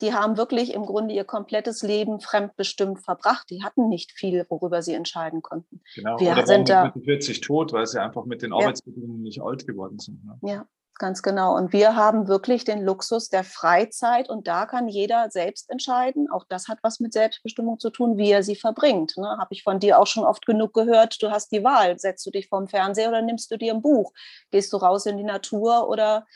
Die 0.00 0.14
haben 0.14 0.36
wirklich 0.36 0.72
im 0.74 0.86
Grunde 0.86 1.14
ihr 1.14 1.24
komplettes 1.24 1.82
Leben 1.82 2.20
fremdbestimmt 2.20 3.00
verbracht. 3.00 3.50
Die 3.50 3.62
hatten 3.62 3.88
nicht 3.88 4.12
viel, 4.12 4.46
worüber 4.48 4.82
sie 4.82 4.94
entscheiden 4.94 5.42
konnten. 5.42 5.82
Genau, 5.94 6.18
Wir 6.18 6.32
oder 6.32 6.46
sind 6.46 6.68
mit 6.68 7.04
40 7.04 7.40
tot, 7.40 7.72
weil 7.72 7.86
sie 7.86 8.00
einfach 8.00 8.24
mit 8.24 8.42
den 8.42 8.52
Arbeitsbedingungen 8.52 9.18
ja. 9.18 9.22
nicht 9.22 9.42
alt 9.42 9.66
geworden 9.66 9.98
sind. 9.98 10.24
Ne? 10.24 10.38
Ja, 10.42 10.66
Ganz 11.00 11.22
genau. 11.22 11.56
Und 11.56 11.72
wir 11.72 11.96
haben 11.96 12.28
wirklich 12.28 12.64
den 12.64 12.84
Luxus 12.84 13.30
der 13.30 13.42
Freizeit 13.42 14.28
und 14.28 14.46
da 14.46 14.66
kann 14.66 14.86
jeder 14.86 15.30
selbst 15.30 15.70
entscheiden. 15.70 16.28
Auch 16.30 16.44
das 16.46 16.68
hat 16.68 16.78
was 16.82 17.00
mit 17.00 17.14
Selbstbestimmung 17.14 17.78
zu 17.78 17.88
tun, 17.88 18.18
wie 18.18 18.30
er 18.30 18.42
sie 18.42 18.54
verbringt. 18.54 19.16
Ne? 19.16 19.38
Habe 19.40 19.54
ich 19.54 19.62
von 19.62 19.80
dir 19.80 19.98
auch 19.98 20.06
schon 20.06 20.24
oft 20.24 20.44
genug 20.44 20.74
gehört. 20.74 21.22
Du 21.22 21.30
hast 21.30 21.52
die 21.52 21.64
Wahl. 21.64 21.98
Setzt 21.98 22.26
du 22.26 22.30
dich 22.30 22.48
vorm 22.48 22.68
Fernseher 22.68 23.08
oder 23.08 23.22
nimmst 23.22 23.50
du 23.50 23.56
dir 23.56 23.72
ein 23.72 23.80
Buch? 23.80 24.12
Gehst 24.50 24.74
du 24.74 24.76
raus 24.76 25.06
in 25.06 25.16
die 25.16 25.24
Natur 25.24 25.88
oder 25.88 26.26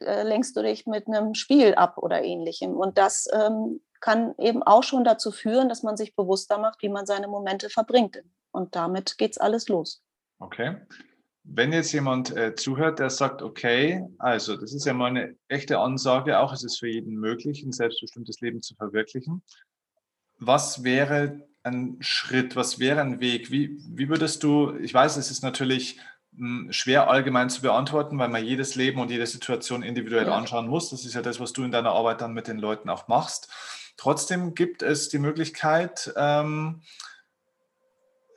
äh, 0.00 0.22
lenkst 0.22 0.56
du 0.56 0.62
dich 0.62 0.86
mit 0.86 1.06
einem 1.06 1.34
Spiel 1.34 1.74
ab 1.74 1.98
oder 1.98 2.22
ähnlichem? 2.22 2.76
Und 2.76 2.98
das 2.98 3.28
ähm, 3.32 3.80
kann 4.00 4.34
eben 4.38 4.62
auch 4.62 4.82
schon 4.82 5.04
dazu 5.04 5.30
führen, 5.30 5.68
dass 5.68 5.82
man 5.82 5.96
sich 5.96 6.16
bewusster 6.16 6.58
macht, 6.58 6.82
wie 6.82 6.88
man 6.88 7.06
seine 7.06 7.28
Momente 7.28 7.70
verbringt. 7.70 8.22
Und 8.50 8.74
damit 8.76 9.18
geht 9.18 9.32
es 9.32 9.38
alles 9.38 9.68
los. 9.68 10.02
Okay 10.38 10.76
wenn 11.44 11.72
jetzt 11.72 11.92
jemand 11.92 12.34
äh, 12.36 12.54
zuhört, 12.54 12.98
der 12.98 13.10
sagt, 13.10 13.42
okay, 13.42 14.06
also 14.18 14.56
das 14.56 14.72
ist 14.72 14.86
ja 14.86 14.94
mal 14.94 15.06
eine 15.06 15.36
echte 15.48 15.78
Ansage, 15.78 16.38
auch 16.38 16.52
es 16.52 16.62
ist 16.62 16.78
für 16.78 16.88
jeden 16.88 17.14
möglich, 17.16 17.62
ein 17.62 17.72
selbstbestimmtes 17.72 18.40
Leben 18.40 18.62
zu 18.62 18.74
verwirklichen. 18.74 19.42
Was 20.38 20.84
wäre 20.84 21.46
ein 21.62 21.96
Schritt, 22.00 22.56
was 22.56 22.78
wäre 22.78 23.00
ein 23.00 23.20
Weg? 23.20 23.50
Wie, 23.50 23.76
wie 23.88 24.08
würdest 24.08 24.42
du, 24.42 24.74
ich 24.76 24.94
weiß, 24.94 25.16
es 25.16 25.30
ist 25.30 25.42
natürlich 25.42 26.00
schwer 26.70 27.10
allgemein 27.10 27.50
zu 27.50 27.62
beantworten, 27.62 28.18
weil 28.18 28.28
man 28.28 28.44
jedes 28.44 28.74
Leben 28.74 29.00
und 29.00 29.10
jede 29.10 29.26
Situation 29.26 29.82
individuell 29.82 30.26
ja. 30.26 30.34
anschauen 30.34 30.66
muss. 30.66 30.90
Das 30.90 31.04
ist 31.04 31.14
ja 31.14 31.22
das, 31.22 31.40
was 31.40 31.52
du 31.52 31.62
in 31.62 31.72
deiner 31.72 31.92
Arbeit 31.92 32.20
dann 32.20 32.32
mit 32.32 32.48
den 32.48 32.58
Leuten 32.58 32.88
auch 32.88 33.08
machst. 33.08 33.48
Trotzdem 33.96 34.54
gibt 34.54 34.82
es 34.82 35.10
die 35.10 35.18
Möglichkeit, 35.18 36.12
ähm, 36.16 36.82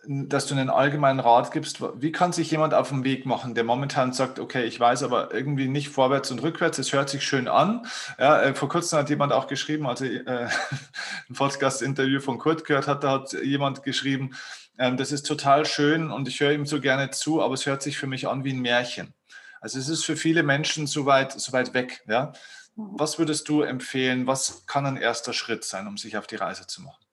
dass 0.08 0.46
du 0.46 0.56
einen 0.56 0.70
allgemeinen 0.70 1.20
Rat 1.20 1.52
gibst. 1.52 1.82
Wie 1.96 2.12
kann 2.12 2.32
sich 2.32 2.52
jemand 2.52 2.74
auf 2.74 2.90
den 2.90 3.04
Weg 3.04 3.26
machen, 3.26 3.56
der 3.56 3.64
momentan 3.64 4.14
sagt, 4.14 4.40
okay, 4.40 4.66
ich 4.66 4.80
weiß 4.80 5.04
aber 5.04 5.34
irgendwie 5.34 5.68
nicht 5.68 5.90
vorwärts 5.90 6.32
und 6.32 6.44
rückwärts, 6.44 6.78
es 6.78 6.94
hört 6.94 7.10
sich 7.10 7.24
schön 7.24 7.48
an. 7.48 7.88
Ja, 8.20 8.42
äh, 8.42 8.54
vor 8.54 8.70
kurzem 8.70 9.00
hat 9.00 9.10
jemand 9.10 9.34
auch 9.34 9.48
geschrieben, 9.48 9.88
also 9.88 10.06
äh, 10.06 10.48
ein 11.30 11.36
Podcast-Interview 11.36 12.20
von 12.20 12.38
Kurt 12.38 12.66
gehört 12.66 12.88
hat, 12.88 13.04
da 13.04 13.12
hat 13.12 13.34
jemand 13.34 13.84
geschrieben, 13.84 14.36
äh, 14.78 14.96
das 14.96 15.12
ist 15.12 15.26
total 15.26 15.66
schön 15.66 16.12
und 16.12 16.28
ich 16.28 16.40
höre 16.40 16.52
ihm 16.52 16.66
so 16.66 16.80
gerne 16.80 17.12
zu, 17.12 17.42
aber 17.42 17.54
es 17.54 17.66
hört 17.66 17.82
sich 17.82 17.98
für 17.98 18.08
mich 18.08 18.28
an 18.28 18.44
wie 18.44 18.54
ein 18.54 18.62
Märchen. 18.62 19.14
Also 19.62 19.80
es 19.80 19.90
ist 19.90 20.06
für 20.06 20.16
viele 20.16 20.44
Menschen 20.44 20.88
so 20.88 21.06
weit, 21.06 21.32
so 21.32 21.52
weit 21.52 21.74
weg. 21.74 22.04
Ja? 22.08 22.34
Mhm. 22.76 23.00
Was 23.00 23.18
würdest 23.18 23.50
du 23.50 23.62
empfehlen? 23.62 24.28
Was 24.28 24.66
kann 24.68 24.86
ein 24.86 24.98
erster 24.98 25.34
Schritt 25.34 25.64
sein, 25.64 25.88
um 25.88 25.98
sich 25.98 26.18
auf 26.18 26.28
die 26.28 26.36
Reise 26.36 26.68
zu 26.68 26.82
machen? 26.82 27.04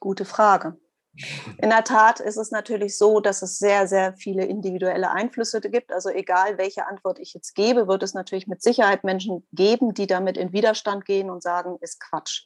Gute 0.00 0.24
Frage. 0.24 0.76
In 1.56 1.70
der 1.70 1.82
Tat 1.82 2.20
ist 2.20 2.36
es 2.36 2.52
natürlich 2.52 2.96
so, 2.96 3.18
dass 3.18 3.42
es 3.42 3.58
sehr, 3.58 3.88
sehr 3.88 4.14
viele 4.14 4.44
individuelle 4.44 5.10
Einflüsse 5.10 5.60
gibt. 5.60 5.90
Also 5.92 6.10
egal, 6.10 6.58
welche 6.58 6.86
Antwort 6.86 7.18
ich 7.18 7.34
jetzt 7.34 7.54
gebe, 7.54 7.88
wird 7.88 8.04
es 8.04 8.14
natürlich 8.14 8.46
mit 8.46 8.62
Sicherheit 8.62 9.02
Menschen 9.02 9.44
geben, 9.52 9.94
die 9.94 10.06
damit 10.06 10.36
in 10.36 10.52
Widerstand 10.52 11.04
gehen 11.04 11.30
und 11.30 11.42
sagen, 11.42 11.78
ist 11.80 11.98
Quatsch. 11.98 12.44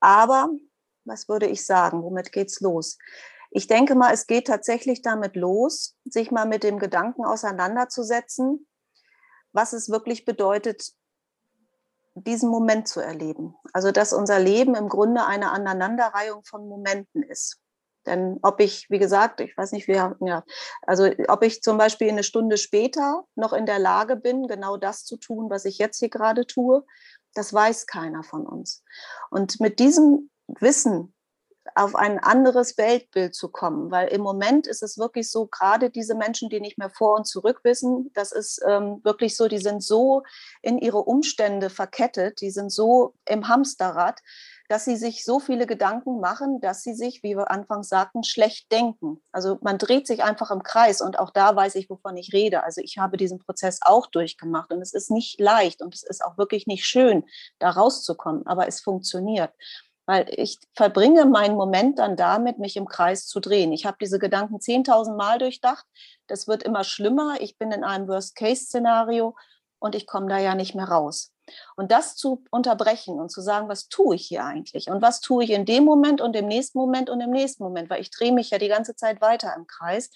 Aber 0.00 0.50
was 1.04 1.28
würde 1.28 1.46
ich 1.46 1.64
sagen? 1.64 2.02
Womit 2.02 2.32
geht's 2.32 2.60
los? 2.60 2.98
Ich 3.50 3.66
denke 3.66 3.94
mal, 3.94 4.12
es 4.12 4.26
geht 4.26 4.46
tatsächlich 4.46 5.02
damit 5.02 5.34
los, 5.34 5.96
sich 6.04 6.30
mal 6.30 6.46
mit 6.46 6.62
dem 6.62 6.78
Gedanken 6.78 7.24
auseinanderzusetzen, 7.24 8.66
was 9.52 9.72
es 9.72 9.88
wirklich 9.88 10.24
bedeutet, 10.24 10.92
diesen 12.14 12.50
Moment 12.50 12.88
zu 12.88 13.00
erleben. 13.00 13.54
Also 13.72 13.90
dass 13.90 14.12
unser 14.12 14.38
Leben 14.38 14.74
im 14.74 14.88
Grunde 14.88 15.24
eine 15.24 15.50
Aneinanderreihung 15.50 16.44
von 16.44 16.68
Momenten 16.68 17.22
ist. 17.22 17.60
Denn 18.06 18.38
ob 18.42 18.60
ich, 18.60 18.88
wie 18.90 18.98
gesagt, 18.98 19.40
ich 19.40 19.56
weiß 19.56 19.72
nicht, 19.72 19.86
wir 19.86 20.16
ja, 20.20 20.42
also 20.82 21.10
ob 21.28 21.42
ich 21.42 21.62
zum 21.62 21.76
Beispiel 21.76 22.08
eine 22.08 22.22
Stunde 22.22 22.56
später 22.56 23.24
noch 23.34 23.52
in 23.52 23.66
der 23.66 23.78
Lage 23.78 24.16
bin, 24.16 24.46
genau 24.46 24.76
das 24.76 25.04
zu 25.04 25.16
tun, 25.18 25.50
was 25.50 25.64
ich 25.64 25.78
jetzt 25.78 25.98
hier 25.98 26.08
gerade 26.08 26.46
tue, 26.46 26.84
das 27.34 27.52
weiß 27.52 27.86
keiner 27.86 28.22
von 28.22 28.46
uns. 28.46 28.82
Und 29.30 29.60
mit 29.60 29.78
diesem 29.78 30.30
Wissen 30.46 31.14
auf 31.74 31.94
ein 31.94 32.18
anderes 32.18 32.78
Weltbild 32.78 33.34
zu 33.34 33.48
kommen, 33.48 33.90
weil 33.90 34.08
im 34.08 34.20
Moment 34.22 34.66
ist 34.66 34.82
es 34.82 34.98
wirklich 34.98 35.30
so, 35.30 35.46
gerade 35.46 35.90
diese 35.90 36.14
Menschen, 36.14 36.48
die 36.48 36.60
nicht 36.60 36.78
mehr 36.78 36.90
vor 36.90 37.16
und 37.16 37.26
zurück 37.26 37.60
wissen, 37.62 38.10
das 38.14 38.32
ist 38.32 38.60
ähm, 38.66 39.00
wirklich 39.04 39.36
so, 39.36 39.48
die 39.48 39.58
sind 39.58 39.82
so 39.82 40.22
in 40.62 40.78
ihre 40.78 40.98
Umstände 40.98 41.70
verkettet, 41.70 42.40
die 42.40 42.50
sind 42.50 42.70
so 42.70 43.14
im 43.26 43.48
Hamsterrad, 43.48 44.20
dass 44.68 44.84
sie 44.84 44.96
sich 44.96 45.24
so 45.24 45.40
viele 45.40 45.66
Gedanken 45.66 46.20
machen, 46.20 46.60
dass 46.60 46.82
sie 46.82 46.94
sich, 46.94 47.22
wie 47.22 47.36
wir 47.36 47.50
anfangs 47.50 47.88
sagten, 47.88 48.22
schlecht 48.22 48.70
denken. 48.70 49.20
Also 49.32 49.58
man 49.62 49.78
dreht 49.78 50.06
sich 50.06 50.22
einfach 50.22 50.50
im 50.50 50.62
Kreis 50.62 51.00
und 51.00 51.18
auch 51.18 51.30
da 51.30 51.56
weiß 51.56 51.74
ich, 51.76 51.88
wovon 51.88 52.16
ich 52.16 52.32
rede. 52.32 52.62
Also 52.62 52.80
ich 52.82 52.98
habe 52.98 53.16
diesen 53.16 53.38
Prozess 53.38 53.80
auch 53.82 54.06
durchgemacht 54.06 54.72
und 54.72 54.82
es 54.82 54.92
ist 54.92 55.10
nicht 55.10 55.40
leicht 55.40 55.82
und 55.82 55.94
es 55.94 56.02
ist 56.02 56.24
auch 56.24 56.36
wirklich 56.36 56.66
nicht 56.66 56.84
schön, 56.84 57.24
da 57.58 57.70
rauszukommen, 57.70 58.46
aber 58.46 58.68
es 58.68 58.80
funktioniert 58.80 59.52
weil 60.08 60.26
ich 60.30 60.58
verbringe 60.74 61.26
meinen 61.26 61.54
Moment 61.54 61.98
dann 61.98 62.16
damit, 62.16 62.58
mich 62.58 62.78
im 62.78 62.88
Kreis 62.88 63.26
zu 63.26 63.40
drehen. 63.40 63.74
Ich 63.74 63.84
habe 63.84 63.98
diese 64.00 64.18
Gedanken 64.18 64.56
10.000 64.56 65.14
Mal 65.14 65.38
durchdacht. 65.38 65.84
Das 66.28 66.48
wird 66.48 66.62
immer 66.62 66.82
schlimmer. 66.82 67.36
Ich 67.40 67.58
bin 67.58 67.72
in 67.72 67.84
einem 67.84 68.08
Worst-Case-Szenario 68.08 69.36
und 69.78 69.94
ich 69.94 70.06
komme 70.06 70.28
da 70.28 70.38
ja 70.38 70.54
nicht 70.54 70.74
mehr 70.74 70.88
raus. 70.88 71.32
Und 71.76 71.90
das 71.92 72.14
zu 72.14 72.44
unterbrechen 72.50 73.18
und 73.18 73.30
zu 73.30 73.40
sagen, 73.40 73.68
was 73.68 73.88
tue 73.88 74.16
ich 74.16 74.26
hier 74.26 74.44
eigentlich? 74.44 74.90
Und 74.90 75.00
was 75.00 75.20
tue 75.20 75.44
ich 75.44 75.50
in 75.50 75.64
dem 75.64 75.84
Moment 75.84 76.20
und 76.20 76.36
im 76.36 76.46
nächsten 76.46 76.78
Moment 76.78 77.08
und 77.08 77.20
im 77.20 77.30
nächsten 77.30 77.62
Moment? 77.62 77.88
Weil 77.88 78.02
ich 78.02 78.10
drehe 78.10 78.32
mich 78.32 78.50
ja 78.50 78.58
die 78.58 78.68
ganze 78.68 78.96
Zeit 78.96 79.20
weiter 79.20 79.54
im 79.56 79.66
Kreis 79.66 80.10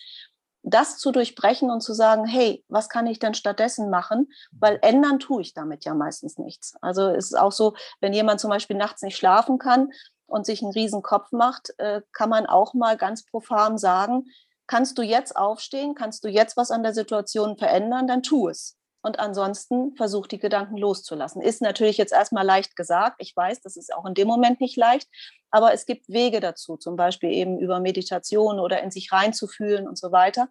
das 0.62 0.98
zu 0.98 1.10
durchbrechen 1.10 1.70
und 1.70 1.80
zu 1.80 1.92
sagen, 1.92 2.24
hey, 2.24 2.64
was 2.68 2.88
kann 2.88 3.06
ich 3.06 3.18
denn 3.18 3.34
stattdessen 3.34 3.90
machen? 3.90 4.32
Weil 4.52 4.78
ändern 4.82 5.18
tue 5.18 5.42
ich 5.42 5.54
damit 5.54 5.84
ja 5.84 5.94
meistens 5.94 6.38
nichts. 6.38 6.74
Also 6.80 7.08
es 7.08 7.26
ist 7.26 7.38
auch 7.38 7.52
so, 7.52 7.74
wenn 8.00 8.12
jemand 8.12 8.40
zum 8.40 8.50
Beispiel 8.50 8.76
nachts 8.76 9.02
nicht 9.02 9.16
schlafen 9.16 9.58
kann 9.58 9.90
und 10.26 10.46
sich 10.46 10.62
einen 10.62 10.72
riesen 10.72 11.02
Kopf 11.02 11.32
macht, 11.32 11.74
äh, 11.78 12.02
kann 12.12 12.30
man 12.30 12.46
auch 12.46 12.74
mal 12.74 12.96
ganz 12.96 13.24
profan 13.24 13.76
sagen, 13.76 14.26
kannst 14.66 14.96
du 14.98 15.02
jetzt 15.02 15.36
aufstehen, 15.36 15.94
kannst 15.94 16.24
du 16.24 16.28
jetzt 16.28 16.56
was 16.56 16.70
an 16.70 16.84
der 16.84 16.94
Situation 16.94 17.58
verändern, 17.58 18.06
dann 18.06 18.22
tu 18.22 18.48
es. 18.48 18.76
Und 19.02 19.18
ansonsten 19.18 19.94
versucht 19.96 20.30
die 20.30 20.38
Gedanken 20.38 20.76
loszulassen. 20.76 21.42
Ist 21.42 21.60
natürlich 21.60 21.98
jetzt 21.98 22.12
erstmal 22.12 22.46
leicht 22.46 22.76
gesagt. 22.76 23.16
Ich 23.18 23.36
weiß, 23.36 23.60
das 23.60 23.76
ist 23.76 23.92
auch 23.92 24.06
in 24.06 24.14
dem 24.14 24.28
Moment 24.28 24.60
nicht 24.60 24.76
leicht. 24.76 25.08
Aber 25.50 25.74
es 25.74 25.86
gibt 25.86 26.08
Wege 26.08 26.40
dazu, 26.40 26.76
zum 26.76 26.96
Beispiel 26.96 27.30
eben 27.30 27.58
über 27.58 27.80
Meditation 27.80 28.60
oder 28.60 28.80
in 28.82 28.90
sich 28.90 29.12
reinzufühlen 29.12 29.88
und 29.88 29.98
so 29.98 30.12
weiter. 30.12 30.48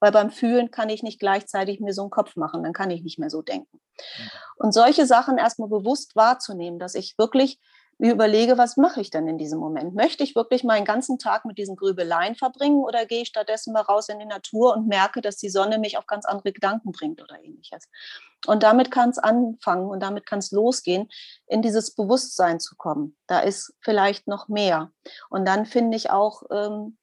Weil 0.00 0.12
beim 0.12 0.30
Fühlen 0.30 0.70
kann 0.70 0.90
ich 0.90 1.02
nicht 1.02 1.18
gleichzeitig 1.18 1.80
mir 1.80 1.92
so 1.92 2.02
einen 2.02 2.10
Kopf 2.10 2.36
machen, 2.36 2.62
dann 2.62 2.72
kann 2.72 2.90
ich 2.90 3.02
nicht 3.02 3.18
mehr 3.18 3.30
so 3.30 3.42
denken. 3.42 3.80
Mhm. 3.98 4.30
Und 4.56 4.72
solche 4.72 5.06
Sachen 5.06 5.38
erstmal 5.38 5.68
bewusst 5.68 6.14
wahrzunehmen, 6.14 6.78
dass 6.78 6.94
ich 6.94 7.18
wirklich 7.18 7.58
mir 7.98 8.12
überlege, 8.12 8.58
was 8.58 8.76
mache 8.76 9.00
ich 9.00 9.10
denn 9.10 9.28
in 9.28 9.38
diesem 9.38 9.58
Moment? 9.58 9.94
Möchte 9.94 10.22
ich 10.22 10.34
wirklich 10.34 10.64
meinen 10.64 10.84
ganzen 10.84 11.18
Tag 11.18 11.44
mit 11.44 11.58
diesen 11.58 11.76
Grübeleien 11.76 12.34
verbringen 12.34 12.82
oder 12.82 13.06
gehe 13.06 13.22
ich 13.22 13.28
stattdessen 13.28 13.72
mal 13.72 13.82
raus 13.82 14.08
in 14.08 14.18
die 14.18 14.26
Natur 14.26 14.74
und 14.74 14.86
merke, 14.86 15.20
dass 15.20 15.36
die 15.36 15.48
Sonne 15.48 15.78
mich 15.78 15.98
auf 15.98 16.06
ganz 16.06 16.24
andere 16.24 16.52
Gedanken 16.52 16.92
bringt 16.92 17.22
oder 17.22 17.42
ähnliches? 17.42 17.88
Und 18.46 18.62
damit 18.62 18.90
kann 18.90 19.10
es 19.10 19.18
anfangen 19.18 19.86
und 19.86 20.00
damit 20.00 20.26
kann 20.26 20.38
es 20.38 20.50
losgehen, 20.50 21.08
in 21.46 21.62
dieses 21.62 21.94
Bewusstsein 21.94 22.60
zu 22.60 22.76
kommen. 22.76 23.16
Da 23.26 23.40
ist 23.40 23.74
vielleicht 23.80 24.26
noch 24.26 24.48
mehr. 24.48 24.90
Und 25.30 25.46
dann 25.46 25.66
finde 25.66 25.96
ich 25.96 26.10
auch, 26.10 26.42
ähm, 26.50 26.98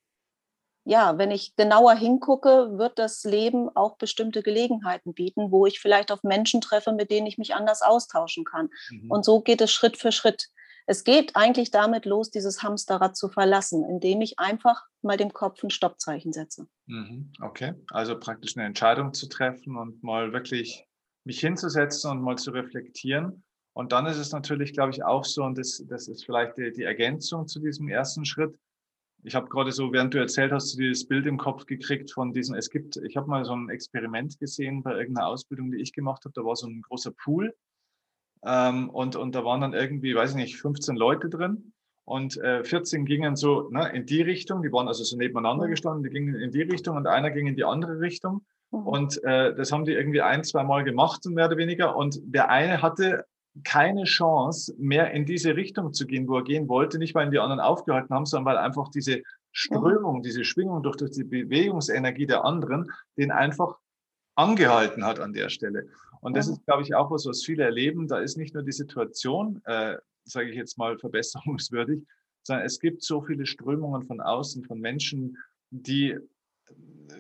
ja, 0.84 1.18
wenn 1.18 1.30
ich 1.30 1.56
genauer 1.56 1.94
hingucke, 1.94 2.78
wird 2.78 2.98
das 2.98 3.24
Leben 3.24 3.70
auch 3.76 3.98
bestimmte 3.98 4.42
Gelegenheiten 4.42 5.14
bieten, 5.14 5.52
wo 5.52 5.66
ich 5.66 5.80
vielleicht 5.80 6.12
auf 6.12 6.24
Menschen 6.24 6.60
treffe, 6.60 6.92
mit 6.92 7.12
denen 7.12 7.28
ich 7.28 7.38
mich 7.38 7.54
anders 7.54 7.82
austauschen 7.82 8.46
kann. 8.46 8.70
Mhm. 8.90 9.12
Und 9.12 9.26
so 9.26 9.42
geht 9.42 9.62
es 9.62 9.72
Schritt 9.72 9.98
für 9.98 10.12
Schritt. 10.12 10.50
Es 10.88 11.04
geht 11.04 11.36
eigentlich 11.36 11.72
damit 11.72 12.06
los, 12.06 12.32
dieses 12.32 12.64
Hamsterrad 12.64 13.16
zu 13.16 13.30
verlassen, 13.30 13.86
indem 13.86 14.22
ich 14.22 14.40
einfach 14.40 14.84
mal 15.02 15.18
dem 15.18 15.32
Kopf 15.34 15.64
ein 15.64 15.70
Stoppzeichen 15.70 16.34
setze. 16.34 16.68
Mhm, 16.88 17.32
okay, 17.42 17.74
also 17.92 18.20
praktisch 18.20 18.58
eine 18.58 18.66
Entscheidung 18.66 19.14
zu 19.14 19.28
treffen 19.28 19.78
und 19.78 20.04
mal 20.04 20.34
wirklich 20.34 20.86
mich 21.24 21.40
hinzusetzen 21.40 22.12
und 22.12 22.22
mal 22.22 22.38
zu 22.38 22.52
reflektieren 22.52 23.44
Und 23.74 23.92
dann 23.92 24.06
ist 24.06 24.18
es 24.18 24.32
natürlich, 24.32 24.74
glaube 24.74 24.92
ich, 24.92 25.04
auch 25.04 25.24
so, 25.24 25.44
und 25.44 25.58
das, 25.58 25.84
das 25.88 26.08
ist 26.08 26.26
vielleicht 26.26 26.58
die, 26.58 26.72
die 26.72 26.84
Ergänzung 26.84 27.48
zu 27.48 27.60
diesem 27.60 27.88
ersten 27.88 28.26
Schritt. 28.26 28.58
Ich 29.24 29.36
habe 29.36 29.48
gerade 29.50 29.72
so, 29.72 29.94
während 29.94 30.14
du 30.14 30.18
erzählt 30.18 30.52
hast, 30.52 30.78
dieses 30.78 31.08
Bild 31.08 31.28
im 31.28 31.38
Kopf 31.38 31.68
gekriegt 31.68 32.12
von 32.12 32.34
diesen, 32.34 32.56
es 32.56 32.70
gibt, 32.70 32.98
ich 32.98 33.16
habe 33.16 33.30
mal 33.30 33.46
so 33.46 33.56
ein 33.56 33.70
Experiment 33.70 34.40
gesehen 34.40 34.82
bei 34.82 34.98
irgendeiner 34.98 35.28
Ausbildung, 35.28 35.72
die 35.72 35.82
ich 35.82 35.94
gemacht 35.94 36.26
habe, 36.26 36.34
da 36.34 36.44
war 36.44 36.56
so 36.56 36.68
ein 36.68 36.82
großer 36.82 37.12
Pool 37.12 37.56
ähm, 38.46 38.90
und, 38.90 39.16
und 39.16 39.36
da 39.36 39.46
waren 39.46 39.62
dann 39.62 39.74
irgendwie, 39.74 40.16
weiß 40.16 40.32
ich 40.32 40.36
nicht, 40.36 40.58
15 40.58 40.96
Leute 40.96 41.30
drin 41.30 41.74
und 42.06 42.38
äh, 42.38 42.64
14 42.64 43.06
gingen 43.06 43.36
so 43.36 43.70
ne, 43.70 43.92
in 43.94 44.06
die 44.06 44.22
Richtung, 44.22 44.62
die 44.62 44.72
waren 44.72 44.88
also 44.88 45.04
so 45.04 45.16
nebeneinander 45.18 45.68
mhm. 45.68 45.72
gestanden, 45.72 46.04
die 46.04 46.10
gingen 46.10 46.36
in 46.36 46.52
die 46.52 46.64
Richtung 46.64 46.98
und 46.98 47.08
einer 47.08 47.32
ging 47.32 47.48
in 47.48 47.56
die 47.56 47.64
andere 47.64 48.00
Richtung. 48.00 48.44
Mhm. 48.72 48.88
Und 48.88 49.24
äh, 49.24 49.56
das 49.56 49.72
haben 49.72 49.86
die 49.86 49.94
irgendwie 49.94 50.22
ein, 50.22 50.44
zwei 50.44 50.64
Mal 50.64 50.84
gemacht, 50.84 51.26
mehr 51.26 51.46
oder 51.46 51.58
weniger. 51.58 51.96
Und 51.96 52.20
der 52.24 52.50
eine 52.50 52.82
hatte 52.82 53.26
keine 53.64 54.06
Chance 54.06 54.74
mehr 54.78 55.12
in 55.12 55.26
diese 55.26 55.56
Richtung 55.56 55.94
zu 55.94 56.06
gehen, 56.08 56.28
wo 56.28 56.38
er 56.38 56.44
gehen 56.44 56.68
wollte, 56.68 56.98
nicht 56.98 57.14
weil 57.14 57.28
ihn 57.28 57.32
die 57.32 57.40
anderen 57.40 57.60
aufgehalten 57.60 58.14
haben, 58.16 58.26
sondern 58.26 58.56
weil 58.56 58.58
einfach 58.58 58.90
diese 58.90 59.22
Strömung, 59.52 60.22
diese 60.22 60.46
Schwingung 60.46 60.82
durch, 60.84 60.96
durch 60.96 61.12
die 61.12 61.26
Bewegungsenergie 61.26 62.26
der 62.26 62.46
anderen 62.46 62.90
den 63.18 63.32
einfach 63.32 63.78
angehalten 64.36 65.06
hat 65.06 65.20
an 65.20 65.34
der 65.34 65.50
Stelle. 65.50 65.88
Und 66.22 66.38
das 66.38 66.48
ist, 66.48 66.64
glaube 66.66 66.84
ich, 66.84 66.96
auch 66.96 67.12
was, 67.12 67.26
was 67.26 67.44
viele 67.44 67.64
erleben. 67.64 68.08
Da 68.08 68.20
ist 68.20 68.38
nicht 68.38 68.54
nur 68.54 68.64
die 68.64 68.72
Situation, 68.72 69.62
äh, 69.66 69.98
sage 70.24 70.50
ich 70.50 70.56
jetzt 70.56 70.78
mal, 70.78 70.98
verbesserungswürdig, 71.00 72.04
sondern 72.44 72.66
es 72.66 72.80
gibt 72.80 73.04
so 73.04 73.22
viele 73.22 73.46
Strömungen 73.46 74.04
von 74.04 74.22
außen, 74.22 74.64
von 74.66 74.80
Menschen, 74.80 75.38
die 75.72 76.18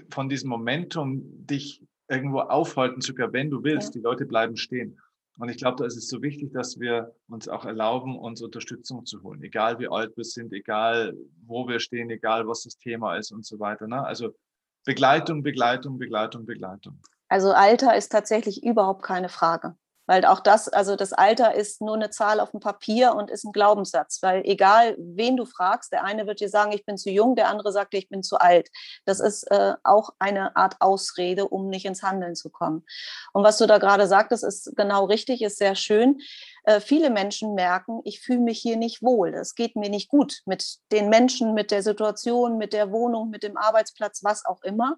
von 0.10 0.30
diesem 0.30 0.50
Momentum 0.50 1.22
dich 1.46 1.84
irgendwo 2.08 2.40
aufhalten, 2.40 3.02
sogar 3.02 3.34
wenn 3.34 3.50
du 3.50 3.64
willst. 3.64 3.96
Die 3.96 4.00
Leute 4.00 4.26
bleiben 4.26 4.58
stehen. 4.58 5.00
Und 5.38 5.50
ich 5.50 5.58
glaube, 5.58 5.78
da 5.78 5.86
ist 5.86 5.98
es 5.98 6.08
so 6.08 6.22
wichtig, 6.22 6.52
dass 6.54 6.80
wir 6.80 7.16
uns 7.28 7.48
auch 7.48 7.66
erlauben, 7.66 8.18
uns 8.18 8.42
Unterstützung 8.42 9.06
zu 9.06 9.24
holen, 9.24 9.42
egal 9.42 9.80
wie 9.80 9.88
alt 9.88 10.16
wir 10.18 10.26
sind, 10.26 10.54
egal 10.54 11.16
wo 11.46 11.68
wir 11.68 11.80
stehen, 11.80 12.10
egal 12.10 12.48
was 12.48 12.64
das 12.64 12.78
Thema 12.78 13.16
ist 13.16 13.32
und 13.32 13.46
so 13.46 13.60
weiter. 13.60 13.88
Ne? 13.88 14.04
Also 14.06 14.36
Begleitung, 14.84 15.42
Begleitung, 15.42 15.98
Begleitung, 15.98 16.46
Begleitung. 16.46 17.00
Also 17.32 17.54
Alter 17.54 17.96
ist 17.96 18.12
tatsächlich 18.12 18.62
überhaupt 18.62 19.04
keine 19.04 19.30
Frage. 19.30 19.76
Weil 20.06 20.26
auch 20.26 20.42
das, 20.42 20.68
also 20.68 20.98
das 20.98 21.14
Alter 21.14 21.56
ist 21.56 21.80
nur 21.80 21.96
eine 21.96 22.10
Zahl 22.10 22.42
auf 22.42 22.52
dem 22.52 22.60
Papier 22.60 23.16
und 23.16 23.32
ist 23.32 23.46
ein 23.46 23.54
Glaubenssatz. 23.54 24.22
Weil 24.22 24.42
egal, 24.44 24.98
wen 25.00 25.38
du 25.38 25.46
fragst, 25.46 25.94
der 25.94 26.04
eine 26.04 26.28
wird 26.28 26.42
dir 26.42 26.50
sagen, 26.50 26.74
ich 26.74 26.86
bin 26.86 26.98
zu 26.98 27.10
jung, 27.10 27.38
der 27.38 27.48
andere 27.48 27.72
sagt 27.72 27.94
dir, 27.94 28.00
ich 28.00 28.10
bin 28.10 28.22
zu 28.22 28.38
alt. 28.38 28.70
Das 29.06 29.22
ist 29.22 29.44
äh, 29.50 29.76
auch 29.86 30.10
eine 30.20 30.58
Art 30.58 30.76
Ausrede, 30.82 31.48
um 31.48 31.70
nicht 31.70 31.86
ins 31.86 32.04
Handeln 32.04 32.36
zu 32.36 32.50
kommen. 32.50 32.84
Und 33.32 33.46
was 33.46 33.58
du 33.58 33.66
da 33.66 33.78
gerade 33.78 34.08
sagtest, 34.08 34.44
ist 34.44 34.76
genau 34.76 35.06
richtig, 35.06 35.42
ist 35.42 35.58
sehr 35.58 35.76
schön. 35.76 36.20
Äh, 36.66 36.82
viele 36.82 37.12
Menschen 37.12 37.54
merken, 37.54 38.02
ich 38.04 38.20
fühle 38.20 38.42
mich 38.42 38.60
hier 38.60 38.76
nicht 38.76 39.02
wohl. 39.02 39.34
Es 39.34 39.56
geht 39.56 39.78
mir 39.78 39.90
nicht 39.90 40.10
gut 40.10 40.42
mit 40.46 40.80
den 40.92 41.08
Menschen, 41.08 41.54
mit 41.54 41.72
der 41.72 41.82
Situation, 41.82 42.58
mit 42.58 42.74
der 42.74 42.92
Wohnung, 42.92 43.30
mit 43.30 43.44
dem 43.44 43.56
Arbeitsplatz, 43.56 44.22
was 44.22 44.44
auch 44.44 44.62
immer 44.64 44.98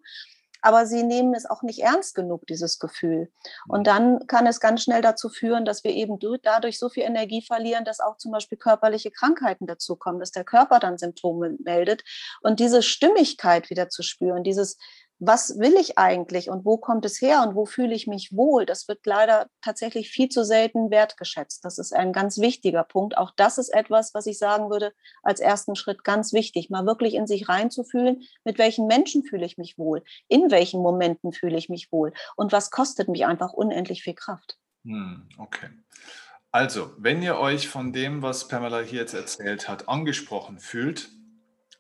aber 0.63 0.85
sie 0.85 1.03
nehmen 1.03 1.33
es 1.35 1.45
auch 1.45 1.61
nicht 1.61 1.79
ernst 1.79 2.15
genug, 2.15 2.47
dieses 2.47 2.79
Gefühl. 2.79 3.29
Und 3.67 3.81
mhm. 3.81 3.83
dann 3.83 4.27
kann 4.27 4.47
es 4.47 4.61
ganz 4.61 4.81
schnell 4.81 5.01
dazu 5.01 5.29
führen, 5.29 5.65
dass 5.65 5.83
wir 5.83 5.91
eben 5.91 6.17
dadurch 6.41 6.79
so 6.79 6.89
viel 6.89 7.03
Energie 7.03 7.43
verlieren, 7.45 7.83
dass 7.83 7.99
auch 7.99 8.17
zum 8.17 8.31
Beispiel 8.31 8.57
körperliche 8.57 9.11
Krankheiten 9.11 9.67
dazukommen, 9.67 10.21
dass 10.21 10.31
der 10.31 10.45
Körper 10.45 10.79
dann 10.79 10.97
Symptome 10.97 11.57
meldet. 11.63 12.03
Und 12.41 12.61
diese 12.61 12.81
Stimmigkeit 12.81 13.69
wieder 13.69 13.89
zu 13.89 14.03
spüren, 14.03 14.43
dieses 14.43 14.77
was 15.25 15.57
will 15.57 15.75
ich 15.79 15.97
eigentlich 15.97 16.49
und 16.49 16.65
wo 16.65 16.77
kommt 16.77 17.05
es 17.05 17.21
her 17.21 17.43
und 17.47 17.55
wo 17.55 17.65
fühle 17.65 17.93
ich 17.93 18.07
mich 18.07 18.35
wohl, 18.35 18.65
das 18.65 18.87
wird 18.87 19.05
leider 19.05 19.47
tatsächlich 19.61 20.09
viel 20.09 20.29
zu 20.29 20.43
selten 20.43 20.91
wertgeschätzt. 20.91 21.63
Das 21.63 21.77
ist 21.77 21.93
ein 21.93 22.11
ganz 22.11 22.39
wichtiger 22.39 22.83
Punkt. 22.83 23.17
Auch 23.17 23.31
das 23.35 23.57
ist 23.57 23.69
etwas, 23.69 24.13
was 24.13 24.25
ich 24.25 24.37
sagen 24.37 24.69
würde, 24.69 24.93
als 25.21 25.39
ersten 25.39 25.75
Schritt 25.75 26.03
ganz 26.03 26.33
wichtig, 26.33 26.69
mal 26.69 26.85
wirklich 26.85 27.13
in 27.13 27.27
sich 27.27 27.47
reinzufühlen, 27.47 28.23
mit 28.43 28.57
welchen 28.57 28.87
Menschen 28.87 29.23
fühle 29.23 29.45
ich 29.45 29.57
mich 29.57 29.77
wohl, 29.77 30.03
in 30.27 30.51
welchen 30.51 30.81
Momenten 30.81 31.31
fühle 31.31 31.57
ich 31.57 31.69
mich 31.69 31.91
wohl 31.91 32.13
und 32.35 32.51
was 32.51 32.69
kostet 32.69 33.07
mich 33.07 33.25
einfach 33.25 33.53
unendlich 33.53 34.03
viel 34.03 34.15
Kraft. 34.15 34.57
Hm, 34.83 35.29
okay. 35.37 35.69
Also, 36.51 36.91
wenn 36.97 37.23
ihr 37.23 37.37
euch 37.37 37.67
von 37.67 37.93
dem, 37.93 38.21
was 38.21 38.47
Pamela 38.47 38.81
hier 38.81 38.99
jetzt 38.99 39.13
erzählt 39.13 39.67
hat, 39.67 39.87
angesprochen 39.87 40.59
fühlt, 40.59 41.09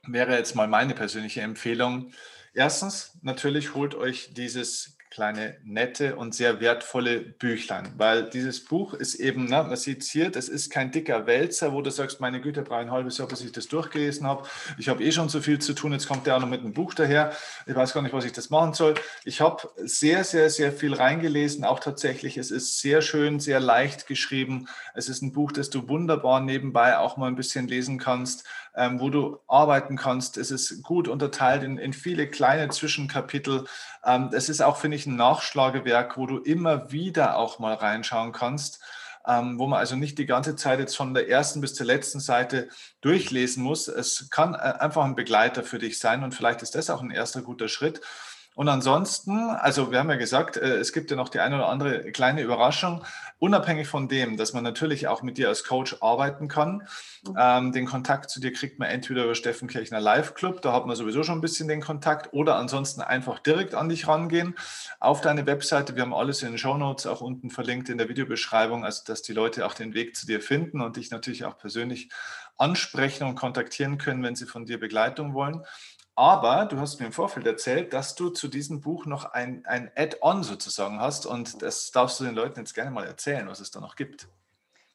wäre 0.07 0.35
jetzt 0.35 0.55
mal 0.55 0.67
meine 0.67 0.95
persönliche 0.95 1.41
Empfehlung, 1.41 2.11
Erstens, 2.55 3.17
natürlich 3.23 3.73
holt 3.73 3.95
euch 3.95 4.33
dieses 4.35 4.92
kleine, 5.13 5.57
nette 5.63 6.15
und 6.15 6.33
sehr 6.33 6.59
wertvolle 6.59 7.19
Büchlein, 7.19 7.93
weil 7.97 8.31
dieses 8.31 8.65
Buch 8.65 8.95
ist 8.95 9.13
eben, 9.13 9.45
ne, 9.45 9.63
man 9.63 9.75
sieht 9.75 10.01
es 10.01 10.09
hier, 10.09 10.31
das 10.31 10.49
ist 10.49 10.71
kein 10.71 10.89
dicker 10.89 11.27
Wälzer, 11.27 11.71
wo 11.71 11.83
du 11.83 11.91
sagst, 11.91 12.19
meine 12.19 12.41
Güte, 12.41 12.63
brauche 12.63 12.79
ein 12.79 12.89
halbes 12.89 13.19
Jahr, 13.19 13.27
bis 13.27 13.41
ich 13.41 13.51
das 13.51 13.67
durchgelesen 13.67 14.25
habe. 14.25 14.47
Ich 14.79 14.89
habe 14.89 15.03
eh 15.03 15.11
schon 15.11 15.29
so 15.29 15.39
viel 15.39 15.59
zu 15.59 15.73
tun, 15.73 15.91
jetzt 15.91 16.07
kommt 16.07 16.25
der 16.25 16.35
auch 16.35 16.41
noch 16.41 16.49
mit 16.49 16.61
einem 16.61 16.73
Buch 16.73 16.95
daher. 16.95 17.31
Ich 17.67 17.75
weiß 17.75 17.93
gar 17.93 18.01
nicht, 18.01 18.13
was 18.13 18.25
ich 18.25 18.31
das 18.31 18.49
machen 18.49 18.73
soll. 18.73 18.95
Ich 19.23 19.39
habe 19.39 19.69
sehr, 19.77 20.23
sehr, 20.23 20.49
sehr 20.49 20.73
viel 20.73 20.95
reingelesen, 20.95 21.63
auch 21.63 21.79
tatsächlich. 21.79 22.37
Es 22.37 22.49
ist 22.49 22.79
sehr 22.79 23.03
schön, 23.03 23.39
sehr 23.39 23.59
leicht 23.59 24.07
geschrieben. 24.07 24.67
Es 24.95 25.09
ist 25.09 25.21
ein 25.21 25.31
Buch, 25.31 25.51
das 25.51 25.69
du 25.69 25.87
wunderbar 25.87 26.39
nebenbei 26.39 26.97
auch 26.97 27.17
mal 27.17 27.27
ein 27.27 27.35
bisschen 27.35 27.67
lesen 27.67 27.99
kannst 27.99 28.45
ähm, 28.75 28.99
wo 28.99 29.09
du 29.09 29.39
arbeiten 29.47 29.97
kannst. 29.97 30.37
Es 30.37 30.51
ist 30.51 30.83
gut 30.83 31.07
unterteilt 31.07 31.63
in, 31.63 31.77
in 31.77 31.93
viele 31.93 32.27
kleine 32.27 32.69
Zwischenkapitel. 32.69 33.65
Ähm, 34.05 34.29
es 34.33 34.49
ist 34.49 34.61
auch, 34.61 34.77
finde 34.77 34.97
ich, 34.97 35.05
ein 35.05 35.15
Nachschlagewerk, 35.15 36.17
wo 36.17 36.25
du 36.25 36.37
immer 36.39 36.91
wieder 36.91 37.37
auch 37.37 37.59
mal 37.59 37.73
reinschauen 37.73 38.31
kannst. 38.31 38.81
Ähm, 39.25 39.57
wo 39.57 39.67
man 39.67 39.79
also 39.79 39.95
nicht 39.95 40.17
die 40.17 40.25
ganze 40.25 40.57
Zeit 40.57 40.79
jetzt 40.79 40.97
von 40.97 41.13
der 41.13 41.29
ersten 41.29 41.61
bis 41.61 41.75
zur 41.75 41.85
letzten 41.85 42.19
Seite 42.19 42.67
durchlesen 42.99 43.63
muss. 43.63 43.87
Es 43.87 44.29
kann 44.29 44.53
äh, 44.53 44.57
einfach 44.57 45.05
ein 45.05 45.15
Begleiter 45.15 45.63
für 45.63 45.79
dich 45.79 45.97
sein 45.97 46.23
und 46.23 46.35
vielleicht 46.35 46.61
ist 46.61 46.75
das 46.75 46.89
auch 46.89 47.01
ein 47.01 47.11
erster 47.11 47.41
guter 47.41 47.69
Schritt. 47.69 48.01
Und 48.55 48.69
ansonsten, 48.69 49.49
also 49.49 49.91
wir 49.91 49.99
haben 49.99 50.09
ja 50.09 50.15
gesagt, 50.15 50.57
äh, 50.57 50.77
es 50.77 50.93
gibt 50.93 51.09
ja 51.09 51.17
noch 51.17 51.29
die 51.29 51.39
eine 51.39 51.55
oder 51.55 51.69
andere 51.69 52.11
kleine 52.11 52.41
Überraschung, 52.41 53.03
unabhängig 53.39 53.87
von 53.87 54.07
dem, 54.07 54.37
dass 54.37 54.53
man 54.53 54.63
natürlich 54.63 55.07
auch 55.07 55.23
mit 55.23 55.37
dir 55.37 55.49
als 55.49 55.63
Coach 55.63 55.97
arbeiten 56.01 56.47
kann. 56.47 56.87
Mhm. 57.27 57.35
Ähm, 57.37 57.71
den 57.71 57.85
Kontakt 57.85 58.29
zu 58.29 58.39
dir 58.39 58.53
kriegt 58.53 58.79
man 58.79 58.89
entweder 58.89 59.23
über 59.23 59.35
Steffen 59.35 59.67
Kirchner 59.67 59.99
Live 59.99 60.33
Club, 60.35 60.61
da 60.61 60.73
hat 60.73 60.85
man 60.85 60.95
sowieso 60.95 61.23
schon 61.23 61.39
ein 61.39 61.41
bisschen 61.41 61.67
den 61.67 61.81
Kontakt, 61.81 62.33
oder 62.33 62.55
ansonsten 62.57 63.01
einfach 63.01 63.39
direkt 63.39 63.75
an 63.75 63.89
dich 63.89 64.07
rangehen 64.07 64.55
auf 64.99 65.21
deine 65.21 65.45
Webseite. 65.45 65.95
Wir 65.95 66.03
haben 66.03 66.13
alles 66.13 66.43
in 66.43 66.49
den 66.49 66.57
Show 66.57 66.77
Notes 66.77 67.05
auch 67.07 67.21
unten 67.21 67.49
verlinkt 67.49 67.89
in 67.89 67.97
der 67.97 68.09
Videobeschreibung, 68.09 68.85
also 68.85 69.01
dass 69.05 69.21
die 69.21 69.33
Leute 69.33 69.65
auch 69.65 69.73
den 69.73 69.93
Weg 69.93 70.15
zu 70.15 70.25
dir 70.27 70.41
finden 70.41 70.81
und 70.81 70.95
dich 70.97 71.11
natürlich 71.11 71.45
auch 71.45 71.57
persönlich 71.57 72.09
ansprechen 72.57 73.25
und 73.27 73.35
kontaktieren 73.35 73.97
können, 73.97 74.23
wenn 74.23 74.35
sie 74.35 74.45
von 74.45 74.65
dir 74.65 74.79
Begleitung 74.79 75.33
wollen. 75.33 75.63
Aber 76.15 76.65
du 76.65 76.79
hast 76.79 76.99
mir 76.99 77.07
im 77.07 77.11
Vorfeld 77.11 77.47
erzählt, 77.47 77.93
dass 77.93 78.13
du 78.13 78.29
zu 78.29 78.47
diesem 78.47 78.81
Buch 78.81 79.05
noch 79.05 79.25
ein, 79.25 79.65
ein 79.65 79.91
Add-on 79.95 80.43
sozusagen 80.43 80.99
hast 80.99 81.25
und 81.25 81.61
das 81.61 81.91
darfst 81.91 82.19
du 82.19 82.23
den 82.23 82.35
Leuten 82.35 82.59
jetzt 82.59 82.75
gerne 82.75 82.91
mal 82.91 83.05
erzählen, 83.05 83.47
was 83.47 83.59
es 83.59 83.71
da 83.71 83.79
noch 83.79 83.95
gibt. 83.95 84.27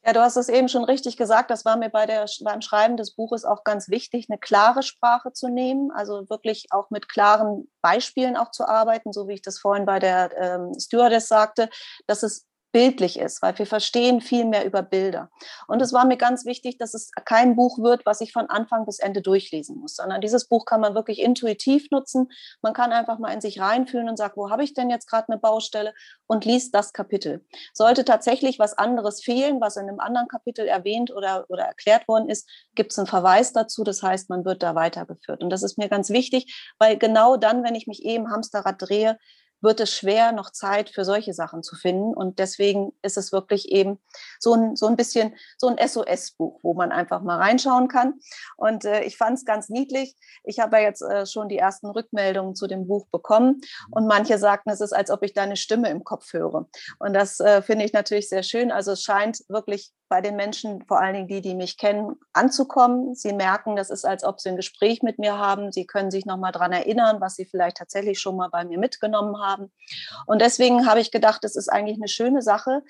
Ja, 0.05 0.13
du 0.13 0.21
hast 0.21 0.37
es 0.37 0.47
eben 0.47 0.69
schon 0.69 0.85
richtig 0.85 1.17
gesagt. 1.17 1.51
Das 1.51 1.65
war 1.65 1.75
mir 1.75 1.89
bei 1.89 2.05
der, 2.05 2.25
beim 2.41 2.61
Schreiben 2.61 2.95
des 2.95 3.15
Buches 3.15 3.43
auch 3.43 3.65
ganz 3.65 3.89
wichtig, 3.89 4.27
eine 4.29 4.39
klare 4.39 4.81
Sprache 4.81 5.33
zu 5.33 5.49
nehmen, 5.49 5.91
also 5.91 6.29
wirklich 6.29 6.67
auch 6.71 6.89
mit 6.89 7.09
klaren 7.09 7.69
Beispielen 7.81 8.37
auch 8.37 8.51
zu 8.51 8.65
arbeiten, 8.65 9.11
so 9.11 9.27
wie 9.27 9.33
ich 9.33 9.41
das 9.41 9.59
vorhin 9.59 9.85
bei 9.85 9.99
der 9.99 10.31
ähm, 10.37 10.73
Stewardess 10.79 11.27
sagte, 11.27 11.69
dass 12.07 12.23
es 12.23 12.47
bildlich 12.71 13.19
ist, 13.19 13.41
weil 13.41 13.57
wir 13.57 13.65
verstehen 13.65 14.21
viel 14.21 14.45
mehr 14.45 14.65
über 14.65 14.81
Bilder. 14.83 15.29
Und 15.67 15.81
es 15.81 15.93
war 15.93 16.05
mir 16.05 16.17
ganz 16.17 16.45
wichtig, 16.45 16.77
dass 16.77 16.93
es 16.93 17.11
kein 17.25 17.55
Buch 17.55 17.79
wird, 17.79 18.05
was 18.05 18.21
ich 18.21 18.31
von 18.31 18.49
Anfang 18.49 18.85
bis 18.85 18.99
Ende 18.99 19.21
durchlesen 19.21 19.77
muss, 19.79 19.95
sondern 19.95 20.21
dieses 20.21 20.47
Buch 20.47 20.65
kann 20.65 20.81
man 20.81 20.93
wirklich 20.93 21.19
intuitiv 21.19 21.89
nutzen. 21.91 22.29
Man 22.61 22.73
kann 22.73 22.91
einfach 22.91 23.17
mal 23.19 23.33
in 23.33 23.41
sich 23.41 23.59
reinfühlen 23.59 24.09
und 24.09 24.17
sagt, 24.17 24.37
wo 24.37 24.49
habe 24.49 24.63
ich 24.63 24.73
denn 24.73 24.89
jetzt 24.89 25.09
gerade 25.09 25.29
eine 25.29 25.39
Baustelle 25.39 25.93
und 26.27 26.45
liest 26.45 26.75
das 26.75 26.93
Kapitel. 26.93 27.45
Sollte 27.73 28.05
tatsächlich 28.05 28.59
was 28.59 28.77
anderes 28.77 29.23
fehlen, 29.23 29.59
was 29.61 29.77
in 29.77 29.87
einem 29.87 29.99
anderen 29.99 30.27
Kapitel 30.27 30.67
erwähnt 30.67 31.11
oder, 31.11 31.45
oder 31.49 31.63
erklärt 31.63 32.07
worden 32.07 32.29
ist, 32.29 32.49
gibt 32.75 32.91
es 32.91 32.99
einen 32.99 33.07
Verweis 33.07 33.53
dazu. 33.53 33.83
Das 33.83 34.03
heißt, 34.03 34.29
man 34.29 34.45
wird 34.45 34.61
da 34.61 34.75
weitergeführt. 34.75 35.43
Und 35.43 35.49
das 35.49 35.63
ist 35.63 35.77
mir 35.77 35.89
ganz 35.89 36.09
wichtig, 36.09 36.73
weil 36.77 36.97
genau 36.97 37.37
dann, 37.37 37.63
wenn 37.63 37.75
ich 37.75 37.87
mich 37.87 38.03
eben 38.03 38.31
Hamsterrad 38.31 38.75
drehe, 38.79 39.17
wird 39.61 39.79
es 39.79 39.93
schwer, 39.93 40.31
noch 40.31 40.51
Zeit 40.51 40.89
für 40.89 41.05
solche 41.05 41.33
Sachen 41.33 41.63
zu 41.63 41.75
finden. 41.75 42.13
Und 42.13 42.39
deswegen 42.39 42.93
ist 43.01 43.17
es 43.17 43.31
wirklich 43.31 43.71
eben 43.71 43.99
so 44.39 44.53
ein, 44.53 44.75
so 44.75 44.87
ein 44.87 44.95
bisschen 44.95 45.35
so 45.57 45.67
ein 45.67 45.77
SOS-Buch, 45.77 46.59
wo 46.63 46.73
man 46.73 46.91
einfach 46.91 47.21
mal 47.21 47.37
reinschauen 47.37 47.87
kann. 47.87 48.19
Und 48.57 48.85
äh, 48.85 49.03
ich 49.03 49.17
fand 49.17 49.37
es 49.37 49.45
ganz 49.45 49.69
niedlich. 49.69 50.15
Ich 50.43 50.59
habe 50.59 50.77
ja 50.77 50.83
jetzt 50.83 51.01
äh, 51.01 51.25
schon 51.25 51.49
die 51.49 51.57
ersten 51.57 51.87
Rückmeldungen 51.87 52.55
zu 52.55 52.67
dem 52.67 52.87
Buch 52.87 53.07
bekommen. 53.11 53.61
Und 53.91 54.07
manche 54.07 54.37
sagten, 54.37 54.69
es 54.69 54.81
ist, 54.81 54.93
als 54.93 55.11
ob 55.11 55.23
ich 55.23 55.33
deine 55.33 55.55
Stimme 55.55 55.89
im 55.89 56.03
Kopf 56.03 56.33
höre. 56.33 56.67
Und 56.99 57.13
das 57.13 57.39
äh, 57.39 57.61
finde 57.61 57.85
ich 57.85 57.93
natürlich 57.93 58.29
sehr 58.29 58.43
schön. 58.43 58.71
Also 58.71 58.93
es 58.93 59.03
scheint 59.03 59.43
wirklich 59.49 59.91
bei 60.09 60.21
den 60.21 60.35
Menschen, 60.35 60.83
vor 60.85 60.99
allen 60.99 61.13
Dingen 61.13 61.27
die, 61.27 61.41
die 61.41 61.55
mich 61.55 61.77
kennen, 61.77 62.17
anzukommen. 62.33 63.15
Sie 63.15 63.31
merken, 63.31 63.75
das 63.75 63.89
ist, 63.91 64.05
als 64.05 64.23
ob 64.23 64.41
sie 64.41 64.49
ein 64.49 64.55
Gespräch 64.55 65.03
mit 65.03 65.19
mir 65.19 65.37
haben. 65.37 65.71
Sie 65.71 65.85
können 65.85 66.11
sich 66.11 66.25
nochmal 66.25 66.51
daran 66.51 66.71
erinnern, 66.71 67.21
was 67.21 67.35
sie 67.35 67.45
vielleicht 67.45 67.77
tatsächlich 67.77 68.19
schon 68.19 68.35
mal 68.35 68.49
bei 68.49 68.65
mir 68.65 68.79
mitgenommen 68.79 69.39
haben. 69.39 69.71
Und 70.25 70.41
deswegen 70.41 70.87
habe 70.87 70.99
ich 70.99 71.11
gedacht, 71.11 71.43
es 71.43 71.55
ist 71.55 71.69
eigentlich 71.69 71.97
eine 71.97 72.07
schöne 72.07 72.41
Sache, 72.41 72.81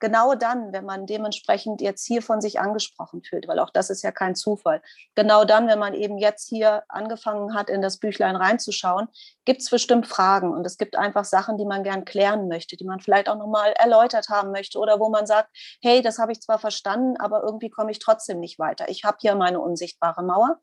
genau 0.00 0.34
dann, 0.34 0.72
wenn 0.72 0.84
man 0.84 1.06
dementsprechend 1.06 1.80
jetzt 1.80 2.06
hier 2.06 2.22
von 2.22 2.40
sich 2.40 2.60
angesprochen 2.60 3.22
fühlt, 3.22 3.48
weil 3.48 3.58
auch 3.58 3.70
das 3.70 3.90
ist 3.90 4.02
ja 4.02 4.12
kein 4.12 4.34
Zufall, 4.34 4.82
genau 5.14 5.44
dann, 5.44 5.68
wenn 5.68 5.78
man 5.78 5.94
eben 5.94 6.18
jetzt 6.18 6.48
hier 6.48 6.84
angefangen 6.88 7.54
hat, 7.54 7.70
in 7.70 7.82
das 7.82 7.98
Büchlein 7.98 8.36
reinzuschauen, 8.36 9.08
gibt 9.44 9.62
es 9.62 9.70
bestimmt 9.70 10.06
Fragen 10.06 10.52
und 10.52 10.66
es 10.66 10.78
gibt 10.78 10.96
einfach 10.96 11.24
Sachen, 11.24 11.56
die 11.56 11.64
man 11.64 11.82
gern 11.82 12.04
klären 12.04 12.48
möchte, 12.48 12.76
die 12.76 12.84
man 12.84 13.00
vielleicht 13.00 13.28
auch 13.28 13.36
nochmal 13.36 13.72
erläutert 13.72 14.28
haben 14.28 14.50
möchte 14.50 14.78
oder 14.78 15.00
wo 15.00 15.08
man 15.08 15.26
sagt, 15.26 15.50
hey, 15.82 16.02
das 16.02 16.18
habe 16.18 16.32
ich 16.32 16.40
zwar 16.40 16.58
verstanden, 16.58 17.16
aber 17.18 17.42
irgendwie 17.42 17.70
komme 17.70 17.90
ich 17.90 17.98
trotzdem 17.98 18.40
nicht 18.40 18.58
weiter. 18.58 18.88
Ich 18.88 19.04
habe 19.04 19.18
hier 19.20 19.34
meine 19.34 19.60
unsichtbare 19.60 20.22
Mauer 20.22 20.60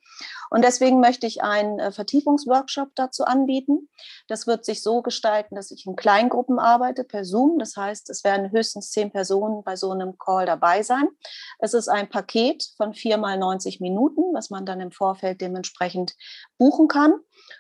und 0.50 0.64
deswegen 0.64 1.00
möchte 1.00 1.26
ich 1.26 1.42
einen 1.42 1.80
äh, 1.80 1.92
Vertiefungsworkshop 1.92 2.90
dazu 2.96 3.26
anbieten. 3.26 3.90
Das 4.28 4.48
wird 4.48 4.66
sich 4.66 4.84
so 4.84 5.02
gestalten, 5.02 5.56
dass 5.56 5.72
ich 5.72 5.86
in 5.86 5.96
Kleingruppen 5.96 6.60
arbeite 6.60 7.04
per 7.04 7.26
Zoom. 7.26 7.58
Das 7.60 7.76
heißt, 7.76 8.10
es 8.10 8.24
werden 8.24 8.52
höchstens 8.52 8.92
zehn 8.92 9.12
Personen 9.12 9.25
bei 9.64 9.76
so 9.76 9.92
einem 9.92 10.18
Call 10.18 10.46
dabei 10.46 10.84
sein. 10.84 11.08
Es 11.60 11.74
ist 11.74 11.88
ein 11.88 12.10
Paket 12.10 12.64
von 12.78 12.94
vier 12.94 13.18
mal 13.18 13.38
90 13.38 13.80
Minuten, 13.82 14.22
was 14.34 14.50
man 14.50 14.66
dann 14.66 14.82
im 14.82 14.92
Vorfeld 14.92 15.42
dementsprechend 15.42 16.16
buchen 16.58 16.88
kann 16.88 17.14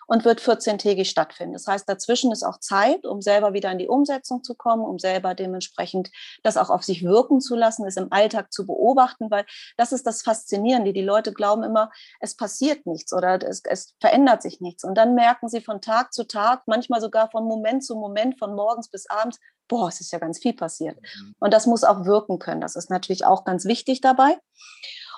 und 0.07 0.25
wird 0.25 0.39
14-tägig 0.39 1.05
stattfinden. 1.05 1.53
Das 1.53 1.67
heißt, 1.67 1.87
dazwischen 1.87 2.31
ist 2.31 2.43
auch 2.43 2.59
Zeit, 2.59 3.05
um 3.05 3.21
selber 3.21 3.53
wieder 3.53 3.71
in 3.71 3.77
die 3.77 3.87
Umsetzung 3.87 4.43
zu 4.43 4.55
kommen, 4.55 4.83
um 4.83 4.99
selber 4.99 5.35
dementsprechend 5.35 6.11
das 6.43 6.57
auch 6.57 6.69
auf 6.69 6.83
sich 6.83 7.03
wirken 7.03 7.41
zu 7.41 7.55
lassen, 7.55 7.85
es 7.85 7.97
im 7.97 8.11
Alltag 8.11 8.51
zu 8.51 8.65
beobachten, 8.65 9.29
weil 9.31 9.45
das 9.77 9.91
ist 9.91 10.05
das 10.07 10.21
Faszinierende. 10.21 10.93
Die 10.93 11.01
Leute 11.01 11.33
glauben 11.33 11.63
immer, 11.63 11.91
es 12.19 12.35
passiert 12.35 12.85
nichts 12.85 13.13
oder 13.13 13.41
es, 13.43 13.61
es 13.65 13.95
verändert 13.99 14.41
sich 14.41 14.61
nichts. 14.61 14.83
Und 14.83 14.95
dann 14.95 15.15
merken 15.15 15.49
sie 15.49 15.61
von 15.61 15.81
Tag 15.81 16.13
zu 16.13 16.25
Tag, 16.25 16.63
manchmal 16.65 17.01
sogar 17.01 17.29
von 17.29 17.45
Moment 17.45 17.83
zu 17.83 17.95
Moment, 17.95 18.39
von 18.39 18.55
morgens 18.55 18.89
bis 18.89 19.09
abends, 19.09 19.39
boah, 19.67 19.87
es 19.87 20.01
ist 20.01 20.11
ja 20.11 20.19
ganz 20.19 20.39
viel 20.39 20.53
passiert. 20.53 20.97
Mhm. 21.01 21.35
Und 21.39 21.53
das 21.53 21.65
muss 21.65 21.83
auch 21.83 22.05
wirken 22.05 22.39
können. 22.39 22.61
Das 22.61 22.75
ist 22.75 22.89
natürlich 22.89 23.25
auch 23.25 23.43
ganz 23.45 23.65
wichtig 23.65 24.01
dabei. 24.01 24.37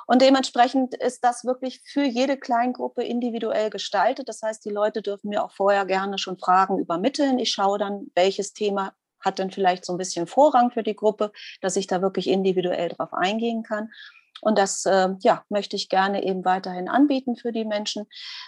Und 0.07 0.21
dementsprechend 0.21 0.95
ist 0.95 1.23
das 1.23 1.43
wirklich 1.43 1.81
für 1.83 2.03
jede 2.03 2.37
Kleingruppe 2.37 3.03
individuell 3.03 3.69
gestaltet. 3.69 4.29
Das 4.29 4.41
heißt, 4.41 4.63
die 4.63 4.69
Leute 4.69 5.01
dürfen 5.01 5.29
mir 5.29 5.43
auch 5.43 5.51
vorher 5.51 5.85
gerne 5.85 6.17
schon 6.17 6.37
Fragen 6.37 6.79
übermitteln. 6.79 7.39
Ich 7.39 7.51
schaue 7.51 7.77
dann, 7.77 8.07
welches 8.15 8.53
Thema 8.53 8.93
hat 9.19 9.39
denn 9.39 9.51
vielleicht 9.51 9.83
so 9.83 9.93
ein 9.93 9.97
bisschen 9.97 10.25
Vorrang 10.25 10.71
für 10.71 10.83
die 10.83 10.95
Gruppe, 10.95 11.33
dass 11.59 11.75
ich 11.75 11.87
da 11.87 12.01
wirklich 12.01 12.27
individuell 12.27 12.89
drauf 12.89 13.13
eingehen 13.13 13.63
kann. 13.63 13.91
Und 14.41 14.57
das 14.57 14.85
äh, 14.85 15.09
ja, 15.21 15.43
möchte 15.49 15.75
ich 15.75 15.89
gerne 15.89 16.23
eben 16.23 16.45
weiterhin 16.45 16.87
anbieten 16.87 17.35
für 17.35 17.51
die 17.51 17.65
Menschen, 17.65 18.05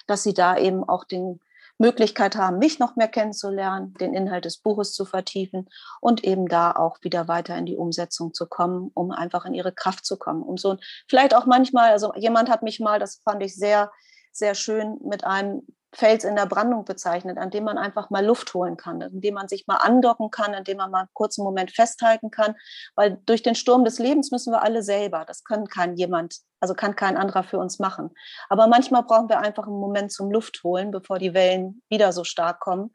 dass 0.08 0.24
sie 0.24 0.34
da 0.34 0.58
eben 0.58 0.88
auch 0.88 1.04
den 1.04 1.42
Möglichkeit 1.80 2.36
haben, 2.36 2.60
mich 2.60 2.78
noch 2.78 2.96
mehr 2.96 3.08
kennenzulernen, 3.08 3.94
den 3.96 4.14
Inhalt 4.14 4.46
des 4.46 4.58
Buches 4.58 4.94
zu 4.94 5.06
vertiefen 5.06 5.70
und 6.02 6.24
eben 6.24 6.48
da 6.48 6.72
auch 6.74 6.98
wieder 7.02 7.28
weiter 7.28 7.58
in 7.58 7.66
die 7.66 7.78
Umsetzung 7.78 8.34
zu 8.34 8.48
kommen, 8.48 8.92
um 8.94 9.12
einfach 9.12 9.46
in 9.46 9.54
ihre 9.54 9.72
Kraft 9.72 10.06
zu 10.06 10.18
kommen. 10.18 10.44
Um 10.44 10.58
so 10.58 10.78
vielleicht 11.08 11.34
auch 11.34 11.46
manchmal, 11.46 11.92
also 11.92 12.14
jemand 12.16 12.50
hat 12.50 12.64
mich 12.64 12.80
mal, 12.80 13.00
das 13.00 13.22
fand 13.24 13.42
ich 13.42 13.56
sehr, 13.56 13.92
sehr 14.32 14.56
schön, 14.56 15.00
mit 15.04 15.24
einem 15.24 15.66
Fels 15.94 16.24
in 16.24 16.36
der 16.36 16.46
Brandung 16.46 16.86
bezeichnet, 16.86 17.38
an 17.38 17.50
dem 17.50 17.64
man 17.64 17.78
einfach 17.78 18.10
mal 18.10 18.24
Luft 18.24 18.54
holen 18.54 18.78
kann, 18.78 19.02
in 19.02 19.22
dem 19.22 19.34
man 19.34 19.48
sich 19.48 19.66
mal 19.66 19.78
andocken 19.78 20.30
kann, 20.30 20.54
in 20.54 20.64
dem 20.64 20.78
man 20.78 20.92
mal 20.92 21.00
einen 21.00 21.14
kurzen 21.14 21.44
Moment 21.44 21.72
festhalten 21.72 22.30
kann, 22.30 22.56
weil 22.96 23.20
durch 23.26 23.42
den 23.42 23.56
Sturm 23.56 23.84
des 23.86 23.98
Lebens 23.98 24.32
müssen 24.32 24.54
wir 24.54 24.62
alle 24.62 24.84
selber. 24.84 25.26
Das 25.26 25.44
kann 25.44 25.68
kein 25.68 25.96
jemand, 25.96 26.38
also 26.60 26.76
kann 26.76 26.96
kein 26.96 27.18
anderer 27.18 27.44
für 27.44 27.58
uns 27.58 27.80
machen. 27.80 28.12
Aber 28.50 28.68
manchmal 28.68 29.04
brauchen 29.04 29.30
wir 29.30 29.40
einfach 29.40 29.66
einen 29.66 29.80
Moment 29.80 30.12
zum 30.12 30.30
Luft 30.32 30.64
holen, 30.64 30.92
bevor 30.92 31.18
die 31.18 31.34
Wellen 31.34 31.82
wieder 31.90 32.12
so 32.12 32.24
stark 32.24 32.60
kommen. 32.60 32.92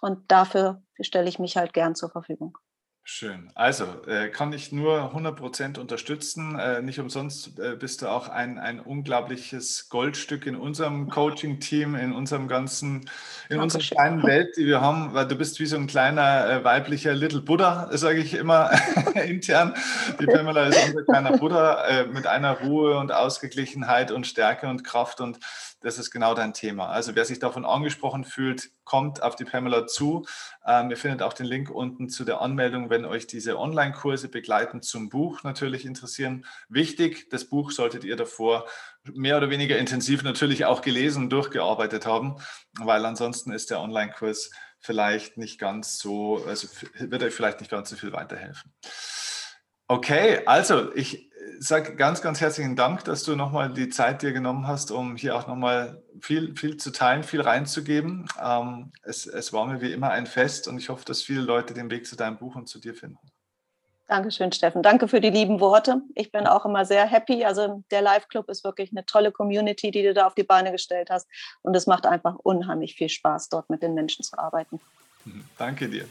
Und 0.00 0.30
dafür 0.30 0.82
stelle 1.00 1.28
ich 1.28 1.38
mich 1.38 1.56
halt 1.56 1.72
gern 1.72 1.94
zur 1.94 2.10
Verfügung. 2.10 2.56
Schön. 3.08 3.52
Also 3.54 3.84
äh, 4.08 4.30
kann 4.30 4.52
ich 4.52 4.72
nur 4.72 5.14
100% 5.14 5.78
unterstützen. 5.78 6.58
Äh, 6.58 6.82
nicht 6.82 6.98
umsonst 6.98 7.56
äh, 7.56 7.76
bist 7.76 8.02
du 8.02 8.08
auch 8.08 8.28
ein, 8.28 8.58
ein 8.58 8.80
unglaubliches 8.80 9.88
Goldstück 9.90 10.44
in 10.44 10.56
unserem 10.56 11.08
Coaching-Team, 11.08 11.94
in 11.94 12.12
unserem 12.12 12.48
ganzen, 12.48 13.08
in 13.48 13.60
unserer 13.60 13.84
kleinen 13.84 14.24
Welt, 14.24 14.56
die 14.56 14.66
wir 14.66 14.80
haben, 14.80 15.14
weil 15.14 15.28
du 15.28 15.36
bist 15.36 15.60
wie 15.60 15.66
so 15.66 15.76
ein 15.76 15.86
kleiner 15.86 16.50
äh, 16.50 16.64
weiblicher 16.64 17.14
Little 17.14 17.42
Buddha, 17.42 17.88
sage 17.92 18.18
ich 18.18 18.34
immer 18.34 18.72
intern. 19.14 19.74
Die 20.18 20.26
Pamela 20.26 20.66
ist 20.66 20.88
unser 20.88 21.04
kleiner 21.04 21.38
Buddha 21.38 21.84
äh, 21.84 22.06
mit 22.06 22.26
einer 22.26 22.58
Ruhe 22.58 22.98
und 22.98 23.12
Ausgeglichenheit 23.12 24.10
und 24.10 24.26
Stärke 24.26 24.66
und 24.66 24.82
Kraft 24.82 25.20
und 25.20 25.38
das 25.86 25.98
ist 25.98 26.10
genau 26.10 26.34
dein 26.34 26.52
Thema. 26.52 26.88
Also 26.88 27.14
wer 27.14 27.24
sich 27.24 27.38
davon 27.38 27.64
angesprochen 27.64 28.24
fühlt, 28.24 28.70
kommt 28.82 29.22
auf 29.22 29.36
die 29.36 29.44
Pamela 29.44 29.86
zu. 29.86 30.26
Ähm, 30.66 30.90
ihr 30.90 30.96
findet 30.96 31.22
auch 31.22 31.32
den 31.32 31.46
Link 31.46 31.70
unten 31.70 32.08
zu 32.08 32.24
der 32.24 32.40
Anmeldung, 32.40 32.90
wenn 32.90 33.04
euch 33.04 33.28
diese 33.28 33.56
Online-Kurse 33.56 34.28
begleitend 34.28 34.84
zum 34.84 35.08
Buch 35.08 35.44
natürlich 35.44 35.86
interessieren. 35.86 36.44
Wichtig, 36.68 37.30
das 37.30 37.44
Buch 37.44 37.70
solltet 37.70 38.02
ihr 38.02 38.16
davor 38.16 38.66
mehr 39.04 39.36
oder 39.36 39.48
weniger 39.48 39.78
intensiv 39.78 40.24
natürlich 40.24 40.64
auch 40.64 40.82
gelesen 40.82 41.22
und 41.22 41.30
durchgearbeitet 41.30 42.04
haben, 42.04 42.34
weil 42.80 43.06
ansonsten 43.06 43.52
ist 43.52 43.70
der 43.70 43.80
Online-Kurs 43.80 44.50
vielleicht 44.80 45.36
nicht 45.36 45.60
ganz 45.60 46.00
so, 46.00 46.44
also 46.48 46.66
wird 46.98 47.22
euch 47.22 47.32
vielleicht 47.32 47.60
nicht 47.60 47.70
ganz 47.70 47.90
so 47.90 47.96
viel 47.96 48.12
weiterhelfen. 48.12 48.74
Okay, 49.86 50.42
also 50.46 50.92
ich 50.96 51.30
sage 51.58 51.96
ganz, 51.96 52.22
ganz 52.22 52.40
herzlichen 52.40 52.76
Dank, 52.76 53.04
dass 53.04 53.22
du 53.22 53.36
nochmal 53.36 53.72
die 53.72 53.88
Zeit 53.88 54.22
dir 54.22 54.32
genommen 54.32 54.66
hast, 54.66 54.90
um 54.90 55.16
hier 55.16 55.36
auch 55.36 55.46
nochmal 55.46 56.02
viel, 56.20 56.56
viel 56.56 56.76
zu 56.76 56.92
teilen, 56.92 57.22
viel 57.22 57.40
reinzugeben. 57.40 58.28
Ähm, 58.42 58.92
es, 59.02 59.26
es 59.26 59.52
war 59.52 59.66
mir 59.66 59.80
wie 59.80 59.92
immer 59.92 60.10
ein 60.10 60.26
Fest 60.26 60.68
und 60.68 60.78
ich 60.78 60.88
hoffe, 60.88 61.04
dass 61.04 61.22
viele 61.22 61.40
Leute 61.40 61.74
den 61.74 61.90
Weg 61.90 62.06
zu 62.06 62.16
deinem 62.16 62.38
Buch 62.38 62.56
und 62.56 62.68
zu 62.68 62.78
dir 62.78 62.94
finden. 62.94 63.18
Dankeschön, 64.06 64.52
Steffen. 64.52 64.82
Danke 64.82 65.08
für 65.08 65.20
die 65.20 65.30
lieben 65.30 65.58
Worte. 65.58 66.00
Ich 66.14 66.30
bin 66.30 66.46
auch 66.46 66.64
immer 66.64 66.84
sehr 66.84 67.06
happy. 67.06 67.44
Also 67.44 67.82
der 67.90 68.02
Live 68.02 68.28
Club 68.28 68.48
ist 68.48 68.62
wirklich 68.62 68.92
eine 68.92 69.04
tolle 69.04 69.32
Community, 69.32 69.90
die 69.90 70.04
du 70.04 70.14
da 70.14 70.26
auf 70.26 70.34
die 70.34 70.44
Beine 70.44 70.70
gestellt 70.70 71.10
hast. 71.10 71.26
Und 71.62 71.74
es 71.74 71.88
macht 71.88 72.06
einfach 72.06 72.36
unheimlich 72.36 72.94
viel 72.94 73.08
Spaß, 73.08 73.48
dort 73.48 73.68
mit 73.68 73.82
den 73.82 73.94
Menschen 73.94 74.22
zu 74.22 74.38
arbeiten. 74.38 74.80
Danke 75.58 75.88
dir. 75.88 76.06